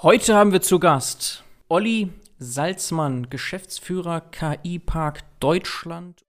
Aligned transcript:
Heute 0.00 0.36
haben 0.36 0.52
wir 0.52 0.62
zu 0.62 0.78
Gast 0.78 1.42
Olli 1.68 2.10
Salzmann, 2.38 3.30
Geschäftsführer 3.30 4.20
KI 4.20 4.78
Park 4.78 5.24
Deutschland. 5.40 6.24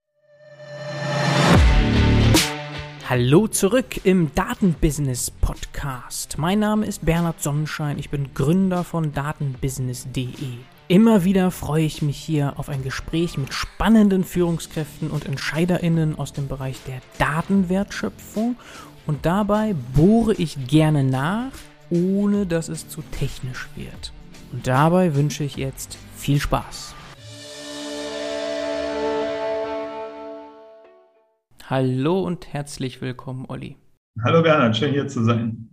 Hallo 3.08 3.48
zurück 3.48 4.04
im 4.06 4.34
Datenbusiness 4.34 5.30
Podcast. 5.30 6.40
Mein 6.40 6.58
Name 6.58 6.88
ist 6.88 7.06
Bernhard 7.06 7.44
Sonnenschein, 7.44 8.00
ich 8.00 8.10
bin 8.10 8.34
Gründer 8.34 8.84
von 8.84 9.14
datenbusiness.de. 9.14 10.34
Immer 10.88 11.24
wieder 11.24 11.52
freue 11.52 11.86
ich 11.86 12.02
mich 12.02 12.18
hier 12.18 12.58
auf 12.58 12.70
ein 12.70 12.82
Gespräch 12.82 13.38
mit 13.38 13.54
spannenden 13.54 14.24
Führungskräften 14.24 15.12
und 15.12 15.28
Entscheiderinnen 15.28 16.18
aus 16.18 16.34
dem 16.34 16.48
Bereich 16.48 16.78
der 16.88 17.02
Datenwertschöpfung 17.20 18.56
und 19.06 19.28
dabei 19.28 19.76
bohre 19.94 20.34
ich 20.34 20.66
gerne 20.66 21.04
nach, 21.04 21.52
ohne 21.90 22.46
dass 22.46 22.70
es 22.70 22.88
zu 22.88 23.02
technisch 23.12 23.68
wird. 23.76 24.14
Und 24.52 24.68
dabei 24.68 25.16
wünsche 25.16 25.44
ich 25.44 25.56
jetzt 25.56 25.98
viel 26.16 26.40
Spaß. 26.40 26.96
Hallo 31.70 32.24
und 32.24 32.52
herzlich 32.52 33.00
willkommen, 33.00 33.46
Olli. 33.48 33.78
Hallo 34.24 34.42
Bernhard, 34.42 34.76
schön 34.76 34.92
hier 34.92 35.08
zu 35.08 35.24
sein. 35.24 35.70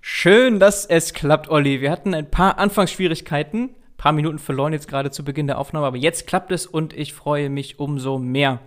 Schön, 0.00 0.60
dass 0.60 0.86
es 0.86 1.14
klappt, 1.14 1.48
Olli. 1.48 1.80
Wir 1.80 1.90
hatten 1.90 2.14
ein 2.14 2.30
paar 2.30 2.58
Anfangsschwierigkeiten, 2.58 3.64
ein 3.64 3.96
paar 3.96 4.12
Minuten 4.12 4.38
verloren 4.38 4.72
jetzt 4.72 4.88
gerade 4.88 5.10
zu 5.10 5.24
Beginn 5.24 5.48
der 5.48 5.58
Aufnahme, 5.58 5.86
aber 5.86 5.96
jetzt 5.96 6.26
klappt 6.26 6.52
es 6.52 6.66
und 6.66 6.92
ich 6.92 7.12
freue 7.12 7.50
mich 7.50 7.78
umso 7.80 8.18
mehr. 8.18 8.60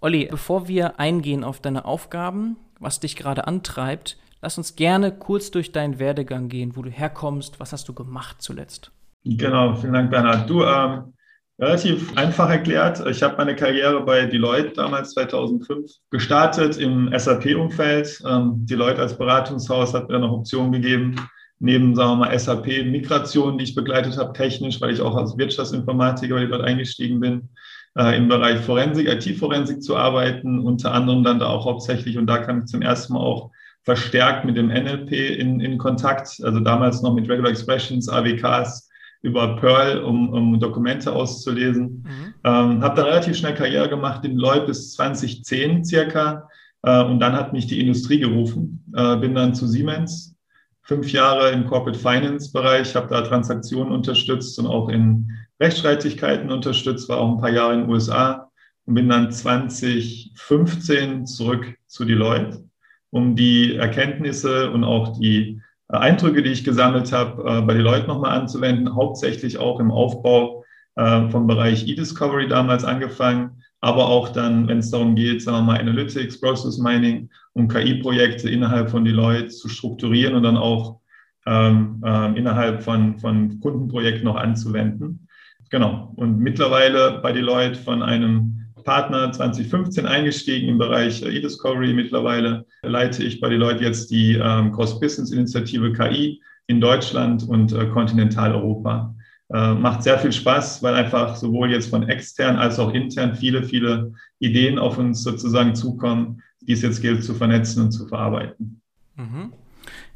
Olli, 0.00 0.26
bevor 0.28 0.66
wir 0.66 0.98
eingehen 0.98 1.44
auf 1.44 1.60
deine 1.60 1.84
Aufgaben, 1.84 2.56
was 2.80 2.98
dich 2.98 3.14
gerade 3.14 3.46
antreibt, 3.46 4.18
Lass 4.44 4.58
uns 4.58 4.74
gerne 4.74 5.12
kurz 5.12 5.52
durch 5.52 5.70
deinen 5.70 6.00
Werdegang 6.00 6.48
gehen, 6.48 6.74
wo 6.74 6.82
du 6.82 6.90
herkommst, 6.90 7.60
was 7.60 7.72
hast 7.72 7.88
du 7.88 7.94
gemacht 7.94 8.42
zuletzt? 8.42 8.90
Genau, 9.24 9.76
vielen 9.76 9.92
Dank, 9.92 10.10
Bernhard. 10.10 10.50
Du, 10.50 10.64
ähm, 10.64 11.12
relativ 11.60 12.16
einfach 12.16 12.50
erklärt, 12.50 13.06
ich 13.06 13.22
habe 13.22 13.36
meine 13.36 13.54
Karriere 13.54 14.04
bei 14.04 14.26
Deloitte 14.26 14.72
damals 14.74 15.12
2005 15.12 15.92
gestartet 16.10 16.76
im 16.76 17.08
SAP-Umfeld. 17.16 18.20
Ähm, 18.28 18.66
Deloitte 18.66 19.00
als 19.00 19.16
Beratungshaus 19.16 19.94
hat 19.94 20.08
mir 20.08 20.14
dann 20.14 20.22
noch 20.22 20.32
Optionen 20.32 20.72
gegeben, 20.72 21.14
neben, 21.60 21.94
sagen 21.94 22.18
wir 22.18 22.26
mal, 22.26 22.36
SAP-Migration, 22.36 23.58
die 23.58 23.64
ich 23.64 23.76
begleitet 23.76 24.18
habe, 24.18 24.32
technisch, 24.32 24.80
weil 24.80 24.90
ich 24.90 25.00
auch 25.00 25.14
als 25.14 25.38
Wirtschaftsinformatiker 25.38 26.34
bei 26.34 26.46
dort 26.46 26.62
eingestiegen 26.62 27.20
bin, 27.20 27.48
äh, 27.96 28.16
im 28.16 28.26
Bereich 28.26 28.58
Forensik, 28.58 29.06
IT-Forensik 29.06 29.84
zu 29.84 29.96
arbeiten, 29.96 30.58
unter 30.58 30.92
anderem 30.92 31.22
dann 31.22 31.38
da 31.38 31.46
auch 31.46 31.64
hauptsächlich, 31.64 32.18
und 32.18 32.26
da 32.26 32.38
kam 32.38 32.58
ich 32.58 32.64
zum 32.64 32.82
ersten 32.82 33.12
Mal 33.12 33.20
auch 33.20 33.52
verstärkt 33.84 34.44
mit 34.44 34.56
dem 34.56 34.68
NLP 34.68 35.10
in, 35.12 35.60
in 35.60 35.78
Kontakt, 35.78 36.40
also 36.42 36.60
damals 36.60 37.02
noch 37.02 37.14
mit 37.14 37.28
Regular 37.28 37.50
Expressions, 37.50 38.08
AWKs 38.08 38.88
über 39.22 39.56
Perl, 39.56 39.98
um, 40.02 40.30
um 40.32 40.58
Dokumente 40.60 41.12
auszulesen. 41.12 42.04
Mhm. 42.04 42.34
Ähm, 42.44 42.82
habe 42.82 42.96
dann 42.96 43.06
relativ 43.06 43.36
schnell 43.36 43.54
Karriere 43.54 43.88
gemacht 43.88 44.24
in 44.24 44.36
Lloyd 44.36 44.66
bis 44.66 44.92
2010 44.94 45.84
circa. 45.84 46.48
Äh, 46.82 47.04
und 47.04 47.20
dann 47.20 47.32
hat 47.34 47.52
mich 47.52 47.66
die 47.66 47.80
Industrie 47.80 48.18
gerufen. 48.18 48.84
Äh, 48.96 49.16
bin 49.16 49.34
dann 49.34 49.54
zu 49.54 49.66
Siemens, 49.66 50.34
fünf 50.82 51.12
Jahre 51.12 51.50
im 51.50 51.66
Corporate 51.66 51.98
Finance 51.98 52.52
Bereich, 52.52 52.94
habe 52.96 53.08
da 53.08 53.22
Transaktionen 53.22 53.92
unterstützt 53.92 54.58
und 54.58 54.66
auch 54.66 54.88
in 54.88 55.30
Rechtsstreitigkeiten 55.60 56.50
unterstützt, 56.50 57.08
war 57.08 57.18
auch 57.18 57.32
ein 57.32 57.40
paar 57.40 57.50
Jahre 57.50 57.74
in 57.74 57.80
den 57.82 57.90
USA 57.90 58.50
und 58.86 58.94
bin 58.94 59.08
dann 59.08 59.30
2015 59.30 61.26
zurück 61.26 61.72
zu 61.86 62.04
Deloitte 62.04 62.64
um 63.12 63.36
die 63.36 63.76
Erkenntnisse 63.76 64.70
und 64.70 64.84
auch 64.84 65.18
die 65.18 65.60
äh, 65.88 65.96
Eindrücke, 65.96 66.42
die 66.42 66.50
ich 66.50 66.64
gesammelt 66.64 67.12
habe, 67.12 67.42
äh, 67.42 67.60
bei 67.60 67.74
den 67.74 67.82
Leuten 67.82 68.08
nochmal 68.08 68.38
anzuwenden, 68.38 68.94
hauptsächlich 68.94 69.58
auch 69.58 69.78
im 69.78 69.90
Aufbau 69.90 70.64
äh, 70.96 71.28
vom 71.28 71.46
Bereich 71.46 71.86
E-Discovery 71.86 72.48
damals 72.48 72.84
angefangen, 72.84 73.62
aber 73.80 74.08
auch 74.08 74.30
dann, 74.30 74.66
wenn 74.66 74.78
es 74.78 74.90
darum 74.90 75.14
geht, 75.14 75.42
sagen 75.42 75.58
wir 75.58 75.72
mal, 75.74 75.80
Analytics, 75.80 76.40
Process 76.40 76.78
Mining 76.78 77.28
und 77.52 77.68
KI-Projekte 77.68 78.48
innerhalb 78.48 78.90
von 78.90 79.04
Deloitte 79.04 79.48
zu 79.48 79.68
strukturieren 79.68 80.34
und 80.34 80.42
dann 80.42 80.56
auch 80.56 81.00
ähm, 81.46 82.02
äh, 82.04 82.38
innerhalb 82.38 82.82
von, 82.82 83.18
von 83.18 83.60
Kundenprojekten 83.60 84.24
noch 84.24 84.36
anzuwenden. 84.36 85.28
Genau. 85.70 86.12
Und 86.16 86.38
mittlerweile 86.38 87.20
bei 87.22 87.32
Deloitte 87.32 87.78
von 87.78 88.02
einem 88.02 88.61
Partner 88.84 89.32
2015 89.32 90.06
eingestiegen 90.06 90.68
im 90.68 90.78
Bereich 90.78 91.22
äh, 91.22 91.36
E-Discovery. 91.36 91.92
Mittlerweile 91.92 92.66
leite 92.82 93.24
ich 93.24 93.40
bei 93.40 93.48
den 93.48 93.60
Leuten 93.60 93.82
jetzt 93.82 94.10
die 94.10 94.34
ähm, 94.34 94.72
Cross-Business-Initiative 94.72 95.92
KI 95.92 96.42
in 96.66 96.80
Deutschland 96.80 97.48
und 97.48 97.72
äh, 97.72 97.86
Kontinentaleuropa. 97.86 99.14
Äh, 99.52 99.74
macht 99.74 100.02
sehr 100.02 100.18
viel 100.18 100.32
Spaß, 100.32 100.82
weil 100.82 100.94
einfach 100.94 101.36
sowohl 101.36 101.70
jetzt 101.70 101.90
von 101.90 102.08
extern 102.08 102.56
als 102.56 102.78
auch 102.78 102.94
intern 102.94 103.34
viele, 103.34 103.64
viele 103.64 104.12
Ideen 104.38 104.78
auf 104.78 104.96
uns 104.96 105.22
sozusagen 105.22 105.74
zukommen, 105.74 106.42
die 106.60 106.72
es 106.72 106.82
jetzt 106.82 107.02
gilt 107.02 107.22
zu 107.22 107.34
vernetzen 107.34 107.84
und 107.84 107.92
zu 107.92 108.06
verarbeiten. 108.06 108.80
Mhm. 109.16 109.52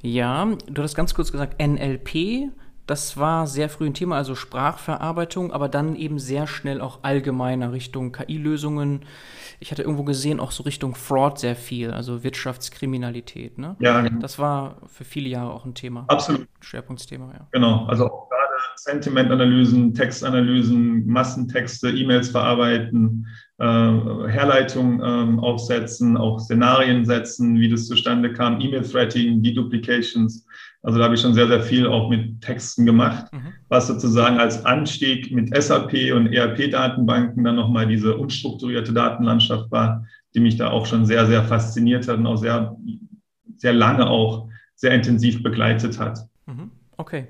Ja, 0.03 0.49
du 0.67 0.83
hast 0.83 0.95
ganz 0.95 1.15
kurz 1.15 1.33
gesagt, 1.33 1.61
NLP 1.61 2.51
das 2.87 3.17
war 3.17 3.47
sehr 3.47 3.69
früh 3.69 3.87
ein 3.87 3.95
Thema, 3.95 4.17
also 4.17 4.35
Sprachverarbeitung, 4.35 5.53
aber 5.53 5.69
dann 5.69 5.97
eben 5.97 6.19
sehr 6.19 6.47
schnell 6.47 6.81
auch 6.81 7.01
allgemeiner 7.03 7.73
Richtung 7.73 8.13
KI-Lösungen. 8.13 9.01
Ich 9.59 9.73
hatte 9.73 9.83
irgendwo 9.83 10.05
gesehen, 10.05 10.39
auch 10.39 10.53
so 10.53 10.63
Richtung 10.63 10.95
Fraud 10.95 11.39
sehr 11.39 11.57
viel, 11.57 11.91
also 11.91 12.23
Wirtschaftskriminalität. 12.23 13.59
Ne? 13.59 13.77
Ja, 13.81 14.03
genau. 14.03 14.21
Das 14.21 14.39
war 14.39 14.77
für 14.87 15.05
viele 15.05 15.29
Jahre 15.29 15.53
auch 15.53 15.65
ein 15.65 15.75
Thema. 15.75 16.05
Absolut. 16.09 16.47
Schwerpunktthema, 16.61 17.33
ja. 17.33 17.49
Genau, 17.53 17.87
also 17.87 18.07
auch 18.07 18.29
gerade 18.29 18.47
Sentimentanalysen, 18.77 19.95
Textanalysen, 19.95 21.07
Massentexte, 21.07 21.91
E-Mails 21.91 22.29
verarbeiten, 22.29 23.27
äh, 23.59 23.65
Herleitungen 23.65 25.01
äh, 25.01 25.41
aufsetzen, 25.41 26.17
auch 26.17 26.39
Szenarien 26.39 27.05
setzen, 27.05 27.59
wie 27.59 27.69
das 27.69 27.87
zustande 27.87 28.33
kam, 28.33 28.61
E-Mail-Threading, 28.61 29.43
Deduplications. 29.43 30.47
Also 30.87 31.01
da 31.01 31.07
habe 31.07 31.17
ich 31.17 31.21
schon 31.21 31.35
sehr, 31.35 31.49
sehr 31.49 31.63
viel 31.63 31.85
auch 31.85 32.09
mit 32.09 32.43
Texten 32.43 32.87
gemacht, 32.87 33.33
mhm. 33.33 33.55
was 33.69 33.89
sozusagen 33.89 34.39
als 34.39 34.65
Anstieg 34.65 35.33
mit 35.33 35.53
SAP 35.53 36.13
und 36.15 36.33
ERP-Datenbanken 36.33 37.43
dann 37.43 37.57
nochmal 37.57 37.89
diese 37.89 38.17
unstrukturierte 38.17 38.93
Datenlandschaft 38.93 39.69
war, 39.73 40.07
die 40.33 40.39
mich 40.39 40.59
da 40.59 40.71
auch 40.71 40.87
schon 40.87 41.05
sehr, 41.05 41.27
sehr 41.27 41.43
fasziniert 41.43 42.07
hat 42.07 42.19
und 42.19 42.27
auch 42.29 42.37
sehr, 42.37 42.77
sehr 43.57 43.73
lange 43.73 44.09
auch 44.09 44.49
sehr 44.77 44.93
intensiv 44.93 45.43
begleitet 45.43 45.99
hat. 45.99 46.21
Mhm. 46.47 46.71
Okay. 46.97 47.27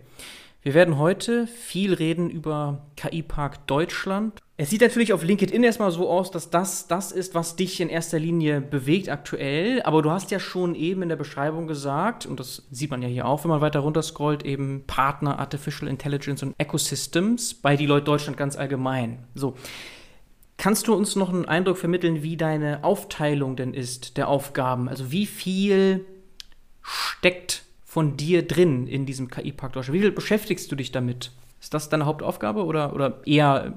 Wir 0.60 0.74
werden 0.74 0.98
heute 0.98 1.46
viel 1.46 1.94
reden 1.94 2.28
über 2.28 2.90
KI 2.96 3.22
Park 3.22 3.66
Deutschland. 3.66 4.42
Es 4.58 4.70
sieht 4.70 4.80
natürlich 4.80 5.12
auf 5.12 5.22
LinkedIn 5.22 5.62
erstmal 5.62 5.90
so 5.90 6.08
aus, 6.08 6.30
dass 6.30 6.48
das 6.48 6.88
das 6.88 7.12
ist, 7.12 7.34
was 7.34 7.56
dich 7.56 7.78
in 7.78 7.90
erster 7.90 8.18
Linie 8.18 8.62
bewegt 8.62 9.10
aktuell. 9.10 9.82
Aber 9.82 10.00
du 10.00 10.10
hast 10.10 10.30
ja 10.30 10.40
schon 10.40 10.74
eben 10.74 11.02
in 11.02 11.10
der 11.10 11.16
Beschreibung 11.16 11.66
gesagt, 11.66 12.24
und 12.24 12.40
das 12.40 12.62
sieht 12.70 12.90
man 12.90 13.02
ja 13.02 13.08
hier 13.08 13.26
auch, 13.26 13.44
wenn 13.44 13.50
man 13.50 13.60
weiter 13.60 13.80
runter 13.80 14.00
scrollt, 14.00 14.46
eben 14.46 14.84
Partner 14.86 15.38
Artificial 15.38 15.90
Intelligence 15.90 16.42
und 16.42 16.54
Ecosystems 16.56 17.52
bei 17.52 17.76
Deloitte 17.76 18.04
Deutschland 18.04 18.38
ganz 18.38 18.56
allgemein. 18.56 19.24
So. 19.34 19.56
Kannst 20.56 20.88
du 20.88 20.94
uns 20.94 21.16
noch 21.16 21.28
einen 21.28 21.44
Eindruck 21.44 21.76
vermitteln, 21.76 22.22
wie 22.22 22.38
deine 22.38 22.82
Aufteilung 22.82 23.56
denn 23.56 23.74
ist 23.74 24.16
der 24.16 24.28
Aufgaben? 24.28 24.88
Also 24.88 25.12
wie 25.12 25.26
viel 25.26 26.06
steckt 26.80 27.62
von 27.84 28.16
dir 28.16 28.46
drin 28.46 28.86
in 28.86 29.04
diesem 29.04 29.28
KI-Park 29.28 29.74
Deutschland? 29.74 29.98
Wie 29.98 30.00
viel 30.00 30.12
beschäftigst 30.12 30.72
du 30.72 30.76
dich 30.76 30.92
damit? 30.92 31.32
Ist 31.60 31.74
das 31.74 31.90
deine 31.90 32.06
Hauptaufgabe 32.06 32.64
oder, 32.64 32.94
oder 32.94 33.20
eher 33.26 33.74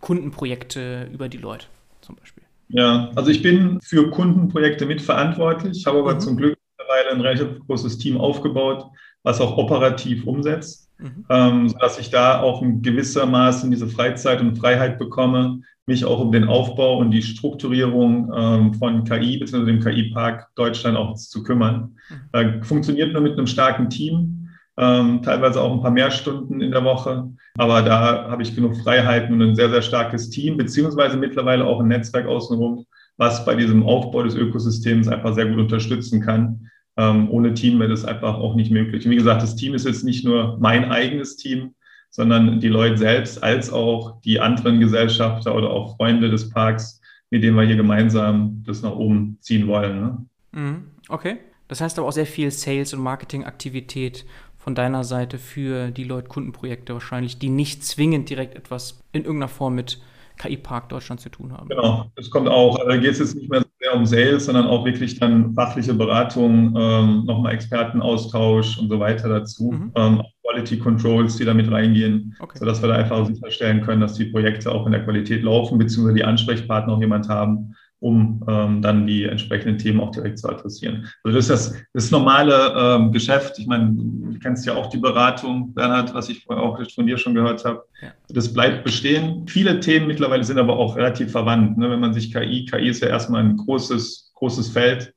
Kundenprojekte 0.00 1.08
über 1.12 1.28
die 1.28 1.38
Leute 1.38 1.66
zum 2.00 2.16
Beispiel? 2.16 2.44
Ja, 2.68 3.10
also 3.14 3.30
ich 3.30 3.42
bin 3.42 3.80
für 3.80 4.10
Kundenprojekte 4.10 4.86
mitverantwortlich, 4.86 5.86
habe 5.86 5.98
aber 5.98 6.14
mhm. 6.14 6.20
zum 6.20 6.36
Glück 6.36 6.58
mittlerweile 6.78 7.14
ein 7.14 7.20
relativ 7.20 7.66
großes 7.66 7.98
Team 7.98 8.18
aufgebaut, 8.18 8.84
was 9.22 9.40
auch 9.40 9.56
operativ 9.56 10.26
umsetzt, 10.26 10.90
mhm. 10.98 11.24
ähm, 11.30 11.68
sodass 11.68 11.98
ich 11.98 12.10
da 12.10 12.40
auch 12.40 12.62
in 12.62 12.82
gewissermaßen 12.82 13.70
diese 13.70 13.88
Freizeit 13.88 14.40
und 14.40 14.56
Freiheit 14.56 14.98
bekomme, 14.98 15.60
mich 15.86 16.04
auch 16.04 16.20
um 16.20 16.30
den 16.30 16.44
Aufbau 16.44 16.98
und 16.98 17.10
die 17.10 17.22
Strukturierung 17.22 18.30
ähm, 18.36 18.74
von 18.74 19.04
KI 19.04 19.38
bzw. 19.38 19.64
dem 19.64 19.80
KI-Park 19.80 20.48
Deutschland 20.54 20.98
auch 20.98 21.14
zu 21.14 21.42
kümmern. 21.42 21.96
Mhm. 22.10 22.16
Äh, 22.32 22.62
funktioniert 22.62 23.12
nur 23.14 23.22
mit 23.22 23.32
einem 23.32 23.46
starken 23.46 23.88
Team, 23.88 24.37
ähm, 24.78 25.22
teilweise 25.22 25.60
auch 25.60 25.72
ein 25.72 25.82
paar 25.82 25.90
mehr 25.90 26.10
Stunden 26.10 26.60
in 26.60 26.70
der 26.70 26.84
Woche. 26.84 27.28
Aber 27.58 27.82
da 27.82 28.30
habe 28.30 28.42
ich 28.42 28.54
genug 28.54 28.76
Freiheiten 28.76 29.34
und 29.34 29.42
ein 29.42 29.56
sehr, 29.56 29.70
sehr 29.70 29.82
starkes 29.82 30.30
Team, 30.30 30.56
beziehungsweise 30.56 31.16
mittlerweile 31.16 31.66
auch 31.66 31.80
ein 31.80 31.88
Netzwerk 31.88 32.26
außenrum, 32.26 32.86
was 33.16 33.44
bei 33.44 33.56
diesem 33.56 33.82
Aufbau 33.82 34.22
des 34.22 34.36
Ökosystems 34.36 35.08
einfach 35.08 35.34
sehr 35.34 35.46
gut 35.46 35.58
unterstützen 35.58 36.20
kann. 36.20 36.70
Ähm, 36.96 37.28
ohne 37.30 37.54
Team 37.54 37.80
wäre 37.80 37.90
das 37.90 38.04
einfach 38.04 38.36
auch 38.36 38.54
nicht 38.54 38.70
möglich. 38.70 39.04
Und 39.04 39.10
wie 39.10 39.16
gesagt, 39.16 39.42
das 39.42 39.56
Team 39.56 39.74
ist 39.74 39.84
jetzt 39.84 40.04
nicht 40.04 40.24
nur 40.24 40.56
mein 40.60 40.90
eigenes 40.90 41.36
Team, 41.36 41.74
sondern 42.10 42.60
die 42.60 42.68
Leute 42.68 42.96
selbst 42.96 43.42
als 43.42 43.72
auch 43.72 44.20
die 44.22 44.40
anderen 44.40 44.78
Gesellschafter 44.78 45.54
oder 45.54 45.70
auch 45.70 45.96
Freunde 45.96 46.30
des 46.30 46.50
Parks, 46.50 47.00
mit 47.30 47.42
denen 47.42 47.56
wir 47.56 47.64
hier 47.64 47.76
gemeinsam 47.76 48.62
das 48.64 48.82
nach 48.82 48.94
oben 48.94 49.38
ziehen 49.40 49.66
wollen. 49.66 50.00
Ne? 50.00 50.26
Mhm. 50.52 50.84
Okay. 51.08 51.38
Das 51.68 51.82
heißt 51.82 51.98
aber 51.98 52.08
auch 52.08 52.12
sehr 52.12 52.26
viel 52.26 52.50
Sales- 52.50 52.94
und 52.94 53.02
Marketingaktivität 53.02 54.24
von 54.68 54.74
deiner 54.74 55.02
Seite 55.02 55.38
für 55.38 55.90
die 55.90 56.04
Leute-Kundenprojekte 56.04 56.92
wahrscheinlich, 56.92 57.38
die 57.38 57.48
nicht 57.48 57.84
zwingend 57.84 58.28
direkt 58.28 58.54
etwas 58.54 59.02
in 59.12 59.22
irgendeiner 59.22 59.48
Form 59.48 59.74
mit 59.74 59.98
KI 60.36 60.58
Park 60.58 60.90
Deutschland 60.90 61.22
zu 61.22 61.30
tun 61.30 61.54
haben. 61.54 61.70
Genau, 61.70 62.04
das 62.16 62.28
kommt 62.28 62.48
auch. 62.48 62.78
Da 62.86 62.98
geht 62.98 63.12
es 63.12 63.18
jetzt 63.18 63.34
nicht 63.34 63.48
mehr 63.48 63.62
so 63.62 63.66
sehr 63.80 63.94
um 63.94 64.04
Sales, 64.04 64.44
sondern 64.44 64.66
auch 64.66 64.84
wirklich 64.84 65.18
dann 65.18 65.54
fachliche 65.54 65.94
Beratung, 65.94 66.76
ähm, 66.76 67.24
nochmal 67.24 67.54
Expertenaustausch 67.54 68.76
und 68.76 68.90
so 68.90 69.00
weiter 69.00 69.30
dazu. 69.30 69.72
Mhm. 69.72 69.92
Ähm, 69.94 70.22
Quality 70.42 70.78
Controls, 70.78 71.36
die 71.36 71.46
da 71.46 71.54
mit 71.54 71.70
reingehen, 71.70 72.36
okay. 72.38 72.58
sodass 72.58 72.82
wir 72.82 72.90
da 72.90 72.96
einfach 72.96 73.24
sicherstellen 73.24 73.80
können, 73.80 74.02
dass 74.02 74.14
die 74.14 74.26
Projekte 74.26 74.70
auch 74.70 74.84
in 74.84 74.92
der 74.92 75.02
Qualität 75.02 75.44
laufen, 75.44 75.78
beziehungsweise 75.78 76.16
die 76.16 76.24
Ansprechpartner 76.24 76.92
auch 76.92 77.00
jemand 77.00 77.30
haben, 77.30 77.74
um 78.00 78.44
ähm, 78.48 78.80
dann 78.80 79.06
die 79.06 79.24
entsprechenden 79.24 79.78
Themen 79.78 80.00
auch 80.00 80.10
direkt 80.10 80.38
zu 80.38 80.48
adressieren. 80.48 81.08
Also 81.24 81.36
das 81.36 81.48
ist 81.48 81.50
das, 81.50 81.82
das 81.92 82.10
normale 82.10 82.74
ähm, 82.76 83.12
Geschäft. 83.12 83.58
Ich 83.58 83.66
meine, 83.66 83.90
du 83.92 84.38
kennst 84.38 84.66
ja 84.66 84.74
auch 84.74 84.86
die 84.86 84.98
Beratung, 84.98 85.74
Bernhard, 85.74 86.14
was 86.14 86.28
ich 86.28 86.48
auch 86.48 86.78
von 86.94 87.06
dir 87.06 87.18
schon 87.18 87.34
gehört 87.34 87.64
habe. 87.64 87.84
Ja. 88.00 88.12
Das 88.28 88.52
bleibt 88.52 88.84
bestehen. 88.84 89.46
Viele 89.48 89.80
Themen 89.80 90.06
mittlerweile 90.06 90.44
sind 90.44 90.58
aber 90.58 90.76
auch 90.76 90.96
relativ 90.96 91.32
verwandt. 91.32 91.76
Ne? 91.76 91.90
Wenn 91.90 92.00
man 92.00 92.14
sich 92.14 92.32
KI, 92.32 92.66
KI 92.66 92.88
ist 92.88 93.02
ja 93.02 93.08
erstmal 93.08 93.42
ein 93.42 93.56
großes, 93.56 94.32
großes 94.34 94.68
Feld. 94.68 95.12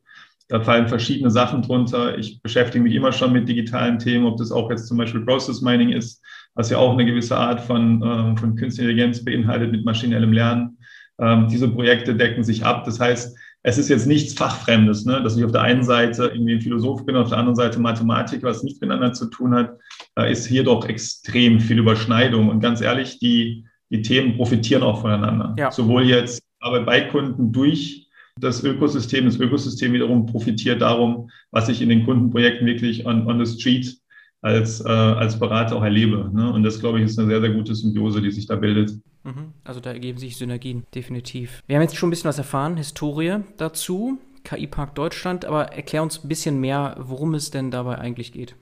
Da 0.48 0.60
fallen 0.60 0.88
verschiedene 0.88 1.30
Sachen 1.30 1.62
drunter. 1.62 2.18
Ich 2.18 2.42
beschäftige 2.42 2.84
mich 2.84 2.94
immer 2.94 3.14
schon 3.14 3.32
mit 3.32 3.48
digitalen 3.48 4.00
Themen, 4.00 4.26
ob 4.26 4.38
das 4.38 4.52
auch 4.52 4.70
jetzt 4.70 4.88
zum 4.88 4.98
Beispiel 4.98 5.22
Process 5.22 5.62
Mining 5.62 5.90
ist, 5.90 6.22
was 6.56 6.70
ja 6.70 6.78
auch 6.78 6.92
eine 6.92 7.06
gewisse 7.06 7.38
Art 7.38 7.62
von, 7.62 8.02
äh, 8.02 8.36
von 8.38 8.56
Künstlicher 8.56 8.90
Intelligenz 8.90 9.24
beinhaltet 9.24 9.72
mit 9.72 9.86
maschinellem 9.86 10.34
Lernen. 10.34 10.78
Ähm, 11.22 11.48
diese 11.48 11.70
Projekte 11.70 12.16
decken 12.16 12.44
sich 12.44 12.66
ab. 12.66 12.84
Das 12.86 13.00
heißt, 13.00 13.38
es 13.64 13.78
ist 13.78 13.90
jetzt 13.90 14.08
nichts 14.08 14.34
Fachfremdes, 14.34 15.06
ne? 15.06 15.22
dass 15.22 15.38
ich 15.38 15.46
auf 15.46 15.52
der 15.52 15.62
einen 15.62 15.84
Seite 15.84 16.32
irgendwie 16.34 16.56
ein 16.56 16.62
Philosoph 16.62 17.06
bin, 17.06 17.16
auf 17.16 17.30
der 17.30 17.38
anderen 17.38 17.56
Seite 17.56 17.80
Mathematiker, 17.80 18.48
was 18.48 18.64
nichts 18.64 18.82
miteinander 18.82 19.14
zu 19.14 19.28
tun 19.28 19.54
hat, 19.54 19.78
da 20.16 20.26
ist 20.26 20.48
hier 20.48 20.64
doch 20.64 20.88
extrem 20.88 21.60
viel 21.60 21.78
Überschneidung. 21.78 22.50
Und 22.50 22.60
ganz 22.60 22.82
ehrlich, 22.82 23.20
die, 23.20 23.66
die 23.92 24.02
Themen 24.02 24.36
profitieren 24.36 24.82
auch 24.82 25.02
voneinander. 25.02 25.54
Ja. 25.58 25.72
Sowohl 25.72 26.04
jetzt 26.04 26.42
aber 26.60 26.82
bei 26.82 27.02
Kunden 27.02 27.52
durch 27.52 28.08
das 28.40 28.64
Ökosystem, 28.64 29.26
das 29.26 29.40
Ökosystem 29.40 29.94
wiederum 29.94 30.26
profitiert 30.26 30.82
darum, 30.82 31.30
was 31.52 31.70
ich 31.70 31.82
in 31.82 31.90
den 31.90 32.06
Kundenprojekten 32.06 32.66
wirklich 32.66 33.06
on, 33.06 33.28
on 33.28 33.44
the 33.44 33.60
street 33.60 34.01
als, 34.42 34.84
äh, 34.84 34.90
als 34.90 35.40
Berater 35.40 35.76
auch 35.76 35.84
erlebe. 35.84 36.30
Ne? 36.34 36.52
Und 36.52 36.64
das, 36.64 36.80
glaube 36.80 37.00
ich, 37.00 37.06
ist 37.06 37.20
eine 37.20 37.28
sehr, 37.28 37.42
sehr 37.42 37.52
gute 37.52 37.76
Symbiose, 37.76 38.22
die 38.22 38.32
sich 38.32 38.48
da 38.48 38.56
bildet. 38.56 38.92
Mhm. 39.24 39.54
Also 39.64 39.80
da 39.80 39.92
ergeben 39.92 40.18
sich 40.18 40.38
Synergien, 40.38 40.84
definitiv. 40.96 41.62
Wir 41.68 41.76
haben 41.76 41.84
jetzt 41.84 41.96
schon 41.96 42.10
ein 42.10 42.12
bisschen 42.12 42.30
was 42.30 42.38
erfahren, 42.38 42.78
Historie 42.78 43.38
dazu, 43.58 44.18
KI 44.44 44.68
Park 44.68 44.96
Deutschland, 44.96 45.46
aber 45.46 45.74
erklär 45.74 46.02
uns 46.02 46.24
ein 46.24 46.28
bisschen 46.28 46.60
mehr, 46.60 46.96
worum 47.00 47.36
es 47.36 47.52
denn 47.52 47.70
dabei 47.70 48.00
eigentlich 48.00 48.32
geht. 48.32 48.56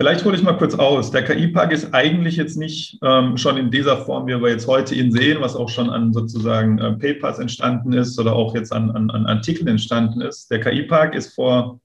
Vielleicht 0.00 0.24
hole 0.24 0.36
ich 0.36 0.44
mal 0.44 0.56
kurz 0.56 0.76
aus. 0.76 1.10
Der 1.10 1.24
KI-Park 1.24 1.72
ist 1.72 1.92
eigentlich 1.92 2.36
jetzt 2.36 2.56
nicht 2.56 2.98
ähm, 3.02 3.36
schon 3.36 3.56
in 3.56 3.72
dieser 3.72 3.96
Form, 3.96 4.28
wie 4.28 4.40
wir 4.40 4.48
jetzt 4.48 4.68
heute 4.68 4.94
ihn 4.94 5.10
sehen, 5.10 5.40
was 5.40 5.56
auch 5.56 5.68
schon 5.68 5.90
an 5.90 6.12
sozusagen 6.12 6.78
äh, 6.78 6.92
Papers 6.92 7.40
entstanden 7.40 7.92
ist 7.92 8.16
oder 8.20 8.36
auch 8.36 8.54
jetzt 8.54 8.72
an, 8.72 8.92
an, 8.92 9.10
an 9.10 9.26
Artikeln 9.26 9.66
entstanden 9.66 10.20
ist. 10.20 10.52
Der 10.52 10.60
KI-Park 10.60 11.16
ist 11.16 11.34
vor 11.34 11.80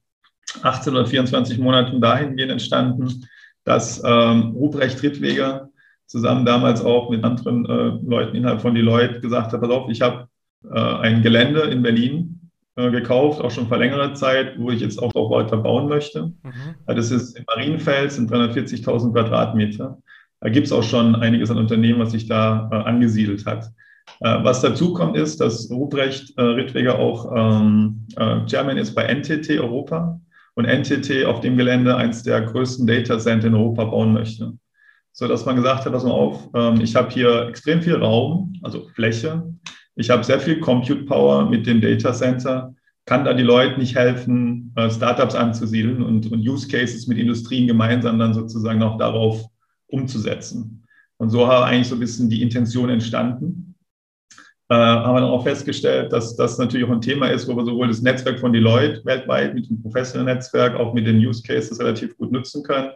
18 0.62 0.94
oder 0.94 1.06
24 1.06 1.58
Monaten 1.58 2.02
dahingehend 2.02 2.52
entstanden, 2.52 3.26
dass 3.64 4.02
ähm, 4.06 4.52
Ruprecht 4.52 5.02
Rittweger 5.02 5.70
zusammen 6.06 6.46
damals 6.46 6.84
auch 6.84 7.10
mit 7.10 7.24
anderen 7.24 7.66
äh, 7.66 8.08
Leuten 8.08 8.36
innerhalb 8.36 8.62
von 8.62 8.76
Deloitte 8.76 9.22
gesagt 9.22 9.54
hat, 9.54 9.62
pass 9.62 9.70
auf, 9.70 9.90
ich 9.90 10.02
habe 10.02 10.28
äh, 10.70 10.80
ein 10.80 11.22
Gelände 11.22 11.62
in 11.62 11.82
Berlin 11.82 12.50
äh, 12.76 12.92
gekauft, 12.92 13.42
auch 13.42 13.52
schon 13.52 13.68
vor 13.68 13.78
längerer 13.78 14.14
Zeit, 14.14 14.60
wo 14.60 14.70
ich 14.70 14.82
jetzt 14.82 15.02
auch, 15.02 15.14
auch 15.16 15.32
weiter 15.32 15.58
bauen 15.58 15.88
möchte. 15.88 16.34
Mhm. 16.44 16.76
Das 16.86 17.12
ist 17.12 17.38
im 17.38 17.46
Marienfeld, 17.48 18.12
sind 18.12 18.32
340.000 18.32 19.12
Quadratmeter. 19.12 19.98
Da 20.42 20.50
gibt 20.50 20.68
es 20.68 20.74
auch 20.74 20.84
schon 20.84 21.16
einiges 21.16 21.50
an 21.50 21.58
Unternehmen, 21.58 22.00
was 22.00 22.12
sich 22.12 22.28
da 22.28 22.70
äh, 22.72 22.76
angesiedelt 22.76 23.46
hat. 23.46 23.72
Äh, 24.20 24.44
was 24.44 24.62
dazu 24.62 24.94
kommt, 24.94 25.16
ist, 25.16 25.40
dass 25.40 25.72
Ruprecht 25.72 26.38
äh, 26.38 26.42
Rittweger 26.42 27.00
auch 27.00 27.32
ähm, 27.34 28.06
Chairman 28.48 28.78
ist 28.78 28.94
bei 28.94 29.12
NTT 29.12 29.52
Europa 29.52 30.20
und 30.56 30.66
NTT 30.66 31.26
auf 31.26 31.42
dem 31.42 31.58
Gelände 31.58 31.96
eines 31.96 32.24
der 32.24 32.42
größten 32.42 32.86
Data 32.86 33.18
Center 33.18 33.48
in 33.48 33.56
Europa 33.56 33.86
bauen 33.86 34.14
möchte. 34.14 34.54
So 35.12 35.28
dass 35.28 35.46
man 35.46 35.56
gesagt 35.56 35.86
hat, 35.86 35.94
pass 35.94 36.04
mal 36.04 36.12
auf, 36.12 36.50
ähm, 36.56 36.82
ich 36.82 36.96
habe 36.96 37.12
hier 37.12 37.48
extrem 37.48 37.82
viel 37.82 37.96
Raum, 37.96 38.54
also 38.64 38.88
Fläche. 38.96 39.44
Ich 39.96 40.10
habe 40.10 40.24
sehr 40.24 40.40
viel 40.40 40.60
Compute 40.60 41.06
Power 41.06 41.50
mit 41.50 41.68
dem 41.68 41.82
Data 41.82 42.14
Center, 42.14 42.74
kann 43.06 43.26
da 43.26 43.34
die 43.34 43.44
Leute 43.44 43.80
nicht 43.80 43.96
helfen, 43.96 44.74
äh, 44.76 44.90
Startups 44.90 45.36
anzusiedeln 45.36 46.02
und, 46.02 46.32
und 46.32 46.40
Use 46.40 46.68
Cases 46.68 47.08
mit 47.08 47.18
Industrien 47.18 47.68
gemeinsam 47.68 48.18
dann 48.18 48.34
sozusagen 48.34 48.82
auch 48.82 48.98
darauf 48.98 49.46
umzusetzen. 49.88 50.84
Und 51.18 51.30
so 51.30 51.40
war 51.40 51.66
eigentlich 51.66 51.88
so 51.88 51.96
ein 51.96 52.00
bisschen 52.00 52.30
die 52.30 52.42
Intention 52.42 52.90
entstanden 52.90 53.73
äh, 54.74 54.76
haben 54.76 55.16
wir 55.16 55.22
dann 55.22 55.30
auch 55.30 55.44
festgestellt, 55.44 56.12
dass 56.12 56.36
das 56.36 56.58
natürlich 56.58 56.88
auch 56.88 56.92
ein 56.92 57.02
Thema 57.02 57.28
ist, 57.28 57.48
wo 57.48 57.56
wir 57.56 57.64
sowohl 57.64 57.88
das 57.88 58.02
Netzwerk 58.02 58.40
von 58.40 58.52
Deloitte 58.52 59.06
weltweit 59.06 59.54
mit 59.54 59.70
dem 59.70 59.82
Professional-Netzwerk 59.82 60.76
auch 60.76 60.94
mit 60.94 61.06
den 61.06 61.18
Use 61.18 61.44
Cases 61.44 61.80
relativ 61.80 62.18
gut 62.18 62.32
nutzen 62.32 62.64
können. 62.64 62.90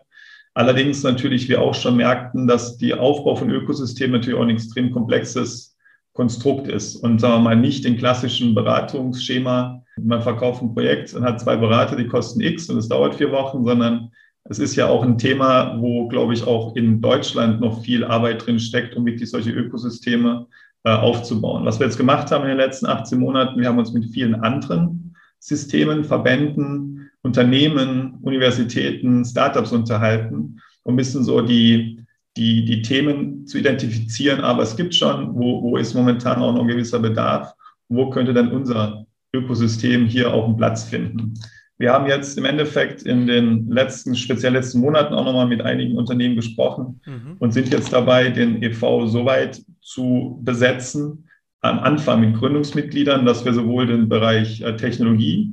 Allerdings 0.55 1.03
natürlich 1.03 1.47
wir 1.49 1.61
auch 1.61 1.75
schon 1.75 1.97
merkten, 1.97 2.47
dass 2.47 2.77
die 2.77 2.95
Aufbau 2.95 3.35
von 3.35 3.51
Ökosystemen 3.51 4.13
natürlich 4.13 4.39
auch 4.39 4.43
ein 4.43 4.49
extrem 4.49 4.91
komplexes 4.91 5.77
Konstrukt 6.13 6.67
ist 6.67 6.95
und 6.95 7.21
sagen 7.21 7.35
wir 7.35 7.39
mal 7.41 7.55
nicht 7.55 7.85
den 7.85 7.95
klassischen 7.95 8.55
Beratungsschema, 8.55 9.83
man 10.01 10.21
verkauft 10.23 10.63
ein 10.63 10.73
Projekt 10.73 11.13
und 11.13 11.23
hat 11.23 11.39
zwei 11.39 11.57
Berater, 11.57 11.95
die 11.95 12.07
kosten 12.07 12.41
X 12.41 12.69
und 12.71 12.77
es 12.77 12.89
dauert 12.89 13.15
vier 13.15 13.31
Wochen, 13.31 13.63
sondern 13.65 14.09
es 14.45 14.57
ist 14.57 14.75
ja 14.75 14.87
auch 14.87 15.03
ein 15.03 15.19
Thema, 15.19 15.77
wo, 15.79 16.07
glaube 16.07 16.33
ich, 16.33 16.47
auch 16.47 16.75
in 16.75 17.01
Deutschland 17.01 17.61
noch 17.61 17.83
viel 17.83 18.03
Arbeit 18.03 18.45
drin 18.45 18.59
steckt, 18.59 18.95
um 18.95 19.05
wirklich 19.05 19.29
solche 19.29 19.51
Ökosysteme 19.51 20.47
aufzubauen. 20.95 21.65
Was 21.65 21.79
wir 21.79 21.85
jetzt 21.85 21.97
gemacht 21.97 22.31
haben 22.31 22.43
in 22.43 22.49
den 22.49 22.57
letzten 22.57 22.85
18 22.85 23.19
Monaten, 23.19 23.59
wir 23.59 23.67
haben 23.67 23.79
uns 23.79 23.93
mit 23.93 24.05
vielen 24.05 24.35
anderen 24.35 25.15
Systemen, 25.39 26.03
Verbänden, 26.03 27.09
Unternehmen, 27.21 28.17
Universitäten, 28.21 29.25
Startups 29.25 29.71
unterhalten, 29.71 30.59
um 30.83 30.93
ein 30.93 30.97
bisschen 30.97 31.23
so 31.23 31.41
die, 31.41 32.05
die, 32.37 32.65
die 32.65 32.81
Themen 32.81 33.45
zu 33.45 33.57
identifizieren. 33.57 34.41
Aber 34.41 34.63
es 34.63 34.75
gibt 34.75 34.95
schon, 34.95 35.35
wo, 35.35 35.61
wo 35.61 35.77
ist 35.77 35.93
momentan 35.93 36.41
auch 36.41 36.53
noch 36.53 36.61
ein 36.61 36.67
gewisser 36.67 36.99
Bedarf, 36.99 37.53
wo 37.89 38.09
könnte 38.09 38.33
dann 38.33 38.51
unser 38.51 39.05
Ökosystem 39.33 40.05
hier 40.05 40.33
auch 40.33 40.45
einen 40.45 40.57
Platz 40.57 40.83
finden. 40.83 41.33
Wir 41.79 41.93
haben 41.93 42.07
jetzt 42.07 42.37
im 42.37 42.45
Endeffekt 42.45 43.03
in 43.03 43.27
den 43.27 43.69
letzten, 43.69 44.15
speziell 44.15 44.53
letzten 44.53 44.79
Monaten 44.79 45.13
auch 45.13 45.25
nochmal 45.25 45.47
mit 45.47 45.61
einigen 45.61 45.95
Unternehmen 45.95 46.35
gesprochen 46.35 47.01
mhm. 47.05 47.35
und 47.39 47.51
sind 47.51 47.71
jetzt 47.71 47.93
dabei, 47.93 48.29
den 48.29 48.63
EV 48.63 49.05
so 49.05 49.25
weit 49.25 49.61
zu 49.81 50.39
besetzen, 50.43 51.27
am 51.61 51.79
Anfang 51.79 52.21
mit 52.21 52.35
Gründungsmitgliedern, 52.35 53.25
dass 53.25 53.45
wir 53.45 53.53
sowohl 53.53 53.87
den 53.87 54.09
Bereich 54.09 54.61
äh, 54.61 54.75
Technologie, 54.75 55.51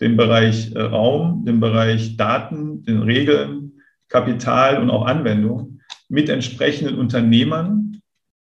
den 0.00 0.16
Bereich 0.16 0.72
äh, 0.74 0.80
Raum, 0.80 1.44
den 1.44 1.60
Bereich 1.60 2.16
Daten, 2.16 2.84
den 2.84 3.02
Regeln, 3.02 3.72
Kapital 4.08 4.80
und 4.80 4.90
auch 4.90 5.06
Anwendung 5.06 5.80
mit 6.08 6.28
entsprechenden 6.28 6.98
Unternehmern 6.98 8.00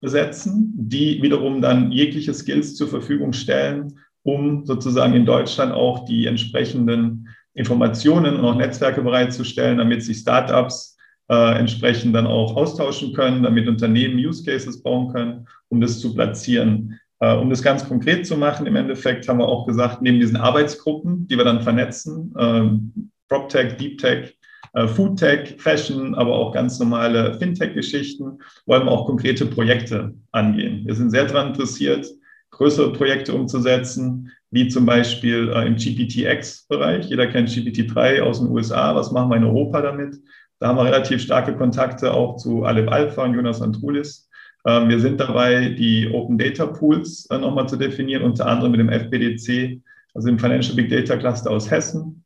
besetzen, 0.01 0.73
die 0.75 1.23
wiederum 1.23 1.61
dann 1.61 1.93
jegliche 1.93 2.35
Skills 2.35 2.75
zur 2.75 2.89
Verfügung 2.89 3.33
stellen, 3.33 3.99
um 4.25 4.65
sozusagen 4.65 5.15
in 5.15 5.27
Deutschland 5.27 5.73
auch 5.73 6.05
die 6.05 6.27
entsprechenden 6.27 7.29
Informationen 7.55 8.37
und 8.37 8.45
auch 8.45 8.57
Netzwerke 8.57 9.03
bereitzustellen, 9.03 9.79
damit 9.79 10.03
sich 10.03 10.19
Startups 10.19 10.97
äh, 11.29 11.59
entsprechend 11.59 12.15
dann 12.15 12.27
auch 12.27 12.57
austauschen 12.57 13.13
können, 13.13 13.43
damit 13.43 13.69
Unternehmen 13.69 14.17
Use 14.17 14.45
Cases 14.45 14.83
bauen 14.83 15.13
können, 15.13 15.47
um 15.69 15.81
das 15.81 16.01
zu 16.01 16.15
platzieren. 16.15 16.99
Äh, 17.21 17.35
um 17.37 17.51
das 17.51 17.63
ganz 17.63 17.87
konkret 17.87 18.27
zu 18.27 18.37
machen, 18.37 18.67
im 18.67 18.77
Endeffekt 18.77 19.29
haben 19.29 19.39
wir 19.39 19.49
auch 19.49 19.67
gesagt, 19.67 20.03
neben 20.03 20.21
diesen 20.21 20.37
Arbeitsgruppen, 20.37 21.27
die 21.29 21.37
wir 21.37 21.45
dann 21.45 21.63
vernetzen, 21.63 22.35
äh, 22.37 23.05
PropTech, 23.29 23.77
DeepTech, 23.77 24.37
äh, 24.75 24.89
Foodtech, 24.89 25.57
Fashion, 25.59 26.15
aber 26.15 26.35
auch 26.35 26.53
ganz 26.53 26.79
normale 26.79 27.39
Fintech-Geschichten, 27.39 28.39
wollen 28.67 28.85
wir 28.87 28.91
auch 28.91 29.07
konkrete 29.07 29.47
Projekte 29.47 30.15
angehen. 30.33 30.87
Wir 30.87 30.95
sind 30.95 31.11
sehr 31.11 31.27
daran 31.27 31.49
interessiert, 31.49 32.07
größere 32.53 32.93
Projekte 32.93 33.35
umzusetzen, 33.35 34.31
wie 34.51 34.69
zum 34.69 34.87
Beispiel 34.87 35.51
äh, 35.55 35.67
im 35.67 35.77
GPTX-Bereich. 35.77 37.07
Jeder 37.07 37.27
kennt 37.27 37.49
GPT-3 37.49 38.21
aus 38.21 38.41
den 38.41 38.49
USA. 38.49 38.95
Was 38.95 39.11
machen 39.11 39.31
wir 39.31 39.37
in 39.37 39.45
Europa 39.45 39.81
damit? 39.81 40.17
Da 40.61 40.69
haben 40.69 40.77
wir 40.77 40.85
relativ 40.85 41.21
starke 41.21 41.57
Kontakte 41.57 42.13
auch 42.13 42.37
zu 42.37 42.65
Aleph 42.65 42.89
Alpha 42.89 43.25
und 43.25 43.35
Jonas 43.35 43.61
Antrulis. 43.61 44.29
Ähm, 44.67 44.89
wir 44.89 45.01
sind 45.01 45.19
dabei, 45.19 45.71
die 45.71 46.09
Open 46.13 46.39
Data 46.39 46.67
Pools 46.67 47.27
äh, 47.31 47.39
nochmal 47.39 47.69
zu 47.69 47.77
definieren, 47.77 48.23
unter 48.23 48.47
anderem 48.47 48.73
mit 48.73 48.81
dem 48.81 48.91
FBDC, 48.91 49.81
also 50.15 50.29
dem 50.29 50.39
Financial 50.39 50.77
Big 50.77 50.91
Data 50.91 51.17
Cluster 51.17 51.51
aus 51.51 51.71
Hessen, 51.71 52.23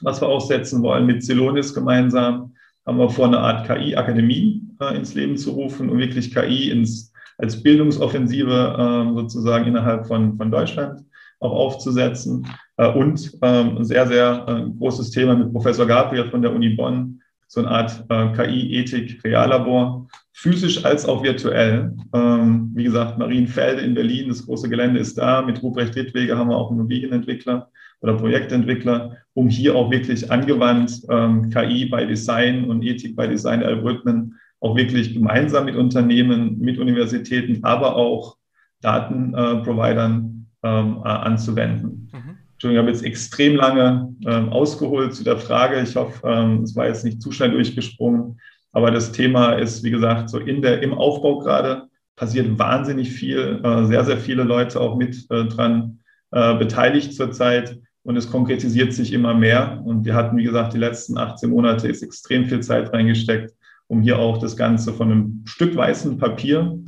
was 0.00 0.20
wir 0.20 0.28
aufsetzen 0.28 0.82
wollen. 0.82 1.04
Mit 1.04 1.24
Celonis 1.24 1.74
gemeinsam 1.74 2.54
haben 2.86 2.98
wir 2.98 3.10
vor, 3.10 3.26
eine 3.26 3.40
Art 3.40 3.66
KI-Akademie 3.66 4.62
äh, 4.80 4.96
ins 4.96 5.14
Leben 5.14 5.36
zu 5.36 5.50
rufen, 5.50 5.90
um 5.90 5.98
wirklich 5.98 6.32
KI 6.32 6.70
ins 6.70 7.12
als 7.38 7.62
Bildungsoffensive 7.62 8.76
ähm, 8.78 9.14
sozusagen 9.14 9.66
innerhalb 9.66 10.06
von, 10.06 10.36
von 10.36 10.50
Deutschland 10.50 11.04
auch 11.40 11.52
aufzusetzen. 11.52 12.46
Äh, 12.76 12.88
und 12.88 13.38
ähm, 13.42 13.84
sehr, 13.84 14.06
sehr 14.06 14.44
äh, 14.48 14.70
großes 14.78 15.10
Thema 15.10 15.34
mit 15.34 15.52
Professor 15.52 15.86
Gabriel 15.86 16.30
von 16.30 16.42
der 16.42 16.52
Uni 16.52 16.70
Bonn, 16.70 17.20
so 17.48 17.60
eine 17.60 17.70
Art 17.70 18.04
äh, 18.08 18.32
KI-Ethik-Reallabor, 18.32 20.08
physisch 20.32 20.84
als 20.84 21.06
auch 21.06 21.22
virtuell. 21.22 21.94
Ähm, 22.12 22.72
wie 22.74 22.84
gesagt, 22.84 23.18
Marienfelde 23.18 23.82
in 23.82 23.94
Berlin, 23.94 24.28
das 24.28 24.44
große 24.44 24.68
Gelände 24.68 25.00
ist 25.00 25.16
da. 25.16 25.42
Mit 25.42 25.62
Ruprecht 25.62 25.94
Wittweger 25.94 26.36
haben 26.36 26.50
wir 26.50 26.56
auch 26.56 26.70
einen 26.70 26.80
Immobilienentwickler 26.80 27.70
oder 28.00 28.14
Projektentwickler, 28.14 29.16
um 29.34 29.48
hier 29.48 29.74
auch 29.74 29.90
wirklich 29.90 30.30
angewandt 30.30 31.00
ähm, 31.08 31.50
KI 31.50 31.86
bei 31.86 32.04
Design 32.04 32.64
und 32.64 32.82
Ethik 32.84 33.16
bei 33.16 33.26
Design 33.26 33.62
Algorithmen 33.62 34.38
auch 34.60 34.76
wirklich 34.76 35.14
gemeinsam 35.14 35.66
mit 35.66 35.76
Unternehmen, 35.76 36.58
mit 36.58 36.78
Universitäten, 36.78 37.62
aber 37.62 37.96
auch 37.96 38.36
Datenprovidern 38.80 40.46
ähm, 40.62 41.02
anzuwenden. 41.02 42.10
Mhm. 42.12 42.38
Entschuldigung, 42.52 42.72
ich 42.72 42.78
habe 42.78 42.90
jetzt 42.90 43.04
extrem 43.04 43.56
lange 43.56 44.14
ähm, 44.26 44.48
ausgeholt 44.48 45.14
zu 45.14 45.24
der 45.24 45.36
Frage. 45.36 45.80
Ich 45.80 45.94
hoffe, 45.94 46.26
ähm, 46.26 46.62
es 46.62 46.74
war 46.74 46.86
jetzt 46.86 47.04
nicht 47.04 47.20
zu 47.20 47.32
schnell 47.32 47.50
durchgesprungen. 47.50 48.40
Aber 48.72 48.90
das 48.90 49.12
Thema 49.12 49.52
ist, 49.52 49.84
wie 49.84 49.90
gesagt, 49.90 50.30
so 50.30 50.38
in 50.38 50.62
der, 50.62 50.82
im 50.82 50.94
Aufbau 50.94 51.38
gerade 51.38 51.88
passiert 52.16 52.58
wahnsinnig 52.58 53.10
viel, 53.10 53.60
äh, 53.62 53.86
sehr, 53.86 54.04
sehr 54.04 54.18
viele 54.18 54.42
Leute 54.42 54.80
auch 54.80 54.96
mit 54.96 55.26
äh, 55.30 55.44
dran 55.44 55.98
äh, 56.30 56.54
beteiligt 56.56 57.14
zurzeit 57.14 57.78
und 58.02 58.16
es 58.16 58.30
konkretisiert 58.30 58.92
sich 58.92 59.12
immer 59.12 59.34
mehr. 59.34 59.82
Und 59.84 60.04
wir 60.04 60.14
hatten, 60.14 60.36
wie 60.36 60.44
gesagt, 60.44 60.72
die 60.72 60.78
letzten 60.78 61.18
18 61.18 61.50
Monate 61.50 61.88
ist 61.88 62.02
extrem 62.02 62.46
viel 62.46 62.60
Zeit 62.60 62.92
reingesteckt, 62.92 63.52
um 63.88 64.02
hier 64.02 64.18
auch 64.18 64.38
das 64.38 64.56
Ganze 64.56 64.92
von 64.92 65.10
einem 65.10 65.42
Stück 65.44 65.76
weißen 65.76 66.18
Papier 66.18 66.78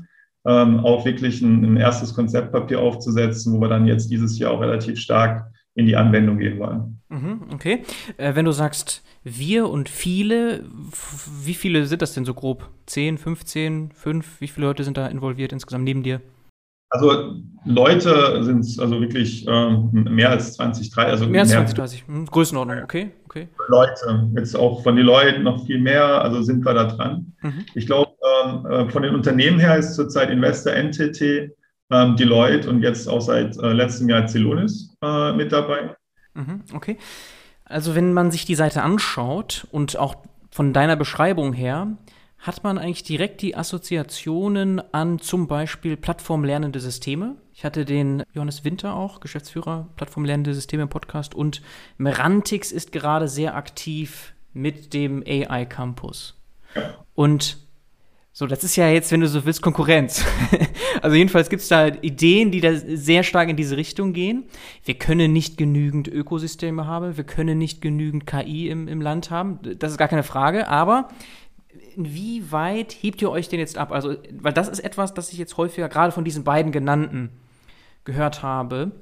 ähm, 0.46 0.80
auf 0.80 1.04
wirklich 1.04 1.42
ein, 1.42 1.64
ein 1.64 1.76
erstes 1.76 2.14
Konzeptpapier 2.14 2.80
aufzusetzen, 2.80 3.54
wo 3.54 3.60
wir 3.60 3.68
dann 3.68 3.86
jetzt 3.86 4.10
dieses 4.10 4.38
Jahr 4.38 4.52
auch 4.52 4.60
relativ 4.60 4.98
stark 4.98 5.50
in 5.74 5.86
die 5.86 5.96
Anwendung 5.96 6.38
gehen 6.38 6.58
wollen. 6.58 7.00
Mhm, 7.08 7.42
okay. 7.52 7.82
Äh, 8.16 8.34
wenn 8.34 8.44
du 8.44 8.52
sagst 8.52 9.02
wir 9.22 9.68
und 9.68 9.88
viele, 9.88 10.64
wie 11.42 11.54
viele 11.54 11.86
sind 11.86 12.02
das 12.02 12.14
denn 12.14 12.24
so 12.24 12.34
grob? 12.34 12.68
10, 12.86 13.18
15, 13.18 13.92
5? 13.92 14.40
Wie 14.40 14.48
viele 14.48 14.66
Leute 14.66 14.84
sind 14.84 14.96
da 14.96 15.06
involviert 15.06 15.52
insgesamt 15.52 15.84
neben 15.84 16.02
dir? 16.02 16.20
Also 16.90 17.34
Leute 17.64 18.42
sind 18.44 18.60
es 18.60 18.78
also 18.78 19.00
wirklich 19.00 19.46
ähm, 19.46 19.90
mehr 19.92 20.30
als 20.30 20.54
20, 20.54 20.90
30. 20.90 21.10
Also 21.10 21.26
mehr 21.26 21.42
als 21.42 21.50
20, 21.50 21.76
30. 21.76 22.04
Hm, 22.06 22.26
Größenordnung, 22.26 22.82
okay, 22.82 23.10
okay. 23.26 23.48
Leute, 23.68 24.30
jetzt 24.36 24.56
auch 24.56 24.82
von 24.82 24.96
den 24.96 25.04
Leuten 25.04 25.42
noch 25.42 25.66
viel 25.66 25.78
mehr, 25.78 26.22
also 26.22 26.40
sind 26.42 26.64
wir 26.64 26.72
da 26.72 26.84
dran. 26.84 27.32
Mhm. 27.42 27.66
Ich 27.74 27.86
glaube, 27.86 28.12
ähm, 28.44 28.66
äh, 28.66 28.90
von 28.90 29.02
den 29.02 29.14
Unternehmen 29.14 29.58
her 29.58 29.76
ist 29.76 29.94
zurzeit 29.94 30.30
Investor 30.30 30.72
NTT, 30.72 31.52
ähm, 31.90 32.16
Deloitte 32.16 32.68
und 32.70 32.82
jetzt 32.82 33.08
auch 33.08 33.20
seit 33.20 33.56
äh, 33.58 33.72
letztem 33.72 34.08
Jahr 34.08 34.26
Celonis 34.26 34.94
äh, 35.02 35.32
mit 35.32 35.52
dabei. 35.52 35.94
Mhm, 36.34 36.62
okay. 36.72 36.96
Also 37.64 37.94
wenn 37.94 38.14
man 38.14 38.30
sich 38.30 38.46
die 38.46 38.54
Seite 38.54 38.82
anschaut 38.82 39.66
und 39.70 39.98
auch 39.98 40.16
von 40.50 40.72
deiner 40.72 40.96
Beschreibung 40.96 41.52
her, 41.52 41.98
hat 42.38 42.62
man 42.62 42.78
eigentlich 42.78 43.02
direkt 43.02 43.42
die 43.42 43.56
Assoziationen 43.56 44.80
an 44.94 45.18
zum 45.18 45.48
Beispiel 45.48 45.96
plattformlernende 45.96 46.78
Systeme. 46.78 47.36
Ich 47.52 47.64
hatte 47.64 47.84
den 47.84 48.22
Johannes 48.32 48.64
Winter 48.64 48.94
auch, 48.94 49.20
Geschäftsführer 49.20 49.88
Plattformlernende 49.96 50.54
Systeme 50.54 50.86
Podcast 50.86 51.34
und 51.34 51.62
Merantix 51.96 52.70
ist 52.70 52.92
gerade 52.92 53.28
sehr 53.28 53.56
aktiv 53.56 54.34
mit 54.52 54.94
dem 54.94 55.24
AI 55.26 55.64
Campus. 55.66 56.40
Und 57.14 57.58
so, 58.32 58.46
das 58.46 58.62
ist 58.62 58.76
ja 58.76 58.88
jetzt, 58.88 59.10
wenn 59.10 59.20
du 59.20 59.26
so 59.26 59.44
willst, 59.44 59.62
Konkurrenz. 59.62 60.24
also 61.02 61.16
jedenfalls 61.16 61.48
gibt 61.50 61.62
es 61.62 61.66
da 61.66 61.88
Ideen, 61.88 62.52
die 62.52 62.60
da 62.60 62.72
sehr 62.72 63.24
stark 63.24 63.48
in 63.48 63.56
diese 63.56 63.76
Richtung 63.76 64.12
gehen. 64.12 64.44
Wir 64.84 64.94
können 64.94 65.32
nicht 65.32 65.58
genügend 65.58 66.06
Ökosysteme 66.06 66.86
haben, 66.86 67.16
wir 67.16 67.24
können 67.24 67.58
nicht 67.58 67.80
genügend 67.80 68.28
KI 68.28 68.68
im, 68.68 68.86
im 68.86 69.00
Land 69.00 69.32
haben. 69.32 69.58
Das 69.80 69.90
ist 69.90 69.98
gar 69.98 70.06
keine 70.06 70.22
Frage, 70.22 70.68
aber 70.68 71.08
inwieweit 71.96 72.92
hebt 72.92 73.20
ihr 73.22 73.30
euch 73.30 73.48
denn 73.48 73.60
jetzt 73.60 73.78
ab? 73.78 73.92
Also, 73.92 74.16
weil 74.32 74.52
das 74.52 74.68
ist 74.68 74.80
etwas, 74.80 75.14
das 75.14 75.32
ich 75.32 75.38
jetzt 75.38 75.56
häufiger 75.56 75.88
gerade 75.88 76.12
von 76.12 76.24
diesen 76.24 76.44
beiden 76.44 76.72
genannten 76.72 77.30
gehört 78.04 78.42
habe. 78.42 78.92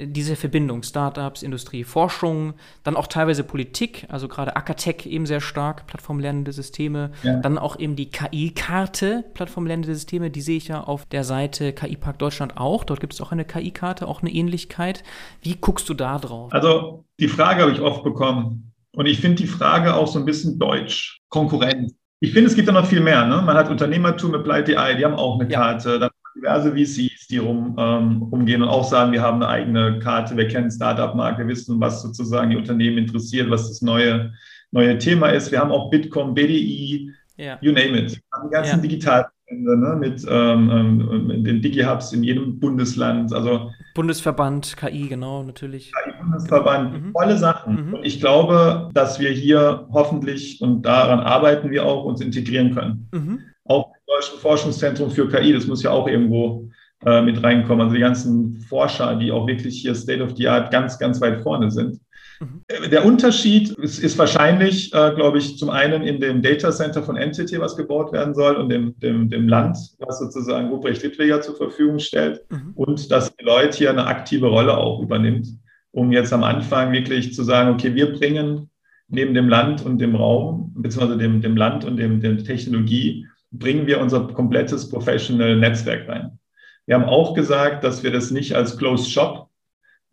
Diese 0.00 0.36
Verbindung 0.36 0.84
Startups, 0.84 1.42
Industrie, 1.42 1.82
Forschung, 1.82 2.54
dann 2.84 2.94
auch 2.94 3.08
teilweise 3.08 3.42
Politik, 3.42 4.06
also 4.08 4.28
gerade 4.28 4.54
Akatech 4.54 5.06
eben 5.06 5.26
sehr 5.26 5.40
stark, 5.40 5.88
plattformlernende 5.88 6.52
Systeme, 6.52 7.10
ja. 7.24 7.40
dann 7.40 7.58
auch 7.58 7.76
eben 7.76 7.96
die 7.96 8.08
KI-Karte, 8.08 9.24
plattformlernende 9.34 9.92
Systeme, 9.92 10.30
die 10.30 10.40
sehe 10.40 10.56
ich 10.56 10.68
ja 10.68 10.84
auf 10.84 11.04
der 11.06 11.24
Seite 11.24 11.72
KI 11.72 11.96
Park 11.96 12.20
Deutschland 12.20 12.58
auch. 12.58 12.84
Dort 12.84 13.00
gibt 13.00 13.12
es 13.12 13.20
auch 13.20 13.32
eine 13.32 13.44
KI-Karte, 13.44 14.06
auch 14.06 14.22
eine 14.22 14.30
Ähnlichkeit. 14.30 15.02
Wie 15.42 15.56
guckst 15.56 15.88
du 15.88 15.94
da 15.94 16.18
drauf? 16.18 16.52
Also 16.52 17.04
die 17.18 17.28
Frage 17.28 17.62
habe 17.62 17.72
ich 17.72 17.80
oft 17.80 18.04
bekommen. 18.04 18.72
Und 18.92 19.06
ich 19.06 19.20
finde 19.20 19.36
die 19.36 19.48
Frage 19.48 19.94
auch 19.94 20.06
so 20.06 20.18
ein 20.18 20.24
bisschen 20.24 20.58
deutsch. 20.58 21.18
Konkurrenz. 21.28 21.94
Ich 22.20 22.32
finde, 22.32 22.48
es 22.48 22.56
gibt 22.56 22.68
da 22.68 22.72
noch 22.72 22.86
viel 22.86 23.00
mehr. 23.00 23.24
Ne? 23.26 23.42
Man 23.42 23.56
hat 23.56 23.70
Unternehmertum 23.70 24.32
mit 24.32 24.48
AI, 24.48 24.94
die 24.94 25.04
haben 25.04 25.14
auch 25.14 25.38
eine 25.38 25.48
ja. 25.50 25.58
Karte. 25.58 25.98
Dann 25.98 26.10
diverse 26.38 26.72
VCs, 26.72 27.26
die 27.28 27.38
rum, 27.38 27.76
ähm, 27.78 28.22
rumgehen 28.22 28.62
und 28.62 28.68
auch 28.68 28.84
sagen, 28.84 29.12
wir 29.12 29.22
haben 29.22 29.42
eine 29.42 29.48
eigene 29.48 29.98
Karte, 29.98 30.36
wir 30.36 30.48
kennen 30.48 30.70
Startup-Markt, 30.70 31.38
wir 31.38 31.48
wissen, 31.48 31.80
was 31.80 32.02
sozusagen 32.02 32.50
die 32.50 32.56
Unternehmen 32.56 32.98
interessiert, 32.98 33.50
was 33.50 33.68
das 33.68 33.82
neue, 33.82 34.32
neue 34.70 34.98
Thema 34.98 35.28
ist. 35.28 35.50
Wir 35.50 35.58
haben 35.60 35.72
auch 35.72 35.90
Bitkom, 35.90 36.34
BDI, 36.34 37.12
ja. 37.36 37.58
you 37.60 37.72
name 37.72 37.98
it. 37.98 38.12
Wir 38.12 38.22
haben 38.32 38.48
die 38.48 38.54
ganzen 38.54 38.76
ja. 38.76 38.82
Digital 38.82 39.26
ne, 39.50 39.96
mit 39.98 40.24
ähm, 40.28 40.70
ähm, 40.70 41.44
den 41.44 41.62
Digi-Hubs 41.62 42.12
in 42.12 42.22
jedem 42.22 42.58
Bundesland. 42.58 43.32
Also 43.32 43.70
Bundesverband, 43.94 44.76
KI, 44.76 45.08
genau, 45.08 45.42
natürlich. 45.42 45.92
KI-Bundesverband, 45.92 46.92
mhm. 46.92 47.12
tolle 47.12 47.36
Sachen. 47.36 47.88
Mhm. 47.88 47.94
Und 47.94 48.06
ich 48.06 48.20
glaube, 48.20 48.90
dass 48.94 49.18
wir 49.18 49.30
hier 49.30 49.86
hoffentlich, 49.92 50.60
und 50.60 50.82
daran 50.82 51.20
arbeiten 51.20 51.70
wir 51.70 51.84
auch, 51.84 52.04
uns 52.04 52.20
integrieren 52.20 52.74
können. 52.74 53.08
Mhm. 53.12 53.40
Auch 53.64 53.86
im 53.86 54.14
Deutschen 54.14 54.38
Forschungszentrum 54.38 55.10
für 55.10 55.28
KI, 55.28 55.52
das 55.52 55.66
muss 55.66 55.82
ja 55.82 55.90
auch 55.90 56.06
irgendwo 56.06 56.68
äh, 57.04 57.22
mit 57.22 57.42
reinkommen. 57.42 57.82
Also 57.82 57.94
die 57.94 58.00
ganzen 58.00 58.60
Forscher, 58.60 59.16
die 59.16 59.32
auch 59.32 59.46
wirklich 59.46 59.80
hier 59.80 59.94
State 59.94 60.22
of 60.22 60.36
the 60.36 60.48
Art 60.48 60.70
ganz, 60.70 60.98
ganz 60.98 61.20
weit 61.20 61.42
vorne 61.42 61.70
sind. 61.70 62.00
Mhm. 62.40 62.90
Der 62.90 63.04
Unterschied 63.04 63.70
ist, 63.70 63.98
ist 63.98 64.18
wahrscheinlich, 64.18 64.92
äh, 64.94 65.12
glaube 65.14 65.38
ich, 65.38 65.58
zum 65.58 65.70
einen 65.70 66.02
in 66.02 66.20
dem 66.20 66.42
Data 66.42 66.70
Center 66.70 67.02
von 67.02 67.16
Entity, 67.16 67.60
was 67.60 67.76
gebaut 67.76 68.12
werden 68.12 68.34
soll, 68.34 68.56
und 68.56 68.68
dem, 68.68 68.98
dem, 69.00 69.28
dem 69.28 69.48
Land, 69.48 69.76
was 69.98 70.18
sozusagen 70.18 70.68
Ruprecht 70.68 71.02
Wittweger 71.02 71.40
zur 71.40 71.56
Verfügung 71.56 71.98
stellt, 71.98 72.44
mhm. 72.50 72.72
und 72.74 73.10
dass 73.10 73.34
die 73.36 73.44
Leute 73.44 73.76
hier 73.76 73.90
eine 73.90 74.06
aktive 74.06 74.46
Rolle 74.46 74.76
auch 74.76 75.00
übernimmt, 75.00 75.48
um 75.90 76.12
jetzt 76.12 76.32
am 76.32 76.44
Anfang 76.44 76.92
wirklich 76.92 77.34
zu 77.34 77.42
sagen, 77.42 77.70
okay, 77.70 77.94
wir 77.94 78.12
bringen 78.12 78.70
neben 79.08 79.34
dem 79.34 79.48
Land 79.48 79.84
und 79.84 79.98
dem 79.98 80.14
Raum, 80.14 80.74
beziehungsweise 80.76 81.18
dem, 81.18 81.40
dem 81.40 81.56
Land 81.56 81.84
und 81.84 81.96
dem, 81.96 82.20
der 82.20 82.38
Technologie, 82.38 83.26
bringen 83.50 83.86
wir 83.86 84.00
unser 84.00 84.28
komplettes 84.28 84.88
Professional 84.90 85.56
Netzwerk 85.56 86.06
rein. 86.08 86.38
Wir 86.86 86.94
haben 86.94 87.04
auch 87.04 87.34
gesagt, 87.34 87.84
dass 87.84 88.02
wir 88.02 88.12
das 88.12 88.30
nicht 88.30 88.54
als 88.54 88.76
Closed 88.76 89.10
Shop 89.10 89.47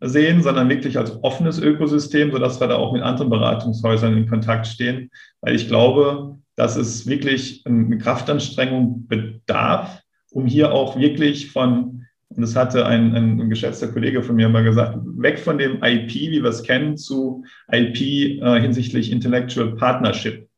sehen, 0.00 0.42
sondern 0.42 0.68
wirklich 0.68 0.98
als 0.98 1.22
offenes 1.22 1.58
Ökosystem, 1.58 2.30
sodass 2.30 2.60
wir 2.60 2.68
da 2.68 2.76
auch 2.76 2.92
mit 2.92 3.02
anderen 3.02 3.30
Beratungshäusern 3.30 4.16
in 4.16 4.28
Kontakt 4.28 4.66
stehen. 4.66 5.10
Weil 5.40 5.54
ich 5.54 5.68
glaube, 5.68 6.36
dass 6.54 6.76
es 6.76 7.06
wirklich 7.06 7.62
eine 7.66 7.98
Kraftanstrengung 7.98 9.06
bedarf, 9.06 10.02
um 10.30 10.46
hier 10.46 10.72
auch 10.72 10.98
wirklich 10.98 11.50
von, 11.50 12.04
und 12.28 12.42
das 12.42 12.56
hatte 12.56 12.84
ein, 12.86 13.14
ein 13.14 13.48
geschätzter 13.48 13.88
Kollege 13.88 14.22
von 14.22 14.36
mir 14.36 14.48
mal 14.48 14.64
gesagt, 14.64 14.98
weg 15.02 15.38
von 15.38 15.58
dem 15.58 15.82
IP, 15.82 16.14
wie 16.14 16.42
wir 16.42 16.50
es 16.50 16.62
kennen, 16.62 16.96
zu 16.96 17.44
IP 17.72 18.42
äh, 18.42 18.60
hinsichtlich 18.60 19.12
Intellectual 19.12 19.76
Partnership 19.76 20.48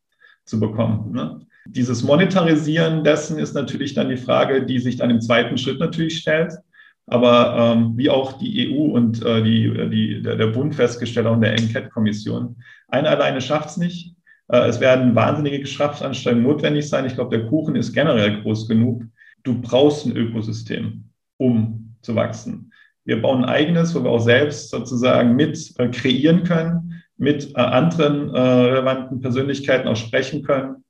zu 0.44 0.58
bekommen. 0.58 1.12
Ne? 1.12 1.40
Dieses 1.66 2.02
Monetarisieren 2.02 3.04
dessen 3.04 3.38
ist 3.38 3.54
natürlich 3.54 3.94
dann 3.94 4.08
die 4.08 4.16
Frage, 4.16 4.64
die 4.64 4.78
sich 4.78 4.96
dann 4.96 5.10
im 5.10 5.20
zweiten 5.20 5.58
Schritt 5.58 5.78
natürlich 5.78 6.18
stellt. 6.18 6.54
Aber 7.08 7.56
ähm, 7.58 7.96
wie 7.96 8.10
auch 8.10 8.34
die 8.38 8.70
EU 8.70 8.92
und 8.92 9.24
äh, 9.24 9.42
die, 9.42 9.88
die, 9.90 10.22
der, 10.22 10.46
Bund 10.48 10.74
festgestellt 10.74 11.26
haben, 11.26 11.40
der 11.40 11.52
Enquete-Kommission, 11.52 12.56
eine 12.88 13.08
alleine 13.08 13.40
schafft 13.40 13.70
es 13.70 13.76
nicht. 13.78 14.14
Äh, 14.48 14.68
es 14.68 14.78
werden 14.80 15.14
wahnsinnige 15.14 15.62
Kraftanstrengungen 15.62 16.46
notwendig 16.46 16.88
sein. 16.88 17.06
Ich 17.06 17.14
glaube, 17.14 17.36
der 17.36 17.48
Kuchen 17.48 17.76
ist 17.76 17.94
generell 17.94 18.42
groß 18.42 18.68
genug. 18.68 19.04
Du 19.42 19.58
brauchst 19.60 20.04
ein 20.04 20.16
Ökosystem, 20.16 21.04
um 21.38 21.96
zu 22.02 22.14
wachsen. 22.14 22.72
Wir 23.04 23.22
bauen 23.22 23.44
ein 23.44 23.48
eigenes, 23.48 23.94
wo 23.94 24.04
wir 24.04 24.10
auch 24.10 24.20
selbst 24.20 24.68
sozusagen 24.68 25.34
mit 25.34 25.72
äh, 25.78 25.88
kreieren 25.88 26.44
können, 26.44 27.02
mit 27.16 27.50
äh, 27.56 27.60
anderen 27.60 28.34
äh, 28.34 28.38
relevanten 28.38 29.20
Persönlichkeiten 29.20 29.88
auch 29.88 29.96
sprechen 29.96 30.42
können. 30.42 30.84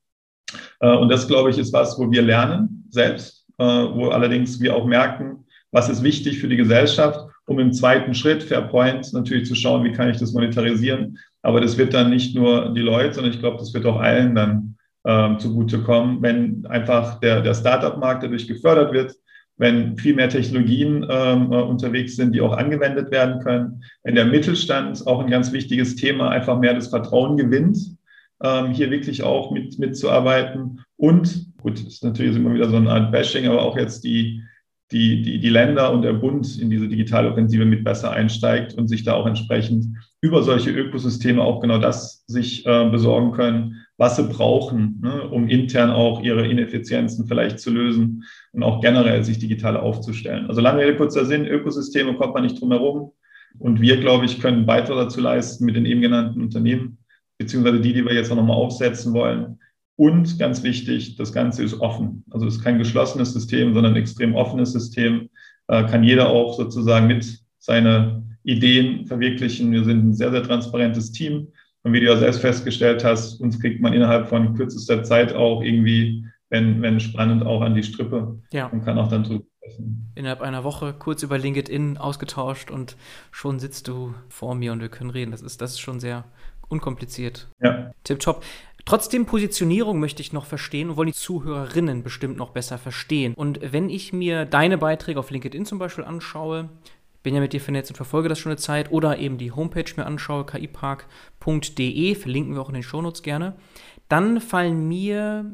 Äh, 0.81 0.95
und 0.97 1.07
das, 1.07 1.29
glaube 1.29 1.49
ich, 1.49 1.57
ist 1.57 1.71
was, 1.71 1.97
wo 1.97 2.11
wir 2.11 2.21
lernen 2.21 2.87
selbst, 2.89 3.45
wo 3.57 4.07
allerdings 4.07 4.59
wir 4.61 4.73
auch 4.73 4.85
merken, 4.85 5.45
was 5.71 5.89
ist 5.89 6.03
wichtig 6.03 6.39
für 6.39 6.47
die 6.47 6.57
Gesellschaft, 6.57 7.19
um 7.45 7.59
im 7.59 7.73
zweiten 7.73 8.13
Schritt, 8.13 8.43
Fairpoint, 8.43 9.11
natürlich 9.13 9.47
zu 9.47 9.55
schauen, 9.55 9.83
wie 9.83 9.91
kann 9.91 10.09
ich 10.09 10.17
das 10.17 10.33
monetarisieren. 10.33 11.17
Aber 11.41 11.61
das 11.61 11.77
wird 11.77 11.93
dann 11.93 12.09
nicht 12.09 12.35
nur 12.35 12.73
die 12.73 12.81
Leute, 12.81 13.13
sondern 13.13 13.33
ich 13.33 13.39
glaube, 13.39 13.57
das 13.57 13.73
wird 13.73 13.85
auch 13.85 13.99
allen 13.99 14.35
dann 14.35 14.75
ähm, 15.05 15.39
zugutekommen, 15.39 16.21
wenn 16.21 16.65
einfach 16.67 17.19
der, 17.19 17.41
der 17.41 17.53
Startup-Markt 17.53 18.23
dadurch 18.23 18.47
gefördert 18.47 18.93
wird, 18.93 19.15
wenn 19.57 19.97
viel 19.97 20.15
mehr 20.15 20.29
Technologien 20.29 21.05
ähm, 21.09 21.51
äh, 21.51 21.55
unterwegs 21.55 22.15
sind, 22.15 22.33
die 22.33 22.41
auch 22.41 22.55
angewendet 22.55 23.11
werden 23.11 23.41
können, 23.41 23.83
wenn 24.03 24.15
der 24.15 24.25
Mittelstand 24.25 25.05
auch 25.05 25.19
ein 25.19 25.29
ganz 25.29 25.51
wichtiges 25.51 25.95
Thema 25.95 26.29
einfach 26.29 26.59
mehr 26.59 26.73
das 26.73 26.87
Vertrauen 26.87 27.37
gewinnt 27.37 27.77
ähm, 28.41 28.71
hier 28.71 28.89
wirklich 28.89 29.23
auch 29.23 29.51
mit, 29.51 29.79
mitzuarbeiten. 29.79 30.81
Und, 30.97 31.47
gut, 31.61 31.79
ist 31.79 32.03
natürlich 32.03 32.35
immer 32.35 32.53
wieder 32.53 32.69
so 32.69 32.77
eine 32.77 32.89
Art 32.89 33.11
Bashing, 33.11 33.47
aber 33.47 33.61
auch 33.61 33.77
jetzt 33.77 34.03
die, 34.03 34.43
die, 34.91 35.21
die, 35.21 35.39
die 35.39 35.49
Länder 35.49 35.91
und 35.91 36.01
der 36.01 36.13
Bund 36.13 36.57
in 36.57 36.69
diese 36.69 36.87
Digitaloffensive 36.87 37.65
mit 37.65 37.83
besser 37.83 38.11
einsteigt 38.11 38.73
und 38.73 38.87
sich 38.87 39.03
da 39.03 39.13
auch 39.13 39.27
entsprechend 39.27 39.85
über 40.21 40.41
solche 40.43 40.71
Ökosysteme 40.71 41.43
auch 41.43 41.61
genau 41.61 41.77
das 41.77 42.23
sich 42.27 42.65
äh, 42.65 42.89
besorgen 42.89 43.31
können, 43.31 43.85
was 43.97 44.15
sie 44.15 44.23
brauchen, 44.23 44.99
ne, 45.01 45.27
um 45.29 45.47
intern 45.47 45.91
auch 45.91 46.23
ihre 46.23 46.47
Ineffizienzen 46.47 47.27
vielleicht 47.27 47.59
zu 47.59 47.69
lösen 47.69 48.23
und 48.51 48.63
auch 48.63 48.81
generell 48.81 49.23
sich 49.23 49.39
digital 49.39 49.77
aufzustellen. 49.77 50.47
Also 50.47 50.61
lange 50.61 50.81
Rede, 50.81 50.95
kurzer 50.95 51.25
Sinn, 51.25 51.45
Ökosysteme 51.45 52.15
kommt 52.15 52.33
man 52.33 52.43
nicht 52.43 52.59
drum 52.59 52.71
herum. 52.71 53.11
Und 53.57 53.81
wir, 53.81 53.97
glaube 53.97 54.25
ich, 54.25 54.39
können 54.39 54.57
einen 54.57 54.65
Beitrag 54.65 54.97
dazu 54.97 55.21
leisten 55.21 55.65
mit 55.65 55.75
den 55.75 55.85
eben 55.85 56.01
genannten 56.01 56.41
Unternehmen, 56.41 56.99
beziehungsweise 57.37 57.79
die, 57.79 57.93
die 57.93 58.05
wir 58.05 58.13
jetzt 58.13 58.31
auch 58.31 58.35
nochmal 58.35 58.57
aufsetzen 58.57 59.13
wollen. 59.13 59.59
Und 59.99 60.39
ganz 60.39 60.63
wichtig, 60.63 61.17
das 61.17 61.33
Ganze 61.33 61.61
ist 61.61 61.81
offen. 61.81 62.23
Also 62.31 62.47
es 62.47 62.55
ist 62.55 62.63
kein 62.63 62.77
geschlossenes 62.77 63.33
System, 63.33 63.73
sondern 63.73 63.95
ein 63.95 64.01
extrem 64.01 64.33
offenes 64.33 64.71
System. 64.71 65.29
Äh, 65.67 65.83
kann 65.87 66.05
jeder 66.05 66.29
auch 66.29 66.55
sozusagen 66.55 67.07
mit 67.07 67.37
seine 67.57 68.23
Ideen 68.43 69.05
verwirklichen. 69.07 69.73
Wir 69.73 69.83
sind 69.83 70.05
ein 70.05 70.13
sehr, 70.13 70.31
sehr 70.31 70.43
transparentes 70.43 71.11
Team. 71.11 71.49
Und 71.83 71.91
wie 71.91 71.99
du 71.99 72.05
ja 72.05 72.15
selbst 72.15 72.39
festgestellt 72.39 73.03
hast, 73.03 73.41
uns 73.41 73.59
kriegt 73.59 73.81
man 73.81 73.91
innerhalb 73.91 74.29
von 74.29 74.55
kürzester 74.55 75.03
Zeit 75.03 75.33
auch 75.33 75.61
irgendwie, 75.61 76.23
wenn, 76.49 76.81
wenn 76.81 77.01
spannend, 77.01 77.45
auch 77.45 77.59
an 77.59 77.75
die 77.75 77.83
Strippe 77.83 78.39
ja. 78.53 78.67
und 78.67 78.85
kann 78.85 78.97
auch 78.97 79.09
dann 79.09 79.25
drüber 79.25 79.43
sprechen. 79.57 80.13
Innerhalb 80.15 80.39
einer 80.39 80.63
Woche 80.63 80.93
kurz 80.97 81.23
über 81.23 81.37
LinkedIn 81.37 81.97
ausgetauscht 81.97 82.71
und 82.71 82.95
schon 83.31 83.59
sitzt 83.59 83.89
du 83.89 84.15
vor 84.29 84.55
mir 84.55 84.71
und 84.71 84.79
wir 84.79 84.87
können 84.87 85.09
reden. 85.09 85.31
Das 85.31 85.41
ist, 85.41 85.59
das 85.59 85.71
ist 85.71 85.79
schon 85.81 85.99
sehr 85.99 86.23
unkompliziert. 86.69 87.49
Ja. 87.61 87.91
Tipptopp. 88.05 88.43
Trotzdem 88.89 89.27
Positionierung 89.27 89.99
möchte 89.99 90.23
ich 90.23 90.33
noch 90.33 90.47
verstehen 90.47 90.89
und 90.89 90.97
wollen 90.97 91.09
die 91.09 91.13
Zuhörerinnen 91.13 92.01
bestimmt 92.01 92.37
noch 92.37 92.49
besser 92.49 92.79
verstehen. 92.79 93.35
Und 93.35 93.59
wenn 93.61 93.87
ich 93.87 94.13
mir 94.13 94.45
deine 94.45 94.79
Beiträge 94.79 95.19
auf 95.19 95.29
LinkedIn 95.29 95.67
zum 95.67 95.77
Beispiel 95.77 96.03
anschaue, 96.05 96.69
bin 97.21 97.35
ja 97.35 97.39
mit 97.39 97.53
dir 97.53 97.61
vernetzt 97.61 97.91
und 97.91 97.97
verfolge 97.97 98.29
das 98.29 98.39
schon 98.39 98.51
eine 98.51 98.57
Zeit, 98.57 98.91
oder 98.91 99.19
eben 99.19 99.37
die 99.37 99.51
Homepage 99.51 99.93
mir 99.95 100.07
anschaue, 100.07 100.43
kipark.de, 100.43 102.15
verlinken 102.15 102.55
wir 102.55 102.61
auch 102.63 102.69
in 102.69 102.73
den 102.73 102.81
Shownotes 102.81 103.21
gerne, 103.21 103.57
dann 104.07 104.41
fallen 104.41 104.87
mir 104.87 105.45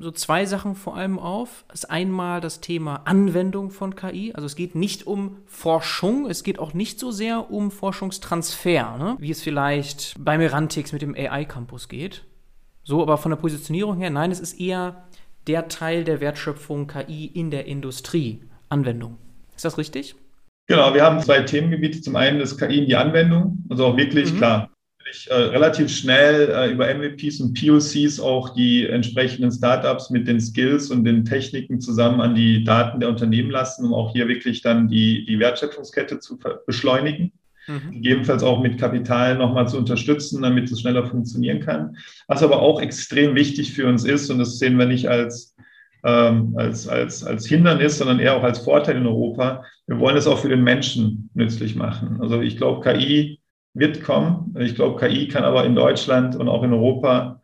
so 0.00 0.10
zwei 0.10 0.44
Sachen 0.44 0.74
vor 0.74 0.96
allem 0.96 1.20
auf. 1.20 1.64
Das 1.68 1.84
ist 1.84 1.90
einmal 1.90 2.40
das 2.40 2.60
Thema 2.60 3.02
Anwendung 3.04 3.70
von 3.70 3.94
KI. 3.94 4.32
Also 4.34 4.46
es 4.46 4.56
geht 4.56 4.74
nicht 4.74 5.06
um 5.06 5.36
Forschung, 5.46 6.28
es 6.28 6.42
geht 6.42 6.58
auch 6.58 6.74
nicht 6.74 6.98
so 6.98 7.12
sehr 7.12 7.52
um 7.52 7.70
Forschungstransfer, 7.70 8.98
ne? 8.98 9.16
wie 9.20 9.30
es 9.30 9.42
vielleicht 9.42 10.16
bei 10.18 10.38
Merantix 10.38 10.90
mit 10.90 11.02
dem 11.02 11.14
AI-Campus 11.14 11.88
geht. 11.88 12.24
So, 12.90 13.02
aber 13.02 13.18
von 13.18 13.30
der 13.30 13.36
Positionierung 13.36 13.98
her, 13.98 14.10
nein, 14.10 14.32
es 14.32 14.40
ist 14.40 14.60
eher 14.60 15.04
der 15.46 15.68
Teil 15.68 16.02
der 16.02 16.20
Wertschöpfung 16.20 16.88
KI 16.88 17.26
in 17.26 17.52
der 17.52 17.66
Industrie, 17.66 18.40
Anwendung. 18.68 19.16
Ist 19.54 19.64
das 19.64 19.78
richtig? 19.78 20.16
Genau, 20.66 20.92
wir 20.92 21.04
haben 21.04 21.20
zwei 21.20 21.42
Themengebiete. 21.42 22.00
Zum 22.00 22.16
einen 22.16 22.40
das 22.40 22.58
KI 22.58 22.78
in 22.78 22.86
die 22.86 22.96
Anwendung, 22.96 23.64
also 23.68 23.86
auch 23.86 23.96
wirklich 23.96 24.32
mhm. 24.32 24.38
klar, 24.38 24.70
äh, 25.28 25.34
relativ 25.34 25.88
schnell 25.88 26.50
äh, 26.50 26.72
über 26.72 26.92
MVPs 26.92 27.40
und 27.40 27.56
POCs 27.56 28.18
auch 28.18 28.54
die 28.54 28.88
entsprechenden 28.88 29.52
Startups 29.52 30.10
mit 30.10 30.26
den 30.26 30.40
Skills 30.40 30.90
und 30.90 31.04
den 31.04 31.24
Techniken 31.24 31.80
zusammen 31.80 32.20
an 32.20 32.34
die 32.34 32.64
Daten 32.64 32.98
der 32.98 33.08
Unternehmen 33.08 33.52
lassen, 33.52 33.84
um 33.84 33.94
auch 33.94 34.12
hier 34.12 34.26
wirklich 34.26 34.62
dann 34.62 34.88
die, 34.88 35.24
die 35.26 35.38
Wertschöpfungskette 35.38 36.18
zu 36.18 36.40
beschleunigen. 36.66 37.30
Mhm. 37.70 37.92
Gegebenenfalls 37.92 38.42
auch 38.42 38.60
mit 38.60 38.78
Kapital 38.78 39.36
nochmal 39.36 39.68
zu 39.68 39.78
unterstützen, 39.78 40.42
damit 40.42 40.70
es 40.70 40.80
schneller 40.80 41.06
funktionieren 41.06 41.60
kann. 41.60 41.96
Was 42.26 42.42
aber 42.42 42.60
auch 42.60 42.80
extrem 42.80 43.34
wichtig 43.34 43.72
für 43.72 43.86
uns 43.86 44.04
ist, 44.04 44.30
und 44.30 44.38
das 44.38 44.58
sehen 44.58 44.78
wir 44.78 44.86
nicht 44.86 45.08
als, 45.08 45.54
ähm, 46.04 46.54
als, 46.56 46.88
als, 46.88 47.22
als 47.22 47.46
Hindernis, 47.46 47.98
sondern 47.98 48.18
eher 48.18 48.36
auch 48.36 48.42
als 48.42 48.58
Vorteil 48.58 48.96
in 48.96 49.06
Europa. 49.06 49.64
Wir 49.86 50.00
wollen 50.00 50.16
es 50.16 50.26
auch 50.26 50.38
für 50.38 50.48
den 50.48 50.64
Menschen 50.64 51.30
nützlich 51.34 51.76
machen. 51.76 52.18
Also 52.20 52.40
ich 52.40 52.56
glaube, 52.56 52.80
KI 52.82 53.40
wird 53.74 54.02
kommen. 54.02 54.54
Ich 54.58 54.74
glaube, 54.74 54.98
KI 54.98 55.28
kann 55.28 55.44
aber 55.44 55.64
in 55.64 55.76
Deutschland 55.76 56.34
und 56.34 56.48
auch 56.48 56.64
in 56.64 56.72
Europa 56.72 57.40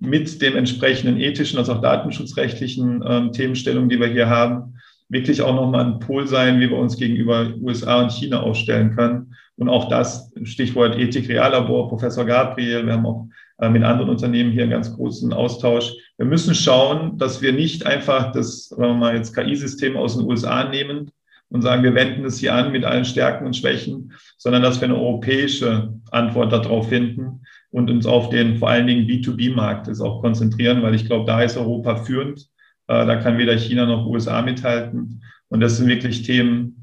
mit 0.00 0.40
dem 0.42 0.56
entsprechenden 0.56 1.18
ethischen, 1.18 1.58
als 1.58 1.68
auch 1.68 1.80
datenschutzrechtlichen 1.80 3.02
ähm, 3.06 3.32
Themenstellungen, 3.32 3.88
die 3.88 4.00
wir 4.00 4.08
hier 4.08 4.28
haben, 4.28 4.74
wirklich 5.08 5.42
auch 5.42 5.54
nochmal 5.54 5.84
ein 5.84 5.98
Pol 5.98 6.26
sein, 6.26 6.60
wie 6.60 6.70
wir 6.70 6.78
uns 6.78 6.96
gegenüber 6.96 7.52
USA 7.60 8.02
und 8.02 8.12
China 8.12 8.40
aufstellen 8.40 8.94
können. 8.96 9.34
Und 9.56 9.68
auch 9.68 9.88
das, 9.88 10.32
Stichwort 10.44 10.98
Ethik 10.98 11.28
Reallabor, 11.28 11.88
Professor 11.88 12.24
Gabriel, 12.24 12.86
wir 12.86 12.92
haben 12.94 13.06
auch 13.06 13.28
äh, 13.58 13.68
mit 13.68 13.84
anderen 13.84 14.10
Unternehmen 14.10 14.50
hier 14.50 14.62
einen 14.62 14.70
ganz 14.70 14.94
großen 14.94 15.32
Austausch. 15.32 15.92
Wir 16.16 16.26
müssen 16.26 16.54
schauen, 16.54 17.18
dass 17.18 17.42
wir 17.42 17.52
nicht 17.52 17.86
einfach 17.86 18.32
das, 18.32 18.68
sagen 18.68 18.82
wir 18.82 18.94
mal, 18.94 19.16
jetzt 19.16 19.34
KI-System 19.34 19.96
aus 19.96 20.16
den 20.16 20.26
USA 20.26 20.64
nehmen 20.64 21.10
und 21.50 21.62
sagen, 21.62 21.82
wir 21.82 21.94
wenden 21.94 22.24
es 22.24 22.38
hier 22.38 22.54
an 22.54 22.72
mit 22.72 22.84
allen 22.84 23.04
Stärken 23.04 23.46
und 23.46 23.56
Schwächen, 23.56 24.12
sondern 24.38 24.62
dass 24.62 24.80
wir 24.80 24.88
eine 24.88 24.96
europäische 24.96 25.92
Antwort 26.10 26.52
darauf 26.52 26.88
finden 26.88 27.42
und 27.70 27.90
uns 27.90 28.06
auf 28.06 28.30
den 28.30 28.56
vor 28.56 28.70
allen 28.70 28.86
Dingen 28.86 29.06
B2B-Markt 29.06 29.88
auch 30.00 30.22
konzentrieren, 30.22 30.82
weil 30.82 30.94
ich 30.94 31.06
glaube, 31.06 31.26
da 31.26 31.42
ist 31.42 31.56
Europa 31.56 31.96
führend 31.96 32.48
äh, 32.88 33.06
da 33.06 33.16
kann 33.16 33.38
weder 33.38 33.56
China 33.56 33.86
noch 33.86 34.06
USA 34.06 34.42
mithalten. 34.42 35.22
Und 35.48 35.60
das 35.60 35.76
sind 35.76 35.88
wirklich 35.88 36.22
Themen 36.22 36.81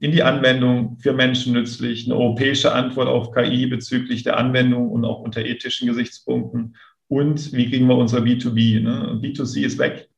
in 0.00 0.12
die 0.12 0.22
Anwendung 0.22 0.96
für 1.00 1.12
Menschen 1.12 1.52
nützlich, 1.52 2.06
eine 2.06 2.16
europäische 2.16 2.72
Antwort 2.72 3.08
auf 3.08 3.32
KI 3.32 3.66
bezüglich 3.66 4.22
der 4.22 4.38
Anwendung 4.38 4.90
und 4.90 5.04
auch 5.04 5.20
unter 5.20 5.44
ethischen 5.44 5.88
Gesichtspunkten. 5.88 6.76
Und 7.08 7.52
wie 7.52 7.68
kriegen 7.68 7.88
wir 7.88 7.96
unser 7.96 8.18
B2B? 8.18 8.80
Ne? 8.80 9.20
B2C 9.22 9.64
ist 9.64 9.78
weg. 9.78 10.08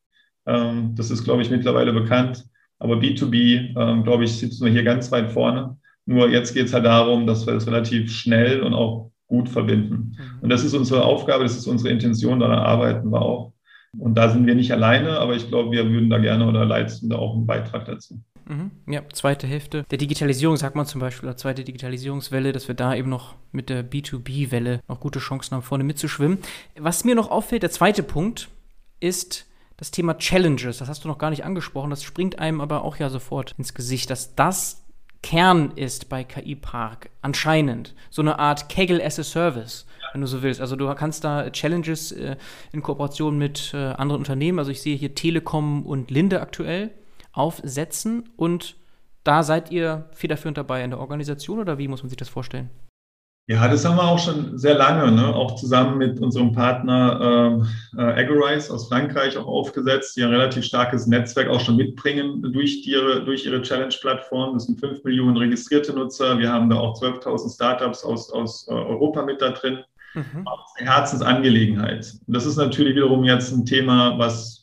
Ähm, 0.46 0.94
das 0.96 1.10
ist, 1.10 1.24
glaube 1.24 1.42
ich, 1.42 1.50
mittlerweile 1.50 1.92
bekannt. 1.92 2.44
Aber 2.78 2.96
B2B, 2.96 3.74
ähm, 3.76 4.04
glaube 4.04 4.24
ich, 4.24 4.38
sitzen 4.38 4.64
wir 4.64 4.72
hier 4.72 4.84
ganz 4.84 5.10
weit 5.12 5.30
vorne. 5.32 5.76
Nur 6.04 6.28
jetzt 6.30 6.54
geht 6.54 6.66
es 6.66 6.74
halt 6.74 6.86
darum, 6.86 7.26
dass 7.26 7.46
wir 7.46 7.54
das 7.54 7.66
relativ 7.66 8.12
schnell 8.12 8.62
und 8.62 8.74
auch 8.74 9.10
gut 9.26 9.48
verbinden. 9.48 10.16
Mhm. 10.16 10.42
Und 10.42 10.48
das 10.50 10.64
ist 10.64 10.74
unsere 10.74 11.04
Aufgabe, 11.04 11.42
das 11.42 11.56
ist 11.56 11.66
unsere 11.66 11.90
Intention, 11.90 12.40
daran 12.40 12.58
arbeiten 12.58 13.10
wir 13.10 13.22
auch. 13.22 13.52
Und 13.96 14.14
da 14.16 14.28
sind 14.28 14.46
wir 14.46 14.54
nicht 14.54 14.72
alleine, 14.72 15.18
aber 15.18 15.34
ich 15.34 15.48
glaube, 15.48 15.72
wir 15.72 15.90
würden 15.90 16.10
da 16.10 16.18
gerne 16.18 16.46
oder 16.46 16.64
leisten 16.64 17.08
da 17.08 17.16
auch 17.16 17.34
einen 17.34 17.46
Beitrag 17.46 17.86
dazu. 17.86 18.20
Mhm. 18.48 18.70
Ja, 18.86 19.02
zweite 19.12 19.46
Hälfte 19.46 19.84
der 19.90 19.98
Digitalisierung, 19.98 20.56
sagt 20.56 20.74
man 20.74 20.86
zum 20.86 21.00
Beispiel, 21.00 21.28
oder 21.28 21.36
zweite 21.36 21.64
Digitalisierungswelle, 21.64 22.52
dass 22.52 22.68
wir 22.68 22.74
da 22.74 22.94
eben 22.94 23.08
noch 23.08 23.34
mit 23.52 23.68
der 23.68 23.88
B2B-Welle 23.88 24.80
noch 24.88 25.00
gute 25.00 25.18
Chancen 25.18 25.54
haben, 25.54 25.62
vorne 25.62 25.84
mitzuschwimmen. 25.84 26.38
Was 26.76 27.04
mir 27.04 27.14
noch 27.14 27.30
auffällt, 27.30 27.62
der 27.62 27.70
zweite 27.70 28.02
Punkt 28.02 28.48
ist 29.00 29.46
das 29.76 29.90
Thema 29.90 30.18
Challenges. 30.18 30.78
Das 30.78 30.88
hast 30.88 31.04
du 31.04 31.08
noch 31.08 31.18
gar 31.18 31.30
nicht 31.30 31.44
angesprochen, 31.44 31.90
das 31.90 32.02
springt 32.02 32.38
einem 32.38 32.60
aber 32.60 32.82
auch 32.82 32.96
ja 32.96 33.10
sofort 33.10 33.54
ins 33.58 33.74
Gesicht, 33.74 34.10
dass 34.10 34.34
das 34.34 34.84
Kern 35.22 35.72
ist 35.72 36.08
bei 36.08 36.24
KI 36.24 36.54
Park 36.54 37.10
anscheinend 37.22 37.94
so 38.08 38.22
eine 38.22 38.38
Art 38.38 38.68
Kegel 38.68 39.02
as 39.02 39.18
a 39.18 39.24
Service 39.24 39.84
wenn 40.12 40.20
du 40.20 40.26
so 40.26 40.42
willst. 40.42 40.60
Also 40.60 40.76
du 40.76 40.92
kannst 40.94 41.24
da 41.24 41.50
Challenges 41.50 42.12
äh, 42.12 42.36
in 42.72 42.82
Kooperation 42.82 43.38
mit 43.38 43.72
äh, 43.74 43.76
anderen 43.76 44.20
Unternehmen, 44.20 44.58
also 44.58 44.70
ich 44.70 44.80
sehe 44.80 44.96
hier 44.96 45.14
Telekom 45.14 45.84
und 45.84 46.10
Linde 46.10 46.40
aktuell, 46.40 46.90
aufsetzen 47.38 48.28
und 48.36 48.76
da 49.24 49.42
seid 49.42 49.70
ihr 49.70 50.08
federführend 50.12 50.58
dabei 50.58 50.82
in 50.82 50.90
der 50.90 51.00
Organisation 51.00 51.58
oder 51.58 51.78
wie 51.78 51.88
muss 51.88 52.02
man 52.02 52.08
sich 52.08 52.16
das 52.16 52.28
vorstellen? 52.28 52.70
Ja, 53.50 53.66
das 53.66 53.82
haben 53.86 53.96
wir 53.96 54.02
auch 54.02 54.18
schon 54.18 54.58
sehr 54.58 54.74
lange, 54.74 55.10
ne? 55.10 55.34
auch 55.34 55.54
zusammen 55.54 55.96
mit 55.96 56.20
unserem 56.20 56.52
Partner 56.52 57.64
äh, 57.96 57.98
äh, 57.98 58.22
Agorize 58.22 58.70
aus 58.72 58.88
Frankreich 58.88 59.38
auch 59.38 59.46
aufgesetzt, 59.46 60.16
die 60.16 60.22
ein 60.22 60.28
relativ 60.28 60.66
starkes 60.66 61.06
Netzwerk 61.06 61.48
auch 61.48 61.60
schon 61.60 61.76
mitbringen 61.76 62.42
durch 62.42 62.86
ihre, 62.86 63.24
durch 63.24 63.46
ihre 63.46 63.62
Challenge-Plattform. 63.62 64.52
Das 64.52 64.66
sind 64.66 64.78
fünf 64.78 65.02
Millionen 65.02 65.38
registrierte 65.38 65.94
Nutzer. 65.94 66.38
Wir 66.38 66.52
haben 66.52 66.68
da 66.68 66.76
auch 66.76 67.00
12.000 67.00 67.54
Startups 67.54 68.04
aus, 68.04 68.30
aus 68.30 68.68
äh, 68.68 68.72
Europa 68.72 69.22
mit 69.22 69.40
da 69.40 69.50
drin. 69.50 69.78
Mhm. 70.14 70.46
eine 70.78 70.90
Herzensangelegenheit. 70.90 72.14
Und 72.26 72.34
das 72.34 72.44
ist 72.44 72.56
natürlich 72.56 72.96
wiederum 72.96 73.24
jetzt 73.24 73.52
ein 73.52 73.64
Thema, 73.64 74.18
was 74.18 74.57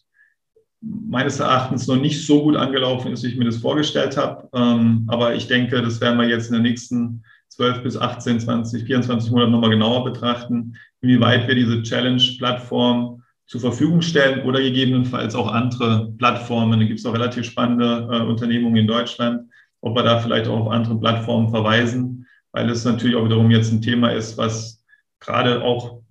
meines 0.86 1.40
Erachtens 1.40 1.88
noch 1.88 1.96
nicht 1.96 2.26
so 2.26 2.44
gut 2.44 2.56
angelaufen 2.56 3.12
ist, 3.12 3.24
wie 3.24 3.28
ich 3.28 3.38
mir 3.38 3.46
das 3.46 3.58
vorgestellt 3.58 4.18
habe. 4.18 4.48
Ähm, 4.54 5.06
aber 5.08 5.34
ich 5.34 5.48
denke, 5.48 5.82
das 5.82 6.00
werden 6.00 6.20
wir 6.20 6.28
jetzt 6.28 6.48
in 6.48 6.54
den 6.54 6.64
nächsten 6.64 7.24
12 7.50 7.84
bis 7.84 7.98
18, 7.98 8.40
20, 8.40 8.86
24 8.86 9.32
Monaten 9.32 9.52
nochmal 9.52 9.70
genauer 9.70 10.04
betrachten, 10.04 10.76
inwieweit 11.02 11.48
wir 11.48 11.56
diese 11.56 11.82
Challenge-Plattform 11.82 13.24
zur 13.48 13.62
Verfügung 13.62 14.02
stellen 14.02 14.44
oder 14.44 14.60
gegebenenfalls 14.60 15.36
auch 15.36 15.48
andere 15.48 16.12
Plattformen. 16.18 16.80
Da 16.80 16.86
gibt 16.86 17.00
es 17.00 17.06
auch 17.06 17.14
relativ 17.14 17.46
spannende 17.46 18.08
äh, 18.12 18.22
Unternehmungen 18.22 18.78
in 18.78 18.88
Deutschland, 18.88 19.50
ob 19.82 19.96
wir 19.96 20.04
da 20.04 20.20
vielleicht 20.20 20.48
auch 20.48 20.66
auf 20.66 20.72
andere 20.72 21.00
Plattformen 21.00 21.50
verweisen, 21.50 22.28
weil 22.52 22.70
es 22.70 22.86
natürlich 22.86 23.16
auch 23.16 23.26
wiederum 23.26 23.52
jetzt 23.52 23.72
ein 23.72 23.82
Thema 23.82 24.10
ist, 24.10 24.38
was 24.38 24.84
gerade 25.20 25.64
auch 25.64 26.02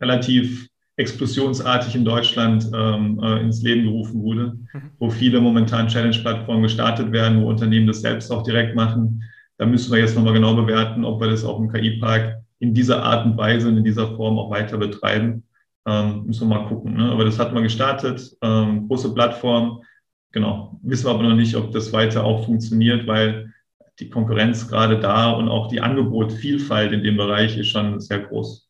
relativ 0.00 0.68
explosionsartig 0.96 1.94
in 1.94 2.04
Deutschland 2.04 2.70
ähm, 2.74 3.18
äh, 3.22 3.40
ins 3.40 3.62
Leben 3.62 3.84
gerufen 3.84 4.22
wurde, 4.22 4.58
mhm. 4.72 4.90
wo 4.98 5.10
viele 5.10 5.40
momentan 5.40 5.88
Challenge-Plattformen 5.88 6.62
gestartet 6.62 7.12
werden, 7.12 7.42
wo 7.42 7.48
Unternehmen 7.48 7.86
das 7.86 8.02
selbst 8.02 8.30
auch 8.30 8.42
direkt 8.42 8.74
machen. 8.74 9.22
Da 9.58 9.66
müssen 9.66 9.92
wir 9.92 10.00
jetzt 10.00 10.16
nochmal 10.16 10.34
genau 10.34 10.54
bewerten, 10.54 11.04
ob 11.04 11.20
wir 11.20 11.28
das 11.28 11.44
auch 11.44 11.58
im 11.58 11.72
KI-Park 11.72 12.42
in 12.58 12.74
dieser 12.74 13.02
Art 13.02 13.24
und 13.26 13.36
Weise 13.36 13.68
und 13.68 13.78
in 13.78 13.84
dieser 13.84 14.14
Form 14.16 14.38
auch 14.38 14.50
weiter 14.50 14.76
betreiben. 14.76 15.44
Ähm, 15.86 16.24
müssen 16.26 16.48
wir 16.48 16.58
mal 16.58 16.68
gucken. 16.68 16.96
Ne? 16.96 17.10
Aber 17.10 17.24
das 17.24 17.38
hat 17.38 17.52
man 17.52 17.62
gestartet, 17.62 18.36
ähm, 18.42 18.86
große 18.86 19.12
Plattform. 19.14 19.82
Genau, 20.30 20.78
wissen 20.82 21.06
wir 21.06 21.10
aber 21.10 21.24
noch 21.24 21.34
nicht, 21.34 21.56
ob 21.56 21.72
das 21.72 21.92
weiter 21.92 22.24
auch 22.24 22.44
funktioniert, 22.44 23.06
weil 23.06 23.52
die 23.98 24.08
Konkurrenz 24.08 24.68
gerade 24.68 24.98
da 25.00 25.32
und 25.32 25.48
auch 25.48 25.68
die 25.68 25.80
Angebotvielfalt 25.80 26.92
in 26.92 27.02
dem 27.02 27.16
Bereich 27.16 27.56
ist 27.58 27.68
schon 27.68 28.00
sehr 28.00 28.20
groß. 28.20 28.68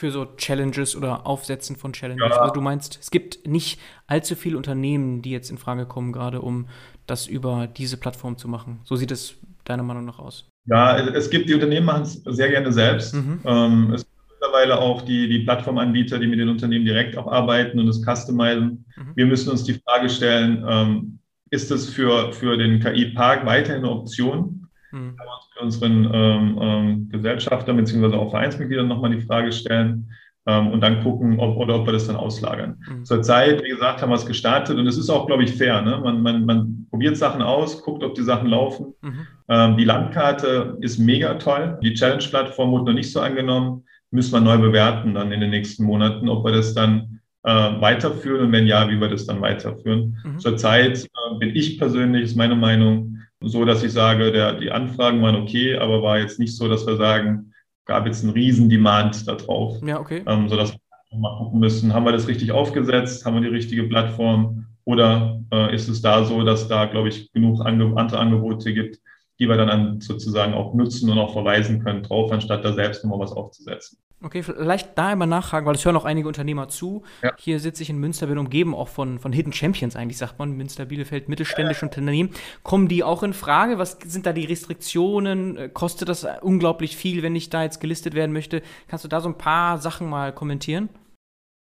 Für 0.00 0.10
so 0.10 0.24
Challenges 0.24 0.96
oder 0.96 1.26
Aufsetzen 1.26 1.76
von 1.76 1.92
Challenges. 1.92 2.30
Ja. 2.30 2.40
Also 2.40 2.54
du 2.54 2.62
meinst, 2.62 2.98
es 3.02 3.10
gibt 3.10 3.46
nicht 3.46 3.78
allzu 4.06 4.34
viele 4.34 4.56
Unternehmen, 4.56 5.20
die 5.20 5.30
jetzt 5.30 5.50
in 5.50 5.58
Frage 5.58 5.84
kommen, 5.84 6.10
gerade 6.10 6.40
um 6.40 6.68
das 7.06 7.26
über 7.26 7.66
diese 7.66 7.98
Plattform 7.98 8.38
zu 8.38 8.48
machen. 8.48 8.80
So 8.84 8.96
sieht 8.96 9.10
es 9.10 9.34
deiner 9.66 9.82
Meinung 9.82 10.06
nach 10.06 10.18
aus. 10.18 10.48
Ja, 10.64 10.96
es 10.96 11.28
gibt 11.28 11.50
die 11.50 11.54
Unternehmen 11.54 11.84
machen 11.84 12.04
es 12.04 12.14
sehr 12.24 12.48
gerne 12.48 12.72
selbst. 12.72 13.14
Mhm. 13.14 13.40
Ähm, 13.44 13.92
es 13.92 14.06
gibt 14.06 14.40
mittlerweile 14.40 14.78
auch 14.78 15.02
die, 15.02 15.28
die 15.28 15.40
Plattformanbieter, 15.40 16.18
die 16.18 16.28
mit 16.28 16.38
den 16.38 16.48
Unternehmen 16.48 16.86
direkt 16.86 17.18
auch 17.18 17.30
arbeiten 17.30 17.78
und 17.78 17.86
das 17.86 18.02
customizen. 18.02 18.86
Mhm. 18.96 19.12
Wir 19.16 19.26
müssen 19.26 19.50
uns 19.50 19.64
die 19.64 19.78
Frage 19.84 20.08
stellen, 20.08 20.64
ähm, 20.66 21.18
ist 21.50 21.70
das 21.70 21.90
für, 21.90 22.32
für 22.32 22.56
den 22.56 22.80
KI-Park 22.80 23.44
weiterhin 23.44 23.84
eine 23.84 23.90
Option? 23.90 24.66
Mhm. 24.92 25.16
Kann 25.16 25.26
man 25.26 25.38
für 25.52 25.64
unseren 25.64 26.10
ähm, 26.12 26.58
ähm, 26.60 27.08
Gesellschaftern 27.10 27.76
bzw. 27.76 28.16
auch 28.16 28.30
Vereinsmitgliedern 28.30 28.88
nochmal 28.88 29.10
die 29.10 29.20
Frage 29.20 29.52
stellen 29.52 30.10
ähm, 30.46 30.68
und 30.68 30.80
dann 30.80 31.02
gucken, 31.02 31.38
ob, 31.38 31.56
oder 31.56 31.76
ob 31.76 31.86
wir 31.86 31.92
das 31.92 32.06
dann 32.06 32.16
auslagern. 32.16 32.82
Mhm. 32.88 33.04
Zurzeit, 33.04 33.62
wie 33.62 33.68
gesagt, 33.68 34.02
haben 34.02 34.10
wir 34.10 34.16
es 34.16 34.26
gestartet 34.26 34.78
und 34.78 34.86
es 34.86 34.98
ist 34.98 35.10
auch, 35.10 35.26
glaube 35.26 35.44
ich, 35.44 35.54
fair. 35.54 35.82
Ne? 35.82 36.00
Man, 36.02 36.22
man, 36.22 36.44
man 36.44 36.86
probiert 36.90 37.16
Sachen 37.16 37.42
aus, 37.42 37.82
guckt, 37.82 38.02
ob 38.02 38.14
die 38.14 38.22
Sachen 38.22 38.48
laufen. 38.48 38.94
Mhm. 39.02 39.26
Ähm, 39.48 39.76
die 39.76 39.84
Landkarte 39.84 40.76
ist 40.80 40.98
mega 40.98 41.34
toll. 41.34 41.78
Die 41.82 41.94
Challenge-Plattform 41.94 42.70
wurde 42.72 42.86
noch 42.86 42.94
nicht 42.94 43.12
so 43.12 43.20
angenommen. 43.20 43.84
Müssen 44.10 44.32
wir 44.32 44.40
neu 44.40 44.58
bewerten 44.58 45.14
dann 45.14 45.30
in 45.30 45.40
den 45.40 45.50
nächsten 45.50 45.84
Monaten, 45.84 46.28
ob 46.28 46.44
wir 46.44 46.52
das 46.52 46.74
dann 46.74 47.20
äh, 47.42 47.50
weiterführen 47.80 48.46
und 48.46 48.52
wenn 48.52 48.66
ja, 48.66 48.88
wie 48.90 49.00
wir 49.00 49.08
das 49.08 49.26
dann 49.26 49.40
weiterführen. 49.40 50.18
Mhm. 50.24 50.38
Zurzeit 50.40 51.04
äh, 51.04 51.38
bin 51.38 51.54
ich 51.54 51.78
persönlich, 51.78 52.24
ist 52.24 52.36
meine 52.36 52.56
Meinung, 52.56 53.19
so, 53.42 53.64
dass 53.64 53.82
ich 53.82 53.92
sage, 53.92 54.32
der, 54.32 54.54
die 54.54 54.70
Anfragen 54.70 55.22
waren 55.22 55.36
okay, 55.36 55.76
aber 55.76 56.02
war 56.02 56.18
jetzt 56.18 56.38
nicht 56.38 56.56
so, 56.56 56.68
dass 56.68 56.86
wir 56.86 56.96
sagen, 56.96 57.52
gab 57.86 58.06
jetzt 58.06 58.22
einen 58.22 58.32
riesen 58.32 58.68
Demand 58.68 59.26
da 59.26 59.34
drauf. 59.34 59.78
Ja, 59.84 59.98
okay. 59.98 60.22
Ähm, 60.26 60.48
sodass 60.48 60.72
wir 60.72 61.18
mal 61.18 61.38
gucken 61.38 61.60
müssen, 61.60 61.92
haben 61.92 62.04
wir 62.04 62.12
das 62.12 62.28
richtig 62.28 62.52
aufgesetzt, 62.52 63.24
haben 63.24 63.34
wir 63.34 63.42
die 63.42 63.56
richtige 63.56 63.84
Plattform 63.84 64.66
oder 64.84 65.40
äh, 65.52 65.74
ist 65.74 65.88
es 65.88 66.02
da 66.02 66.24
so, 66.24 66.42
dass 66.44 66.68
da, 66.68 66.86
glaube 66.86 67.08
ich, 67.08 67.32
genug 67.32 67.64
Ange 67.64 67.96
andere 67.96 68.18
Angebote 68.18 68.72
gibt, 68.72 69.00
die 69.38 69.48
wir 69.48 69.56
dann 69.56 69.70
an, 69.70 70.00
sozusagen 70.00 70.54
auch 70.54 70.74
nutzen 70.74 71.10
und 71.10 71.18
auch 71.18 71.32
verweisen 71.32 71.82
können 71.82 72.02
drauf, 72.02 72.30
anstatt 72.30 72.64
da 72.64 72.72
selbst 72.72 73.04
nochmal 73.04 73.20
was 73.20 73.32
aufzusetzen. 73.32 73.98
Okay, 74.22 74.42
vielleicht 74.42 74.98
da 74.98 75.08
einmal 75.08 75.28
nachfragen, 75.28 75.66
weil 75.66 75.74
es 75.74 75.84
hören 75.84 75.96
auch 75.96 76.04
einige 76.04 76.28
Unternehmer 76.28 76.68
zu. 76.68 77.02
Ja. 77.22 77.32
Hier 77.38 77.58
sitze 77.58 77.82
ich 77.82 77.88
in 77.88 77.98
Münster, 77.98 78.26
bin 78.26 78.36
umgeben 78.36 78.74
auch 78.74 78.88
von, 78.88 79.18
von 79.18 79.32
Hidden 79.32 79.52
Champions 79.52 79.96
eigentlich, 79.96 80.18
sagt 80.18 80.38
man. 80.38 80.52
Münster, 80.52 80.84
Bielefeld, 80.84 81.28
mittelständische. 81.28 81.86
Unternehmen. 81.86 82.30
Kommen 82.62 82.88
die 82.88 83.02
auch 83.02 83.22
in 83.22 83.32
Frage? 83.32 83.78
Was 83.78 83.98
sind 84.04 84.26
da 84.26 84.32
die 84.32 84.44
Restriktionen? 84.44 85.56
Äh, 85.56 85.68
kostet 85.70 86.08
das 86.08 86.26
unglaublich 86.42 86.96
viel, 86.96 87.22
wenn 87.22 87.34
ich 87.34 87.48
da 87.48 87.62
jetzt 87.62 87.80
gelistet 87.80 88.14
werden 88.14 88.32
möchte? 88.32 88.62
Kannst 88.88 89.04
du 89.04 89.08
da 89.08 89.20
so 89.20 89.28
ein 89.28 89.38
paar 89.38 89.78
Sachen 89.78 90.08
mal 90.08 90.34
kommentieren? 90.34 90.90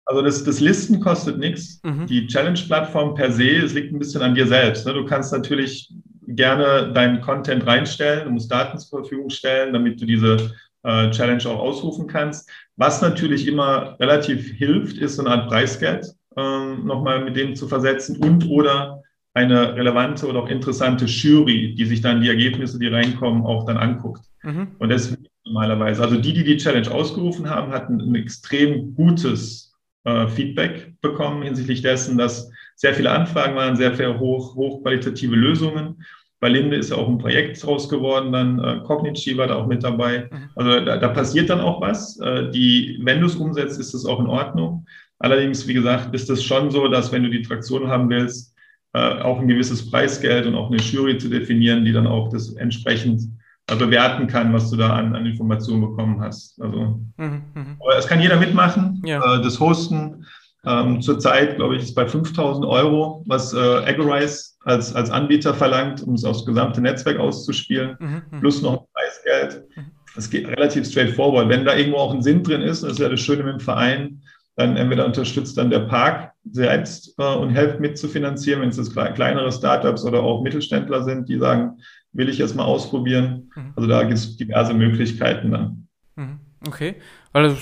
Also 0.05 0.21
das, 0.21 0.43
das 0.43 0.59
Listen 0.59 0.99
kostet 0.99 1.39
nichts. 1.39 1.79
Mhm. 1.83 2.07
Die 2.07 2.27
Challenge-Plattform 2.27 3.15
per 3.15 3.31
se, 3.31 3.49
es 3.57 3.73
liegt 3.73 3.93
ein 3.93 3.99
bisschen 3.99 4.21
an 4.21 4.35
dir 4.35 4.45
selbst. 4.45 4.85
Ne? 4.85 4.93
Du 4.93 5.05
kannst 5.05 5.31
natürlich 5.31 5.91
gerne 6.27 6.91
deinen 6.93 7.21
Content 7.21 7.65
reinstellen, 7.65 8.25
du 8.25 8.31
musst 8.31 8.51
Daten 8.51 8.77
zur 8.77 9.01
Verfügung 9.01 9.29
stellen, 9.29 9.73
damit 9.73 10.01
du 10.01 10.05
diese 10.05 10.53
äh, 10.83 11.09
Challenge 11.11 11.45
auch 11.47 11.59
ausrufen 11.59 12.07
kannst. 12.07 12.49
Was 12.75 13.01
natürlich 13.01 13.47
immer 13.47 13.97
relativ 13.99 14.51
hilft, 14.51 14.97
ist 14.97 15.15
so 15.15 15.25
eine 15.25 15.31
Art 15.31 15.49
Preisgeld 15.49 16.05
ähm, 16.37 16.85
nochmal 16.85 17.23
mit 17.23 17.35
dem 17.35 17.55
zu 17.55 17.67
versetzen 17.67 18.17
und 18.17 18.47
oder 18.47 19.01
eine 19.33 19.75
relevante 19.75 20.27
oder 20.27 20.43
auch 20.43 20.49
interessante 20.49 21.05
Jury, 21.05 21.73
die 21.75 21.85
sich 21.85 22.01
dann 22.01 22.21
die 22.21 22.29
Ergebnisse, 22.29 22.77
die 22.77 22.87
reinkommen, 22.87 23.43
auch 23.43 23.65
dann 23.65 23.77
anguckt. 23.77 24.21
Mhm. 24.43 24.67
Und 24.77 24.89
das 24.89 25.17
normalerweise. 25.45 26.03
Also 26.03 26.19
die, 26.19 26.33
die 26.33 26.43
die 26.43 26.57
Challenge 26.57 26.89
ausgerufen 26.91 27.49
haben, 27.49 27.71
hatten 27.71 27.99
ein 27.99 28.15
extrem 28.15 28.95
gutes 28.95 29.73
äh, 30.05 30.27
Feedback 30.27 30.93
bekommen 31.01 31.43
hinsichtlich 31.43 31.81
dessen, 31.81 32.17
dass 32.17 32.49
sehr 32.75 32.93
viele 32.93 33.11
Anfragen 33.11 33.55
waren, 33.55 33.75
sehr 33.75 33.93
viel 33.93 34.17
hoch, 34.19 34.55
hochqualitative 34.55 35.35
Lösungen. 35.35 36.03
Bei 36.43 36.49
Linde 36.49 36.75
ist 36.75 36.89
ja 36.89 36.97
auch 36.97 37.07
ein 37.07 37.19
Projekt 37.19 37.63
draus 37.63 37.87
geworden, 37.87 38.33
dann 38.33 38.59
äh, 38.59 38.81
Cognigy 38.83 39.37
war 39.37 39.47
da 39.47 39.55
auch 39.55 39.65
mit 39.65 39.81
dabei. 39.81 40.27
Mhm. 40.29 40.49
Also 40.57 40.81
da, 40.81 40.97
da 40.97 41.07
passiert 41.07 41.49
dann 41.49 41.61
auch 41.61 41.79
was. 41.79 42.19
Äh, 42.19 42.51
die, 42.51 42.99
wenn 43.01 43.21
du 43.21 43.27
es 43.27 43.37
umsetzt, 43.37 43.79
ist 43.79 43.93
es 43.93 44.05
auch 44.05 44.19
in 44.19 44.27
Ordnung. 44.27 44.85
Allerdings, 45.19 45.65
wie 45.69 45.73
gesagt, 45.73 46.13
ist 46.13 46.29
es 46.29 46.43
schon 46.43 46.69
so, 46.69 46.89
dass 46.89 47.13
wenn 47.13 47.23
du 47.23 47.29
die 47.29 47.43
Traktion 47.43 47.87
haben 47.87 48.09
willst, 48.09 48.53
äh, 48.91 49.21
auch 49.21 49.39
ein 49.39 49.47
gewisses 49.47 49.89
Preisgeld 49.89 50.45
und 50.45 50.55
auch 50.55 50.69
eine 50.69 50.81
Jury 50.81 51.17
zu 51.17 51.29
definieren, 51.29 51.85
die 51.85 51.93
dann 51.93 52.07
auch 52.07 52.27
das 52.27 52.53
entsprechend 52.57 53.21
äh, 53.71 53.77
bewerten 53.77 54.27
kann, 54.27 54.51
was 54.51 54.69
du 54.69 54.75
da 54.75 54.97
an, 54.97 55.15
an 55.15 55.25
Informationen 55.25 55.79
bekommen 55.79 56.19
hast. 56.19 56.61
Also, 56.61 56.99
mhm, 57.15 57.41
mhm. 57.55 57.77
aber 57.79 57.97
es 57.97 58.05
kann 58.05 58.19
jeder 58.19 58.35
mitmachen. 58.35 59.01
Ja. 59.05 59.37
Äh, 59.37 59.41
das 59.41 59.61
Hosten 59.61 60.25
ähm, 60.65 61.01
zurzeit, 61.01 61.57
glaube 61.57 61.75
ich, 61.75 61.83
ist 61.83 61.95
bei 61.95 62.07
5000 62.07 62.65
Euro, 62.65 63.23
was 63.27 63.53
äh, 63.53 63.57
Agorize 63.57 64.53
als, 64.63 64.95
als 64.95 65.09
Anbieter 65.11 65.53
verlangt, 65.53 66.01
um 66.03 66.13
es 66.13 66.23
aufs 66.23 66.45
gesamte 66.45 66.81
Netzwerk 66.81 67.19
auszuspielen, 67.19 67.97
mhm, 67.99 68.21
mhm. 68.31 68.39
plus 68.39 68.61
noch 68.61 68.81
ein 68.81 68.85
Preisgeld. 68.93 69.63
Mhm. 69.75 69.91
Das 70.15 70.29
geht 70.29 70.47
relativ 70.47 70.87
straightforward. 70.87 71.49
Wenn 71.49 71.65
da 71.65 71.75
irgendwo 71.75 71.97
auch 71.97 72.13
ein 72.13 72.21
Sinn 72.21 72.43
drin 72.43 72.61
ist, 72.61 72.83
das 72.83 72.93
ist 72.93 72.99
ja 72.99 73.09
das 73.09 73.19
Schöne 73.19 73.43
mit 73.43 73.53
dem 73.53 73.59
Verein, 73.59 74.21
dann 74.55 74.77
entweder 74.77 75.05
unterstützt 75.05 75.57
dann 75.57 75.71
der 75.71 75.81
Park 75.81 76.31
selbst 76.51 77.15
äh, 77.17 77.35
und 77.35 77.49
hilft 77.49 77.79
mitzufinanzieren, 77.79 78.61
wenn 78.61 78.69
es 78.69 78.77
jetzt 78.77 78.93
kleinere 78.93 79.51
Startups 79.51 80.05
oder 80.05 80.21
auch 80.21 80.43
Mittelständler 80.43 81.03
sind, 81.03 81.27
die 81.27 81.39
sagen, 81.39 81.79
will 82.13 82.29
ich 82.29 82.37
jetzt 82.37 82.55
mal 82.55 82.65
ausprobieren. 82.65 83.51
Mhm. 83.55 83.73
Also 83.75 83.89
da 83.89 84.03
gibt 84.03 84.19
es 84.19 84.37
diverse 84.37 84.73
Möglichkeiten 84.73 85.51
dann. 85.51 85.87
Mhm. 86.15 86.39
Okay, 86.65 86.95
weil 87.33 87.43
das 87.43 87.57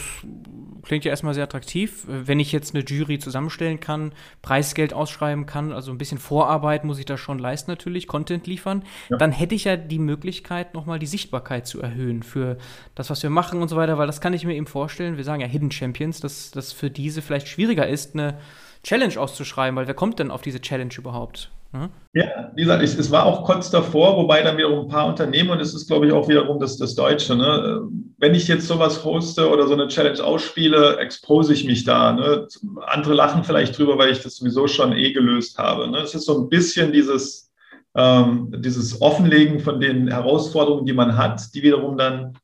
klingt 0.84 1.06
ja 1.06 1.10
erstmal 1.10 1.34
sehr 1.34 1.44
attraktiv. 1.44 2.04
Wenn 2.08 2.40
ich 2.40 2.52
jetzt 2.52 2.76
eine 2.76 2.84
Jury 2.84 3.18
zusammenstellen 3.18 3.80
kann, 3.80 4.12
Preisgeld 4.42 4.94
ausschreiben 4.94 5.46
kann, 5.48 5.72
also 5.72 5.92
ein 5.92 5.98
bisschen 5.98 6.20
Vorarbeit 6.20 6.84
muss 6.84 7.00
ich 7.00 7.06
da 7.06 7.18
schon 7.18 7.40
leisten 7.40 7.72
natürlich, 7.72 8.08
Content 8.08 8.46
liefern, 8.46 8.84
ja. 9.10 9.18
dann 9.18 9.32
hätte 9.32 9.56
ich 9.56 9.64
ja 9.64 9.78
die 9.78 9.98
Möglichkeit, 9.98 10.74
nochmal 10.76 11.00
die 11.00 11.08
Sichtbarkeit 11.08 11.66
zu 11.66 11.82
erhöhen 11.82 12.22
für 12.22 12.58
das, 12.94 13.10
was 13.10 13.24
wir 13.24 13.30
machen 13.32 13.62
und 13.62 13.70
so 13.70 13.76
weiter, 13.76 13.98
weil 13.98 14.08
das 14.08 14.22
kann 14.22 14.34
ich 14.34 14.46
mir 14.46 14.56
eben 14.56 14.68
vorstellen. 14.68 15.18
Wir 15.18 15.24
sagen 15.24 15.42
ja 15.42 15.48
Hidden 15.48 15.72
Champions, 15.72 16.20
dass 16.20 16.52
das 16.52 16.72
für 16.72 16.92
diese 16.92 17.22
vielleicht 17.22 17.48
schwieriger 17.48 17.88
ist, 17.88 18.14
eine 18.14 18.38
Challenge 18.84 19.20
auszuschreiben, 19.20 19.76
weil 19.76 19.88
wer 19.88 19.94
kommt 19.94 20.20
denn 20.20 20.32
auf 20.32 20.42
diese 20.42 20.62
Challenge 20.62 20.94
überhaupt? 20.96 21.50
Mhm. 21.72 21.90
Ja, 22.14 22.52
wie 22.56 22.62
gesagt, 22.62 22.84
ich, 22.84 22.98
es 22.98 23.12
war 23.12 23.26
auch 23.26 23.46
kurz 23.46 23.70
davor, 23.70 24.18
wobei 24.18 24.42
dann 24.42 24.58
wiederum 24.58 24.86
ein 24.86 24.88
paar 24.90 25.08
Unternehmen, 25.08 25.52
und 25.52 25.62
es 25.62 25.74
ist, 25.74 25.88
glaube 25.88 26.08
ich, 26.08 26.12
auch 26.12 26.28
wiederum 26.28 26.60
das, 26.60 26.78
das 26.78 26.96
Deutsche, 26.96 27.36
ne? 27.36 27.88
wenn 28.18 28.36
ich 28.36 28.48
jetzt 28.48 28.68
sowas 28.68 29.04
hoste 29.04 29.50
oder 29.50 29.68
so 29.68 29.74
eine 29.74 29.88
Challenge 29.88 30.24
ausspiele, 30.24 30.98
expose 30.98 31.54
ich 31.54 31.66
mich 31.66 31.86
da. 31.86 32.12
Ne? 32.12 32.48
Andere 32.86 33.16
lachen 33.16 33.44
vielleicht 33.44 33.78
drüber, 33.78 33.98
weil 33.98 34.12
ich 34.12 34.22
das 34.22 34.36
sowieso 34.36 34.68
schon 34.68 34.96
eh 34.96 35.12
gelöst 35.12 35.58
habe. 35.58 35.90
Ne? 35.90 36.00
Es 36.00 36.14
ist 36.14 36.26
so 36.26 36.40
ein 36.40 36.50
bisschen 36.50 36.92
dieses, 36.92 37.52
ähm, 37.96 38.54
dieses 38.60 39.02
Offenlegen 39.02 39.60
von 39.60 39.80
den 39.80 40.08
Herausforderungen, 40.08 40.86
die 40.86 40.94
man 40.94 41.18
hat, 41.18 41.54
die 41.56 41.64
wiederum 41.64 41.98
dann 41.98 42.38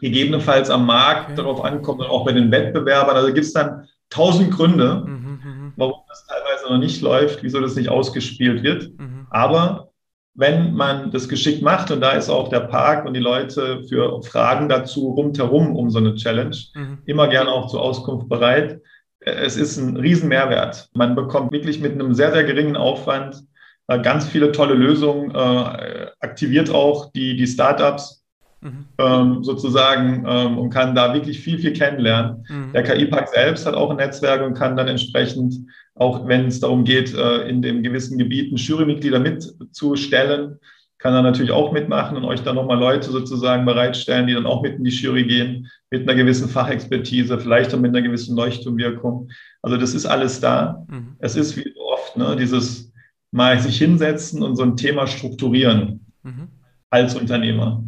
gegebenenfalls 0.00 0.70
am 0.70 0.86
Markt 0.86 1.26
okay. 1.26 1.36
darauf 1.36 1.64
ankommen 1.64 2.00
und 2.00 2.06
auch 2.06 2.24
bei 2.24 2.32
den 2.32 2.50
Wettbewerbern. 2.50 3.14
Also 3.14 3.28
gibt 3.28 3.46
es 3.46 3.52
dann 3.52 3.86
tausend 4.10 4.50
Gründe, 4.50 5.04
mhm, 5.06 5.31
mhm, 5.76 5.80
warum 5.80 6.00
das 6.08 6.26
teilweise 6.26 6.72
noch 6.72 6.78
nicht 6.78 7.00
läuft, 7.02 7.42
wieso 7.42 7.60
das 7.60 7.76
nicht 7.76 7.88
ausgespielt 7.88 8.62
wird. 8.62 8.98
Mhm. 8.98 9.26
Aber 9.30 9.88
wenn 10.34 10.74
man 10.74 11.10
das 11.10 11.28
geschickt 11.28 11.62
macht, 11.62 11.90
und 11.90 12.00
da 12.00 12.12
ist 12.12 12.30
auch 12.30 12.48
der 12.48 12.60
Park 12.60 13.04
und 13.04 13.14
die 13.14 13.20
Leute 13.20 13.82
für 13.88 14.22
Fragen 14.22 14.68
dazu 14.68 15.10
rundherum 15.10 15.76
um 15.76 15.90
so 15.90 15.98
eine 15.98 16.14
Challenge 16.14 16.56
mhm. 16.74 16.98
immer 17.04 17.28
gerne 17.28 17.50
auch 17.50 17.68
zur 17.68 17.82
Auskunft 17.82 18.28
bereit. 18.28 18.80
Es 19.20 19.56
ist 19.56 19.76
ein 19.76 19.96
Riesenmehrwert. 19.96 20.88
Man 20.94 21.14
bekommt 21.14 21.52
wirklich 21.52 21.80
mit 21.80 21.92
einem 21.92 22.14
sehr, 22.14 22.32
sehr 22.32 22.44
geringen 22.44 22.76
Aufwand 22.76 23.44
äh, 23.88 24.00
ganz 24.00 24.26
viele 24.26 24.52
tolle 24.52 24.74
Lösungen, 24.74 25.34
äh, 25.34 26.06
aktiviert 26.20 26.70
auch 26.70 27.10
die, 27.12 27.36
die 27.36 27.46
Startups 27.46 28.21
Mhm. 28.62 28.84
Ähm, 28.98 29.42
sozusagen 29.42 30.24
ähm, 30.26 30.56
und 30.56 30.70
kann 30.70 30.94
da 30.94 31.12
wirklich 31.14 31.40
viel, 31.40 31.58
viel 31.58 31.72
kennenlernen. 31.72 32.46
Mhm. 32.48 32.72
Der 32.72 32.84
KI-Park 32.84 33.28
selbst 33.28 33.66
hat 33.66 33.74
auch 33.74 33.90
ein 33.90 33.96
Netzwerk 33.96 34.46
und 34.46 34.54
kann 34.54 34.76
dann 34.76 34.86
entsprechend, 34.86 35.56
auch 35.96 36.28
wenn 36.28 36.46
es 36.46 36.60
darum 36.60 36.84
geht, 36.84 37.12
äh, 37.12 37.48
in 37.48 37.60
dem 37.60 37.82
gewissen 37.82 38.18
Gebieten 38.18 38.56
Jurymitglieder 38.56 39.18
mitzustellen, 39.18 40.60
kann 40.98 41.14
er 41.14 41.22
natürlich 41.22 41.50
auch 41.50 41.72
mitmachen 41.72 42.16
und 42.16 42.24
euch 42.24 42.44
dann 42.44 42.54
nochmal 42.54 42.78
Leute 42.78 43.10
sozusagen 43.10 43.64
bereitstellen, 43.64 44.28
die 44.28 44.34
dann 44.34 44.46
auch 44.46 44.62
mit 44.62 44.76
in 44.76 44.84
die 44.84 44.90
Jury 44.90 45.24
gehen, 45.24 45.68
mit 45.90 46.02
einer 46.02 46.14
gewissen 46.14 46.48
Fachexpertise, 46.48 47.40
vielleicht 47.40 47.74
auch 47.74 47.80
mit 47.80 47.90
einer 47.90 48.02
gewissen 48.02 48.36
Leuchtturmwirkung. 48.36 49.28
Also 49.62 49.76
das 49.76 49.94
ist 49.94 50.06
alles 50.06 50.38
da. 50.38 50.86
Mhm. 50.88 51.16
Es 51.18 51.34
ist 51.34 51.56
wie 51.56 51.74
oft 51.76 52.16
ne, 52.16 52.36
dieses 52.36 52.92
mal 53.32 53.58
sich 53.58 53.78
hinsetzen 53.78 54.44
und 54.44 54.54
so 54.54 54.62
ein 54.62 54.76
Thema 54.76 55.08
strukturieren 55.08 56.06
mhm. 56.22 56.46
als 56.90 57.16
Unternehmer. 57.16 57.82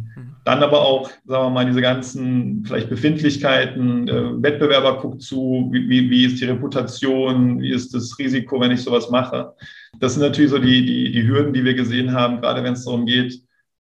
Dann 0.45 0.61
aber 0.61 0.81
auch, 0.81 1.09
sagen 1.25 1.45
wir 1.45 1.49
mal, 1.49 1.65
diese 1.65 1.81
ganzen 1.81 2.63
vielleicht 2.65 2.87
Befindlichkeiten, 2.87 4.07
äh, 4.07 4.43
Wettbewerber 4.43 4.99
guckt 5.01 5.23
zu, 5.23 5.69
wie, 5.71 6.09
wie 6.09 6.25
ist 6.25 6.39
die 6.39 6.45
Reputation, 6.45 7.59
wie 7.59 7.71
ist 7.71 7.95
das 7.95 8.17
Risiko, 8.19 8.61
wenn 8.61 8.69
ich 8.69 8.83
sowas 8.83 9.09
mache. 9.09 9.53
Das 9.99 10.13
sind 10.13 10.21
natürlich 10.21 10.51
so 10.51 10.59
die, 10.59 10.85
die, 10.85 11.11
die 11.11 11.27
Hürden, 11.27 11.51
die 11.51 11.65
wir 11.65 11.73
gesehen 11.73 12.13
haben, 12.13 12.41
gerade 12.41 12.63
wenn 12.63 12.73
es 12.73 12.85
darum 12.85 13.07
geht, 13.07 13.41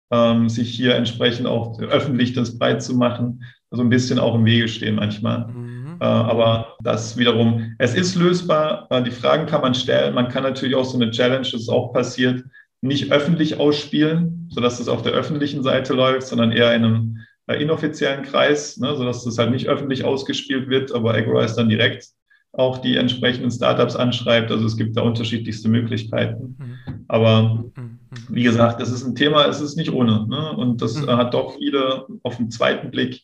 ähm, 0.09 0.47
sich 0.47 0.69
hier 0.69 0.95
entsprechend 0.95 1.47
auch 1.47 1.77
öffentlich 1.81 2.31
das 2.31 2.57
breit 2.57 2.81
zu 2.81 2.95
machen, 2.95 3.43
so 3.71 3.81
ein 3.81 3.89
bisschen 3.89 4.17
auch 4.17 4.35
im 4.35 4.45
Wege 4.45 4.69
stehen 4.69 4.95
manchmal. 4.95 5.47
Mhm. 5.47 5.97
Äh, 5.99 6.05
aber 6.05 6.77
das 6.81 7.17
wiederum, 7.17 7.75
es 7.77 7.93
ist 7.93 8.15
lösbar, 8.15 8.87
äh, 8.89 9.03
die 9.03 9.11
Fragen 9.11 9.47
kann 9.47 9.61
man 9.61 9.73
stellen, 9.73 10.15
man 10.15 10.29
kann 10.29 10.43
natürlich 10.43 10.75
auch 10.75 10.85
so 10.85 10.97
eine 10.97 11.11
Challenge, 11.11 11.41
das 11.43 11.53
ist 11.53 11.69
auch 11.69 11.91
passiert, 11.91 12.41
nicht 12.83 13.13
öffentlich 13.13 13.59
ausspielen, 13.59 14.49
sodass 14.49 14.79
es 14.79 14.89
auf 14.89 15.01
der 15.01 15.13
öffentlichen 15.13 15.63
Seite 15.63 15.93
läuft, 15.93 16.27
sondern 16.27 16.51
eher 16.51 16.75
in 16.75 16.83
einem 16.83 17.17
äh, 17.47 17.61
inoffiziellen 17.61 18.23
Kreis, 18.23 18.77
ne, 18.77 18.95
sodass 18.97 19.23
das 19.23 19.37
halt 19.37 19.51
nicht 19.51 19.69
öffentlich 19.69 20.03
ausgespielt 20.03 20.69
wird, 20.69 20.93
aber 20.93 21.13
Agorize 21.13 21.55
dann 21.55 21.69
direkt 21.69 22.09
auch 22.51 22.79
die 22.79 22.97
entsprechenden 22.97 23.51
Startups 23.51 23.95
anschreibt. 23.95 24.51
Also 24.51 24.65
es 24.65 24.75
gibt 24.75 24.97
da 24.97 25.01
unterschiedlichste 25.01 25.69
Möglichkeiten. 25.69 26.57
Mhm. 26.59 27.05
Aber 27.07 27.63
mhm. 27.75 27.99
wie 28.29 28.43
gesagt, 28.43 28.81
das 28.81 28.91
ist 28.91 29.05
ein 29.05 29.15
Thema, 29.15 29.45
es 29.47 29.61
ist 29.61 29.77
nicht 29.77 29.91
ohne. 29.91 30.27
Ne? 30.27 30.51
Und 30.51 30.81
das 30.81 31.01
mhm. 31.01 31.07
hat 31.07 31.33
doch 31.33 31.57
viele 31.57 32.05
auf 32.21 32.35
den 32.35 32.51
zweiten 32.51 32.91
Blick 32.91 33.21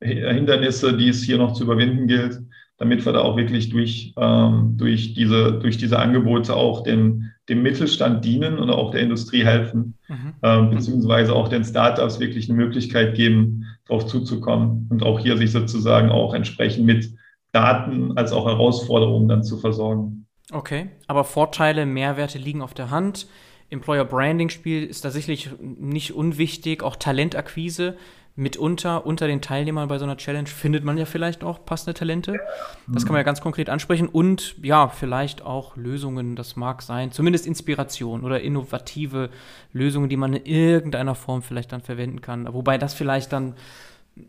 Hindernisse, 0.00 0.96
die 0.96 1.08
es 1.08 1.22
hier 1.22 1.36
noch 1.36 1.52
zu 1.52 1.64
überwinden 1.64 2.06
gilt, 2.06 2.38
damit 2.78 3.04
wir 3.04 3.12
da 3.12 3.20
auch 3.20 3.36
wirklich 3.36 3.68
durch, 3.68 4.14
ähm, 4.16 4.76
durch, 4.78 5.12
diese, 5.14 5.58
durch 5.60 5.76
diese 5.76 5.98
Angebote 5.98 6.54
auch 6.54 6.82
dem, 6.82 7.30
dem 7.50 7.62
Mittelstand 7.62 8.24
dienen 8.24 8.58
und 8.58 8.70
auch 8.70 8.92
der 8.92 9.00
Industrie 9.00 9.44
helfen, 9.44 9.98
mhm. 10.08 10.34
ähm, 10.42 10.70
beziehungsweise 10.70 11.34
auch 11.34 11.48
den 11.48 11.64
Startups 11.64 12.20
wirklich 12.20 12.48
eine 12.48 12.56
Möglichkeit 12.56 13.14
geben, 13.16 13.66
darauf 13.86 14.06
zuzukommen 14.06 14.88
und 14.90 15.02
auch 15.02 15.18
hier 15.18 15.36
sich 15.36 15.50
sozusagen 15.50 16.10
auch 16.10 16.32
entsprechend 16.32 16.86
mit 16.86 17.10
Daten 17.52 18.16
als 18.16 18.32
auch 18.32 18.46
Herausforderungen 18.46 19.28
dann 19.28 19.42
zu 19.42 19.58
versorgen. 19.58 20.26
Okay, 20.52 20.90
aber 21.08 21.24
Vorteile, 21.24 21.86
Mehrwerte 21.86 22.38
liegen 22.38 22.62
auf 22.62 22.72
der 22.72 22.90
Hand. 22.90 23.26
Employer 23.68 24.04
Branding 24.04 24.48
Spiel 24.48 24.84
ist 24.84 25.04
da 25.04 25.10
sicherlich 25.10 25.50
nicht 25.60 26.12
unwichtig, 26.12 26.82
auch 26.82 26.96
Talentakquise 26.96 27.96
mitunter 28.40 29.04
unter 29.04 29.26
den 29.26 29.42
Teilnehmern 29.42 29.88
bei 29.88 29.98
so 29.98 30.04
einer 30.04 30.16
Challenge 30.16 30.48
findet 30.48 30.82
man 30.82 30.96
ja 30.96 31.04
vielleicht 31.04 31.44
auch 31.44 31.64
passende 31.64 31.94
Talente. 31.94 32.40
Das 32.88 33.04
kann 33.04 33.12
man 33.12 33.20
ja 33.20 33.24
ganz 33.24 33.40
konkret 33.40 33.68
ansprechen 33.68 34.08
und 34.08 34.56
ja, 34.62 34.88
vielleicht 34.88 35.42
auch 35.42 35.76
Lösungen, 35.76 36.36
das 36.36 36.56
mag 36.56 36.82
sein, 36.82 37.12
zumindest 37.12 37.46
Inspiration 37.46 38.24
oder 38.24 38.40
innovative 38.40 39.30
Lösungen, 39.72 40.08
die 40.08 40.16
man 40.16 40.32
in 40.32 40.46
irgendeiner 40.46 41.14
Form 41.14 41.42
vielleicht 41.42 41.72
dann 41.72 41.82
verwenden 41.82 42.22
kann. 42.22 42.52
Wobei 42.52 42.78
das 42.78 42.94
vielleicht 42.94 43.32
dann 43.32 43.54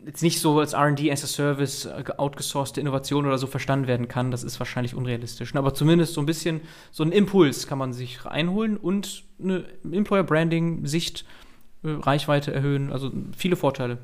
jetzt 0.06 0.22
nicht 0.22 0.40
so 0.40 0.60
als 0.60 0.74
RD 0.74 1.10
as 1.10 1.24
a 1.24 1.26
Service 1.26 1.86
äh, 1.86 2.04
outgesourcete 2.16 2.80
Innovation 2.80 3.26
oder 3.26 3.38
so 3.38 3.46
verstanden 3.46 3.86
werden 3.86 4.08
kann. 4.08 4.30
Das 4.30 4.44
ist 4.44 4.58
wahrscheinlich 4.60 4.94
unrealistisch. 4.94 5.54
Aber 5.54 5.74
zumindest 5.74 6.14
so 6.14 6.20
ein 6.20 6.26
bisschen 6.26 6.60
so 6.90 7.02
einen 7.02 7.12
Impuls 7.12 7.66
kann 7.66 7.78
man 7.78 7.92
sich 7.92 8.24
einholen 8.26 8.76
und 8.76 9.24
eine 9.42 9.64
Employer 9.90 10.24
Branding 10.24 10.86
Sicht 10.86 11.24
Reichweite 11.82 12.52
erhöhen. 12.52 12.92
Also 12.92 13.10
viele 13.36 13.56
Vorteile. 13.56 13.98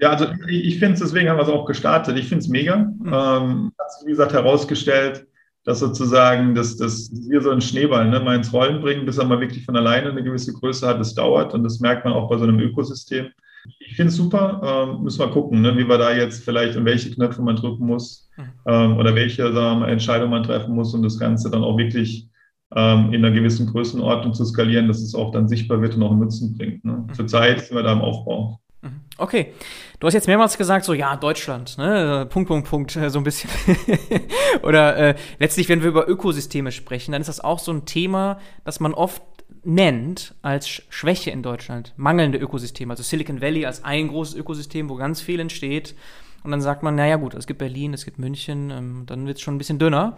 Ja, 0.00 0.10
also 0.10 0.26
ich 0.48 0.78
finde 0.78 0.94
es, 0.94 1.00
deswegen 1.00 1.28
haben 1.28 1.36
wir 1.36 1.44
es 1.44 1.48
auch 1.48 1.66
gestartet. 1.66 2.18
Ich 2.18 2.28
finde 2.28 2.42
es 2.42 2.48
mega. 2.48 2.76
Mhm. 2.76 3.06
Ähm, 3.06 3.72
hat 3.78 4.04
wie 4.04 4.10
gesagt, 4.10 4.32
herausgestellt, 4.32 5.26
dass 5.64 5.78
sozusagen 5.78 6.54
das, 6.54 6.76
das 6.76 7.10
hier 7.28 7.40
so 7.40 7.50
ein 7.50 7.60
Schneeball 7.60 8.08
ne, 8.08 8.18
mal 8.18 8.36
ins 8.36 8.52
Rollen 8.52 8.80
bringen, 8.80 9.06
bis 9.06 9.18
er 9.18 9.26
mal 9.26 9.40
wirklich 9.40 9.64
von 9.64 9.76
alleine 9.76 10.10
eine 10.10 10.22
gewisse 10.22 10.52
Größe 10.52 10.86
hat. 10.86 10.98
Das 10.98 11.14
dauert 11.14 11.54
und 11.54 11.62
das 11.62 11.78
merkt 11.80 12.04
man 12.04 12.14
auch 12.14 12.28
bei 12.28 12.36
so 12.36 12.44
einem 12.44 12.58
Ökosystem. 12.58 13.28
Ich 13.78 13.94
finde 13.94 14.08
es 14.08 14.16
super. 14.16 14.60
Ähm, 14.64 15.04
müssen 15.04 15.20
wir 15.20 15.30
gucken, 15.30 15.60
ne, 15.60 15.76
wie 15.76 15.88
wir 15.88 15.98
da 15.98 16.12
jetzt 16.12 16.44
vielleicht 16.44 16.76
und 16.76 16.84
welche 16.84 17.12
Knöpfe 17.12 17.42
man 17.42 17.56
drücken 17.56 17.86
muss 17.86 18.28
mhm. 18.36 18.50
ähm, 18.66 18.96
oder 18.96 19.14
welche 19.14 19.54
wir, 19.54 19.86
Entscheidung 19.86 20.30
man 20.30 20.42
treffen 20.42 20.74
muss, 20.74 20.94
um 20.94 21.02
das 21.02 21.18
Ganze 21.18 21.48
dann 21.50 21.62
auch 21.62 21.78
wirklich 21.78 22.28
ähm, 22.74 23.12
in 23.12 23.24
einer 23.24 23.34
gewissen 23.34 23.66
Größenordnung 23.66 24.34
zu 24.34 24.44
skalieren, 24.44 24.88
dass 24.88 25.00
es 25.00 25.14
auch 25.14 25.30
dann 25.32 25.48
sichtbar 25.48 25.80
wird 25.82 25.94
und 25.94 26.02
auch 26.02 26.10
einen 26.10 26.20
Nutzen 26.20 26.56
bringt. 26.56 26.84
Ne? 26.84 27.04
Mhm. 27.06 27.14
Zurzeit 27.14 27.60
sind 27.60 27.76
wir 27.76 27.82
da 27.82 27.92
im 27.92 28.00
Aufbau. 28.00 28.60
Mhm. 28.80 29.00
Okay, 29.18 29.52
du 30.00 30.06
hast 30.06 30.14
jetzt 30.14 30.26
mehrmals 30.26 30.56
gesagt, 30.56 30.84
so 30.84 30.94
ja, 30.94 31.16
Deutschland, 31.16 31.78
ne? 31.78 32.26
Punkt, 32.28 32.48
Punkt, 32.48 32.68
Punkt, 32.68 32.90
so 32.90 33.18
ein 33.18 33.24
bisschen. 33.24 33.50
Oder 34.62 34.96
äh, 34.96 35.14
letztlich, 35.38 35.68
wenn 35.68 35.82
wir 35.82 35.88
über 35.88 36.08
Ökosysteme 36.08 36.72
sprechen, 36.72 37.12
dann 37.12 37.20
ist 37.20 37.28
das 37.28 37.40
auch 37.40 37.58
so 37.58 37.72
ein 37.72 37.84
Thema, 37.84 38.38
das 38.64 38.80
man 38.80 38.94
oft 38.94 39.22
nennt 39.64 40.34
als 40.42 40.68
Schwäche 40.68 41.30
in 41.30 41.42
Deutschland, 41.42 41.92
mangelnde 41.96 42.38
Ökosysteme. 42.38 42.92
Also 42.92 43.02
Silicon 43.02 43.40
Valley 43.40 43.66
als 43.66 43.84
ein 43.84 44.08
großes 44.08 44.34
Ökosystem, 44.34 44.88
wo 44.88 44.96
ganz 44.96 45.20
viel 45.20 45.40
entsteht. 45.40 45.94
Und 46.42 46.50
dann 46.50 46.60
sagt 46.60 46.82
man, 46.82 46.96
naja 46.96 47.16
gut, 47.16 47.34
es 47.34 47.46
gibt 47.46 47.58
Berlin, 47.60 47.94
es 47.94 48.04
gibt 48.04 48.18
München, 48.18 48.70
ähm, 48.70 49.02
dann 49.06 49.26
wird 49.26 49.36
es 49.36 49.42
schon 49.42 49.54
ein 49.54 49.58
bisschen 49.58 49.78
dünner. 49.78 50.16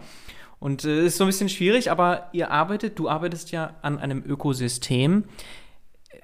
Und 0.59 0.83
es 0.83 0.85
äh, 0.85 1.05
ist 1.05 1.17
so 1.17 1.23
ein 1.23 1.27
bisschen 1.27 1.49
schwierig, 1.49 1.91
aber 1.91 2.29
ihr 2.31 2.51
arbeitet, 2.51 2.97
du 2.99 3.09
arbeitest 3.09 3.51
ja 3.51 3.75
an 3.81 3.99
einem 3.99 4.23
Ökosystem. 4.25 5.25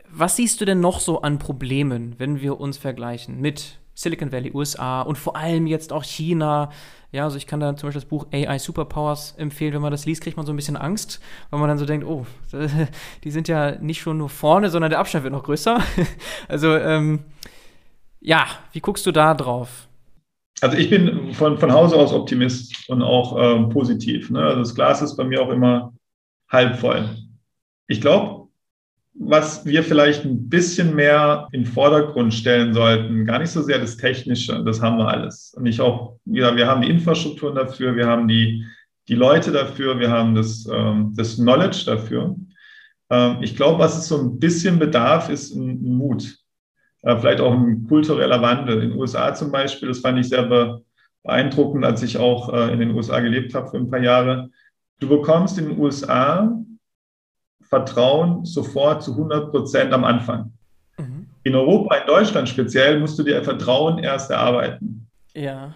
Was 0.09 0.35
siehst 0.35 0.59
du 0.61 0.65
denn 0.65 0.79
noch 0.79 0.99
so 0.99 1.21
an 1.21 1.39
Problemen, 1.39 2.15
wenn 2.17 2.41
wir 2.41 2.59
uns 2.59 2.77
vergleichen 2.77 3.39
mit 3.39 3.79
Silicon 3.93 4.31
Valley, 4.31 4.51
USA 4.53 5.01
und 5.01 5.17
vor 5.17 5.35
allem 5.35 5.67
jetzt 5.67 5.93
auch 5.93 6.03
China? 6.03 6.71
Ja, 7.11 7.25
also 7.25 7.37
ich 7.37 7.45
kann 7.45 7.59
da 7.59 7.75
zum 7.75 7.87
Beispiel 7.87 8.01
das 8.01 8.09
Buch 8.09 8.27
AI 8.31 8.57
Superpowers 8.57 9.35
empfehlen. 9.37 9.73
Wenn 9.73 9.81
man 9.81 9.91
das 9.91 10.05
liest, 10.05 10.23
kriegt 10.23 10.37
man 10.37 10.45
so 10.45 10.53
ein 10.53 10.55
bisschen 10.55 10.77
Angst, 10.77 11.19
weil 11.49 11.59
man 11.59 11.67
dann 11.67 11.77
so 11.77 11.85
denkt, 11.85 12.05
oh, 12.05 12.25
die 13.23 13.31
sind 13.31 13.47
ja 13.47 13.71
nicht 13.79 14.01
schon 14.01 14.17
nur 14.17 14.29
vorne, 14.29 14.69
sondern 14.69 14.91
der 14.91 14.99
Abstand 14.99 15.23
wird 15.23 15.33
noch 15.33 15.43
größer. 15.43 15.81
Also, 16.47 16.75
ähm, 16.75 17.25
ja, 18.19 18.45
wie 18.71 18.79
guckst 18.79 19.05
du 19.05 19.11
da 19.11 19.33
drauf? 19.33 19.87
Also 20.61 20.77
ich 20.77 20.89
bin 20.89 21.33
von, 21.33 21.57
von 21.57 21.73
Hause 21.73 21.95
aus 21.95 22.13
Optimist 22.13 22.89
und 22.89 23.01
auch 23.01 23.35
ähm, 23.37 23.69
positiv. 23.69 24.29
Ne? 24.29 24.41
Also 24.41 24.59
das 24.59 24.75
Glas 24.75 25.01
ist 25.01 25.17
bei 25.17 25.23
mir 25.23 25.41
auch 25.41 25.49
immer 25.49 25.93
halb 26.49 26.77
voll. 26.77 27.09
Ich 27.87 27.99
glaube, 27.99 28.47
was 29.13 29.65
wir 29.65 29.83
vielleicht 29.83 30.23
ein 30.23 30.47
bisschen 30.47 30.95
mehr 30.95 31.47
in 31.51 31.65
Vordergrund 31.65 32.33
stellen 32.33 32.73
sollten, 32.73 33.25
gar 33.25 33.39
nicht 33.39 33.51
so 33.51 33.61
sehr 33.61 33.79
das 33.79 33.97
Technische, 33.97 34.63
das 34.63 34.81
haben 34.81 34.97
wir 34.97 35.07
alles. 35.07 35.53
Und 35.55 35.65
ich 35.65 35.81
auch, 35.81 36.17
ja, 36.25 36.55
wir 36.55 36.67
haben 36.67 36.81
die 36.81 36.89
Infrastrukturen 36.89 37.55
dafür, 37.55 37.95
wir 37.95 38.07
haben 38.07 38.27
die, 38.27 38.65
die 39.07 39.15
Leute 39.15 39.51
dafür, 39.51 39.99
wir 39.99 40.09
haben 40.09 40.35
das, 40.35 40.67
ähm, 40.71 41.13
das 41.15 41.35
Knowledge 41.35 41.83
dafür. 41.85 42.35
Ähm, 43.09 43.37
ich 43.41 43.55
glaube, 43.55 43.79
was 43.79 43.97
es 43.97 44.07
so 44.07 44.17
ein 44.17 44.39
bisschen 44.39 44.79
bedarf, 44.79 45.29
ist 45.29 45.53
ein 45.53 45.81
Mut. 45.81 46.37
Äh, 47.03 47.17
vielleicht 47.17 47.41
auch 47.41 47.53
ein 47.53 47.87
kultureller 47.87 48.41
Wandel. 48.41 48.81
In 48.83 48.89
den 48.91 48.99
USA 48.99 49.33
zum 49.33 49.51
Beispiel, 49.51 49.89
das 49.89 49.99
fand 49.99 50.19
ich 50.19 50.29
sehr 50.29 50.81
beeindruckend, 51.23 51.85
als 51.85 52.03
ich 52.03 52.17
auch 52.17 52.53
äh, 52.53 52.71
in 52.73 52.79
den 52.79 52.91
USA 52.91 53.19
gelebt 53.19 53.53
habe 53.53 53.69
für 53.69 53.77
ein 53.77 53.89
paar 53.89 54.01
Jahre. 54.01 54.49
Du 54.99 55.09
bekommst 55.09 55.57
in 55.57 55.69
den 55.69 55.79
USA 55.79 56.55
Vertrauen 57.63 58.45
sofort 58.45 59.01
zu 59.01 59.11
100 59.11 59.49
Prozent 59.49 59.93
am 59.93 60.03
Anfang. 60.03 60.51
Mhm. 60.97 61.27
In 61.43 61.55
Europa, 61.55 61.95
in 61.95 62.07
Deutschland 62.07 62.49
speziell, 62.49 62.99
musst 62.99 63.17
du 63.17 63.23
dir 63.23 63.41
Vertrauen 63.43 63.99
erst 63.99 64.29
erarbeiten. 64.29 65.07
Ja. 65.33 65.73